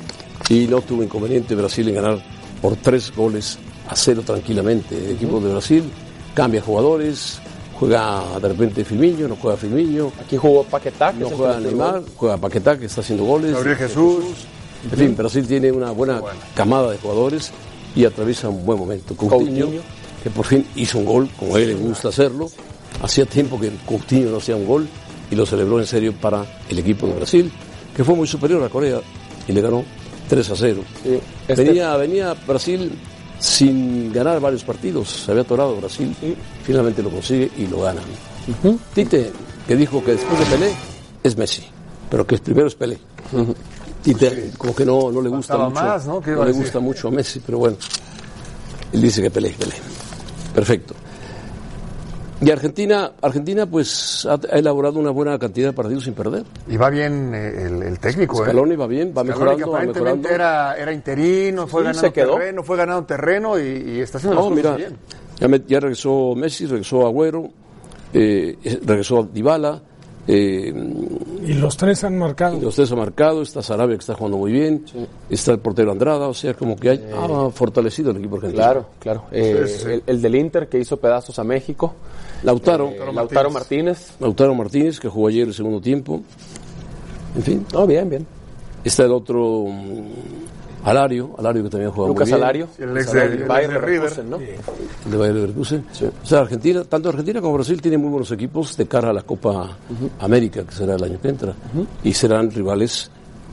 y 0.53 0.67
no 0.67 0.83
tuvo 0.83 1.03
inconveniente 1.03 1.55
Brasil 1.55 1.89
en 1.89 1.95
ganar 1.95 2.23
por 2.61 2.77
tres 2.77 3.11
goles 3.17 3.59
a 3.89 3.97
cero 3.97 4.23
tranquilamente. 4.25 4.99
El 4.99 5.13
equipo 5.13 5.41
de 5.41 5.51
Brasil 5.51 5.85
cambia 6.35 6.61
jugadores, 6.61 7.41
juega 7.81 8.23
de 8.39 8.49
repente 8.49 8.85
Firmino, 8.85 9.29
no 9.29 9.37
juega 9.37 9.57
Firmino. 9.57 10.13
Aquí 10.21 10.37
jugó 10.37 10.63
Paquetá, 10.65 11.13
que 11.15 11.21
no 11.21 11.31
juega 11.31 11.59
Neymar, 11.59 12.03
juega 12.17 12.37
Paquetá 12.37 12.79
que 12.79 12.85
está 12.85 13.01
haciendo 13.01 13.25
goles. 13.25 13.53
Gabriel 13.53 13.79
Jesús. 13.79 14.25
En 14.85 14.99
fin, 14.99 15.17
Brasil 15.17 15.47
tiene 15.47 15.73
una 15.73 15.91
buena 15.91 16.21
camada 16.55 16.91
de 16.91 16.99
jugadores 16.99 17.51
y 17.97 18.05
atraviesa 18.05 18.51
un 18.51 18.67
buen 18.67 18.79
momento. 18.79 19.17
Coutinho, 19.17 19.65
Coutinho. 19.65 19.83
que 20.23 20.29
por 20.29 20.45
fin 20.45 20.67
hizo 20.77 20.99
un 20.99 21.07
gol, 21.07 21.31
como 21.39 21.57
a 21.57 21.61
él 21.61 21.69
le 21.69 21.75
gusta 21.77 22.09
hacerlo. 22.09 22.51
Hacía 23.01 23.25
tiempo 23.25 23.59
que 23.59 23.71
Coutinho 23.87 24.31
no 24.31 24.37
hacía 24.37 24.57
un 24.57 24.67
gol 24.67 24.87
y 25.31 25.35
lo 25.35 25.47
celebró 25.47 25.81
en 25.81 25.87
serio 25.87 26.13
para 26.13 26.45
el 26.69 26.79
equipo 26.79 27.07
de 27.07 27.15
Brasil, 27.15 27.51
que 27.97 28.05
fue 28.05 28.15
muy 28.15 28.27
superior 28.27 28.63
a 28.63 28.69
Corea 28.69 29.01
y 29.49 29.53
le 29.53 29.61
ganó 29.63 29.83
3 30.29 30.51
a 30.51 30.57
0. 30.57 30.83
este- 31.49 31.65
Venía, 31.65 31.97
venía 31.97 32.35
Brasil 32.47 32.93
sin 33.39 34.13
ganar 34.13 34.41
varios 34.41 34.63
partidos, 34.65 35.09
se 35.09 35.31
había 35.31 35.43
atorado 35.43 35.77
Brasil, 35.77 36.15
finalmente 36.65 37.03
lo 37.03 37.11
consigue 37.11 37.51
y 37.59 37.67
lo 37.67 37.81
ganan. 37.83 38.05
Tite, 38.95 39.33
que 39.67 39.77
dijo 39.77 40.03
que 40.05 40.13
después 40.13 40.39
de 40.39 40.47
Pelé 40.47 40.73
es 41.23 41.37
Messi, 41.37 41.65
pero 42.11 42.27
que 42.27 42.39
primero 42.39 42.69
es 42.69 42.75
Pelé. 42.75 42.99
Tite, 44.03 44.51
como 44.59 44.75
que 44.75 44.85
no, 44.85 45.11
no 45.13 45.21
le 45.23 45.29
gusta 45.29 45.55
Faltaba 45.57 45.71
mucho, 45.71 45.83
más, 45.85 46.07
¿no? 46.07 46.21
¿Qué 46.21 46.31
iba 46.31 46.41
no 46.41 46.47
le 46.47 46.53
gusta 46.53 46.81
mucho 46.81 47.09
a 47.09 47.11
Messi, 47.11 47.41
pero 47.45 47.59
bueno, 47.59 47.77
él 48.93 49.01
dice 49.03 49.23
que 49.23 49.31
Pelé, 49.31 49.51
Pelé. 49.51 49.75
Perfecto. 50.55 50.95
Y 52.45 52.51
Argentina, 52.51 53.13
Argentina 53.23 53.67
pues 53.67 54.27
ha, 54.27 54.35
ha 54.35 54.59
elaborado 54.59 54.99
una 54.99 55.11
buena 55.11 55.39
cantidad 55.39 55.69
de 55.69 55.73
partidos 55.73 56.05
sin 56.05 56.15
perder. 56.15 56.43
Y 56.69 56.77
va 56.77 56.91
bien 56.91 57.33
eh, 57.35 57.67
el, 57.67 57.83
el 57.83 57.99
técnico, 58.01 58.41
¿eh? 58.43 58.47
Scaloni 58.47 58.75
va 58.77 58.87
bien, 58.89 59.09
va 59.17 59.23
Scaloni, 59.23 59.29
mejorando, 59.29 59.57
que 59.65 59.71
va 59.71 59.77
aparentemente 59.79 60.29
mejorando. 60.29 60.29
era, 60.35 60.77
era 60.77 60.93
interino, 60.93 61.67
fue 61.69 61.83
Sí, 61.83 61.87
ganando 61.87 62.01
se 62.09 62.13
quedó. 62.13 62.35
terreno, 62.37 62.63
fue 62.65 62.77
ganando 62.77 63.05
terreno 63.05 63.59
y, 63.61 63.63
y 63.63 64.01
está 64.01 64.19
haciendo 64.19 64.41
No, 64.41 64.51
las 64.51 64.59
cosas 64.59 64.79
mira, 64.79 64.89
bien. 64.89 64.99
ya, 65.39 65.49
me- 65.49 65.63
ya 65.69 65.81
regresó 65.81 66.35
Messi, 66.35 66.67
regresó 66.67 67.07
Agüero, 67.07 67.49
eh, 68.13 68.57
regresó 68.85 69.23
Dybala, 69.23 69.81
eh, 70.27 70.73
Y 71.45 71.55
los 71.55 71.77
tres 71.77 72.05
han 72.05 72.17
marcado. 72.19 72.61
los 72.61 72.75
tres 72.77 72.91
ha 72.93 72.97
marcado, 72.97 73.43
está 73.43 73.63
Sarabia 73.63 73.97
que 73.97 74.01
está 74.01 74.15
jugando 74.15 74.39
muy 74.39 74.53
bien, 74.53 74.85
está 75.31 75.53
el 75.53 75.59
portero 75.59 75.91
Andrada, 75.93 76.29
o 76.29 76.35
sea, 76.35 76.55
como 76.55 76.77
que 76.77 76.91
hay, 76.91 77.11
ha 77.13 77.51
fortalecido 77.51 78.11
el 78.13 78.19
equipo 78.19 78.37
argentino. 78.37 78.63
Claro, 78.63 78.87
claro. 79.01 79.25
Eh, 79.33 79.65
Sí, 79.67 79.73
sí, 79.75 79.79
sí. 79.85 79.91
El, 79.93 80.03
el 80.07 80.23
del 80.23 80.35
Inter 80.37 80.69
que 80.69 80.79
hizo 80.79 80.97
pedazos 80.97 81.39
a 81.39 81.45
México. 81.45 81.95
Lautaro, 82.43 82.89
Eh, 82.91 82.99
Lautaro 83.15 83.51
Martínez. 83.51 84.13
Lautaro 84.21 84.55
Martínez, 84.55 84.99
que 85.01 85.09
jugó 85.09 85.29
ayer 85.29 85.47
el 85.49 85.55
segundo 85.55 85.81
tiempo. 85.81 86.23
En 87.37 87.43
fin, 87.43 87.67
No, 87.73 87.87
bien, 87.87 88.09
bien. 88.11 88.27
está 88.85 89.05
el 89.05 89.13
otro 89.13 89.65
mm, 89.69 90.85
Alario, 90.85 91.35
Alario 91.39 91.63
que 91.63 91.71
también 91.71 91.93
juega 91.93 92.09
Lucas 92.09 92.29
muy 92.29 92.35
bien. 92.37 92.43
Alario. 92.43 92.69
El 92.79 92.97
ex 92.99 93.13
de- 93.13 93.21
del 93.29 93.43
el 93.43 93.49
Bayern 93.49 93.73
de 93.75 93.79
River. 93.81 93.93
Leverkusen, 94.19 94.31
¿no? 94.31 94.39
de 94.39 95.17
Bayer 95.17 95.35
Leverkusen. 95.37 95.85
O 96.23 96.27
sea, 96.27 96.41
Argentina, 96.41 96.83
tanto 96.85 97.09
Argentina 97.09 97.41
como 97.41 97.55
Brasil 97.55 97.81
tienen 97.81 98.01
muy 98.01 98.11
buenos 98.11 98.31
equipos 98.33 98.77
de 98.77 98.87
cara 98.87 99.11
a 99.11 99.13
la 99.13 99.23
Copa 99.23 99.77
América, 100.19 100.65
que 100.65 100.73
será 100.75 100.97
el 100.97 101.05
año 101.05 101.21
que 101.23 101.29
entra. 101.29 101.55
Y 102.03 102.13
serán 102.13 102.51
rivales 102.51 103.11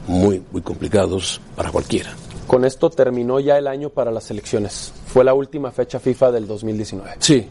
muy, 0.07 0.41
muy 0.51 0.61
complicados 0.63 1.39
para 1.55 1.71
cualquiera. 1.71 2.09
Con 2.47 2.65
esto 2.65 2.89
terminó 2.89 3.39
ya 3.39 3.59
el 3.59 3.67
año 3.67 3.89
para 3.91 4.09
las 4.11 4.31
elecciones. 4.31 4.91
Fue 5.05 5.23
la 5.23 5.35
última 5.35 5.69
fecha 5.69 5.99
FIFA 5.99 6.31
del 6.31 6.47
2019. 6.47 7.11
Sí, 7.19 7.45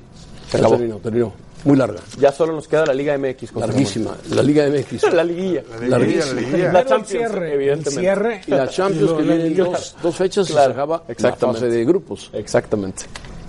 Se 0.51 0.57
acabó. 0.57 0.77
terminó, 0.77 0.97
terminó. 0.99 1.33
Muy 1.65 1.77
larga, 1.77 1.99
Ya 2.21 2.31
solo 2.31 2.53
nos 2.53 2.69
queda 2.69 2.87
la 2.87 2.95
Liga 2.95 3.19
MX. 3.19 3.51
José 3.51 3.67
larguísima. 3.67 4.17
La 4.31 4.43
Liga 4.45 4.69
MX. 4.69 5.03
La 5.13 5.25
liguilla. 5.25 5.63
larguísima. 5.89 6.25
La 6.27 6.41
liguilla. 6.41 6.59
La 6.59 6.71
Pero 6.73 6.79
el 6.79 6.87
Champions, 6.87 7.09
cierre, 7.09 7.47
el 7.49 7.53
evidentemente. 7.55 8.01
cierre 8.01 8.41
Y 8.47 8.51
la 8.53 8.69
Champions 8.69 9.13
que 9.13 9.23
la 9.25 9.35
vienen 9.35 9.57
dos, 9.57 9.97
dos 10.01 10.17
fechas 10.17 10.49
y 10.49 10.53
Claro, 10.53 10.67
se 10.69 10.73
acaba 10.73 11.03
la 11.07 11.13
exactamente. 11.13 11.61
fase 11.61 11.73
de 11.73 11.85
grupos. 11.85 12.31
Exactamente. 12.33 13.05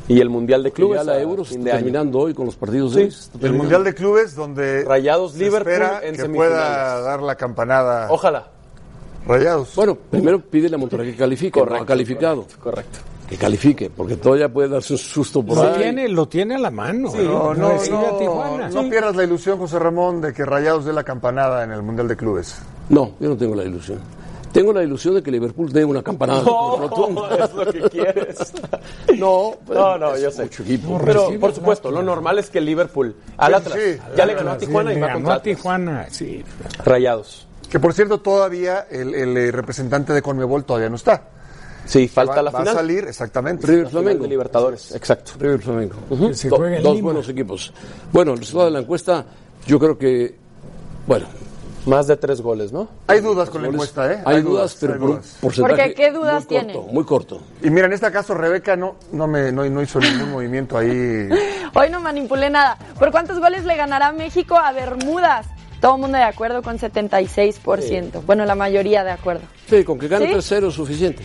Y 0.07 0.19
el 0.21 0.29
Mundial 0.31 0.63
de 0.63 0.71
Que 0.71 0.81
ya 0.81 0.87
Clubes. 0.87 1.05
la 1.05 1.11
a 1.13 1.21
Euro 1.21 1.43
está 1.43 1.53
de 1.55 1.61
año. 1.71 1.71
terminando 1.77 2.17
hoy 2.17 2.33
con 2.33 2.47
los 2.47 2.55
partidos 2.55 2.95
de 2.95 3.03
hoy. 3.03 3.15
El. 3.43 3.53
Mundial 3.53 3.83
de 3.83 3.93
Clubes 3.93 4.33
donde 4.35 4.83
Rayados 4.85 5.33
se 5.33 5.37
Liverpool 5.43 5.71
espera 5.71 6.01
en 6.03 6.15
que 6.17 6.25
pueda 6.29 6.99
dar 7.01 7.21
la 7.21 7.35
campanada 7.35 8.07
Ojalá. 8.09 8.47
Rayados. 9.27 9.75
Bueno, 9.75 9.95
primero 10.09 10.39
pídele 10.41 10.73
a 10.75 10.79
Monterrey 10.79 11.11
que 11.11 11.17
califique, 11.17 11.59
no 11.59 11.63
ha 11.63 11.67
Correcto, 11.67 11.85
calificado. 11.85 12.47
Correcto. 12.59 12.99
Que 13.29 13.37
califique, 13.37 13.91
porque 13.91 14.15
todavía 14.15 14.49
puede 14.51 14.69
darse 14.69 14.93
un 14.93 14.99
susto 14.99 15.43
por 15.43 15.57
Lo 15.57 15.63
ahí. 15.71 15.77
tiene, 15.83 16.09
lo 16.09 16.27
tiene 16.27 16.55
a 16.55 16.57
la 16.59 16.71
mano. 16.71 17.11
no, 17.15 17.53
no, 17.53 17.77
Tijuana. 18.17 18.69
no, 18.69 18.81
no 18.83 18.89
pierdas 18.89 19.15
la 19.15 19.23
ilusión, 19.23 19.59
José 19.59 19.77
Ramón, 19.77 20.19
de 20.19 20.33
que 20.33 20.43
Rayados 20.45 20.85
dé 20.85 20.93
la 20.93 21.03
campanada 21.03 21.63
en 21.63 21.71
el 21.71 21.83
Mundial 21.83 22.07
de 22.07 22.15
Clubes. 22.17 22.57
No, 22.89 23.11
yo 23.19 23.29
no 23.29 23.37
tengo 23.37 23.53
la 23.55 23.63
ilusión. 23.63 23.99
Tengo 24.51 24.73
la 24.73 24.81
ilusión 24.81 25.13
de 25.13 25.21
que 25.21 25.29
Liverpool 25.29 25.71
dé 25.71 25.85
una 25.85 26.01
campanada. 26.01 26.41
rotunda. 26.41 27.29
es 27.45 27.53
lo 27.53 27.71
que 27.71 27.81
quieres. 27.89 28.51
No, 29.15 29.53
No, 29.67 29.97
no, 29.97 30.17
yo 30.17 30.31
sé. 30.31 30.45
equipo. 30.45 30.99
Pero, 31.05 31.29
por 31.39 31.53
supuesto, 31.53 31.91
lo 31.91 32.01
normal 32.01 32.39
es 32.39 32.49
que 32.49 32.59
Liverpool 32.61 33.15
al 33.37 33.51
Sí, 33.51 33.57
Atlas 33.57 33.73
sí. 33.79 33.97
ya 34.17 34.25
le 34.25 34.33
ganó 34.33 34.51
a 34.51 34.57
Tijuana 34.57 34.93
y 34.93 34.99
va 34.99 35.13
contra 35.13 35.33
a. 35.35 35.41
Tijuana, 35.41 36.07
sí. 36.09 36.43
Rayados. 36.83 37.45
Que 37.69 37.79
por 37.79 37.93
cierto, 37.93 38.19
todavía 38.21 38.87
el, 38.89 39.13
el, 39.13 39.37
eh, 39.37 39.51
representante 39.51 40.13
de 40.13 40.21
Conmebol 40.23 40.63
todavía 40.63 40.89
no 40.89 40.95
está. 40.95 41.23
Sí, 41.89 42.07
falta 42.07 42.35
va, 42.35 42.41
la 42.43 42.51
va 42.51 42.59
final. 42.59 42.75
a 42.75 42.77
salir, 42.79 43.03
exactamente. 43.05 43.65
River 43.65 43.87
Final 43.87 44.03
Flamengo. 44.03 44.23
de 44.23 44.29
Libertadores, 44.29 44.91
exacto. 44.95 45.31
River 45.39 45.59
Flamengo. 45.59 45.95
Que 46.27 46.33
se 46.35 46.49
Do- 46.49 46.57
juegue 46.57 46.77
en 46.77 46.83
dos 46.83 46.95
Lima. 46.95 47.05
buenos 47.05 47.29
equipos. 47.29 47.73
Bueno, 48.13 48.33
el 48.33 48.37
resultado 48.39 48.65
de 48.65 48.71
la 48.71 48.79
encuesta, 48.79 49.25
yo 49.65 49.79
creo 49.79 49.97
que, 49.97 50.35
bueno, 51.07 51.25
Más 51.85 52.07
de 52.07 52.17
tres 52.17 52.41
goles, 52.41 52.71
¿no? 52.73 52.89
Hay 53.07 53.21
dudas 53.21 53.49
con 53.49 53.61
la 53.63 53.69
encuesta, 53.69 54.11
¿eh? 54.13 54.21
Hay, 54.25 54.41
dudas, 54.41 54.77
pero 54.79 54.93
hay 54.93 54.99
por 54.99 55.09
un 55.09 55.15
dudas. 55.15 55.37
porcentaje 55.41 55.75
Porque, 55.81 55.93
¿qué 55.95 56.11
dudas 56.11 56.45
muy 56.45 56.57
corto, 56.57 56.73
tiene? 56.73 56.93
Muy 56.93 57.03
corto. 57.05 57.41
Y 57.63 57.69
mira, 57.69 57.87
en 57.87 57.93
este 57.93 58.11
caso 58.11 58.33
Rebeca 58.35 58.75
no, 58.75 58.95
no, 59.13 59.27
me, 59.27 59.49
no, 59.51 59.67
no 59.67 59.81
hizo 59.81 59.97
ningún 59.99 60.29
movimiento 60.29 60.77
ahí. 60.77 60.89
Hoy 61.73 61.89
no 61.89 62.01
manipulé 62.01 62.49
nada. 62.49 62.77
¿Por 62.99 63.11
cuántos 63.11 63.39
goles 63.39 63.63
le 63.63 63.75
ganará 63.77 64.11
México 64.11 64.55
a 64.57 64.71
Bermudas? 64.73 65.47
Todo 65.79 65.95
el 65.95 66.01
mundo 66.01 66.17
de 66.17 66.25
acuerdo 66.25 66.61
con 66.61 66.77
76%. 66.77 68.23
Bueno, 68.25 68.45
la 68.45 68.55
mayoría 68.55 69.03
de 69.05 69.11
acuerdo. 69.11 69.43
Sí, 69.69 69.83
con 69.85 69.97
que 69.97 70.09
gane 70.09 70.27
¿Sí? 70.27 70.55
3-0 70.55 70.67
es 70.67 70.73
suficiente. 70.73 71.23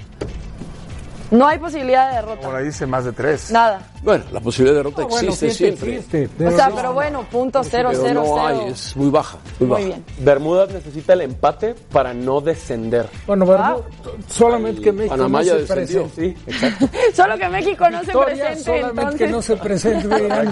No 1.36 1.46
hay 1.48 1.58
posibilidad 1.58 2.10
de 2.10 2.16
derrota. 2.16 2.40
Por 2.46 2.54
ahí 2.54 2.64
dice 2.66 2.86
más 2.86 3.04
de 3.04 3.12
tres. 3.12 3.50
Nada. 3.50 3.80
Bueno, 4.02 4.24
la 4.30 4.40
posibilidad 4.40 4.72
de 4.74 4.76
derrota 4.78 5.02
Ah, 5.02 5.06
bueno, 5.10 5.28
existe 5.32 5.46
fíjate, 5.66 5.76
siempre. 5.78 5.96
existe, 6.20 6.46
O 6.46 6.50
sea, 6.56 6.68
no. 6.68 6.76
pero 6.76 6.92
bueno, 6.92 7.22
punto 7.30 7.64
cero, 7.64 7.88
Pero 7.92 8.02
cero, 8.04 8.22
no 8.26 8.46
hay, 8.46 8.56
cero. 8.58 8.70
es 8.70 8.96
muy 8.96 9.10
baja. 9.10 9.38
Muy, 9.58 9.68
baja. 9.68 9.84
Bien. 9.84 10.04
Bermudas 10.18 10.70
necesita 10.70 11.14
el 11.14 11.22
empate 11.22 11.74
para 11.90 12.14
no 12.14 12.40
descender. 12.40 13.08
Bueno, 13.26 13.46
Bermu- 13.46 13.82
solamente 14.28 14.80
que 14.82 14.92
México 14.92 15.16
Panamá 15.16 15.38
no 15.40 15.44
ya 15.44 15.52
se 15.54 15.58
descendió. 15.60 16.02
presente. 16.08 16.36
Sí, 16.46 16.52
exacto. 16.52 16.88
Solo 17.14 17.38
que 17.38 17.48
México 17.48 17.90
no 17.90 18.04
se 18.04 18.12
presente, 18.12 18.56
solamente 18.60 19.00
entonces. 19.00 19.18
que 19.18 19.28
no 19.28 19.42
se 19.42 19.56
presente 19.56 20.08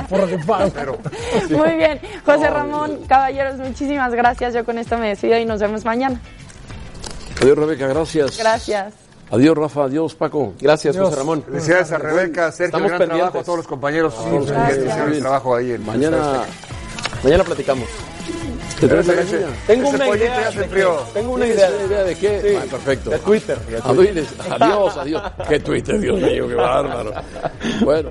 por 0.09 0.27
default. 0.31 0.77
Muy 1.51 1.75
bien. 1.77 2.01
José 2.27 2.51
Ramón, 2.51 3.01
caballeros, 3.07 3.57
muchísimas 3.59 4.13
gracias. 4.15 4.55
Yo 4.55 4.65
con 4.65 4.79
esto 4.79 4.99
me 4.99 5.09
despido 5.11 5.39
y 5.39 5.45
nos 5.45 5.61
vemos 5.61 5.85
mañana. 5.85 6.21
Adiós, 7.41 7.57
Rebeca, 7.59 7.87
gracias. 7.87 8.37
Gracias. 8.39 8.95
Adiós, 9.33 9.57
Rafa, 9.57 9.85
adiós, 9.85 10.15
Paco. 10.15 10.53
Gracias. 10.61 10.97
José 10.97 11.17
Ramón. 11.17 11.43
Felicidades 11.43 11.91
a 11.93 11.99
Rebeca, 11.99 12.53
Sergio, 12.53 12.67
Estamos 12.67 12.89
gran 12.89 12.99
pendientes. 12.99 13.19
trabajo 13.33 13.39
a 13.39 13.43
todos 13.45 13.59
los 13.59 13.67
compañeros 13.67 14.15
que 14.15 14.39
hicieron 14.87 15.13
el 15.13 15.21
trabajo 15.21 15.55
ahí. 15.57 15.73
En 15.73 15.87
Mañana 15.87 16.43
Mañana 17.25 17.43
platicamos. 17.45 17.89
te 18.79 18.89
traes 18.89 19.07
la 19.07 19.15
gallina. 19.15 19.47
Tengo 19.67 19.89
una 19.89 20.09
idea. 20.09 20.51
de 20.51 20.69
que- 20.69 20.87
tengo 21.15 21.33
una 21.33 21.45
¿Tienes 21.47 21.57
idea. 21.63 21.71
una 21.79 21.87
idea 21.87 22.05
de 22.05 22.15
qué? 22.17 22.41
Sí. 22.43 22.57
Ah, 22.61 22.65
perfecto. 22.71 23.11
De 23.11 23.19
Twitter. 23.21 23.59
de 23.61 23.81
Twitter. 23.81 24.25
Adiós, 24.51 24.97
adiós, 24.97 24.97
adiós. 24.99 25.23
Qué 25.49 25.61
Twitter, 25.61 25.99
Dios 26.01 26.21
mío, 26.21 26.49
qué 26.49 26.55
bárbaro. 26.55 27.13
Bueno. 27.83 28.11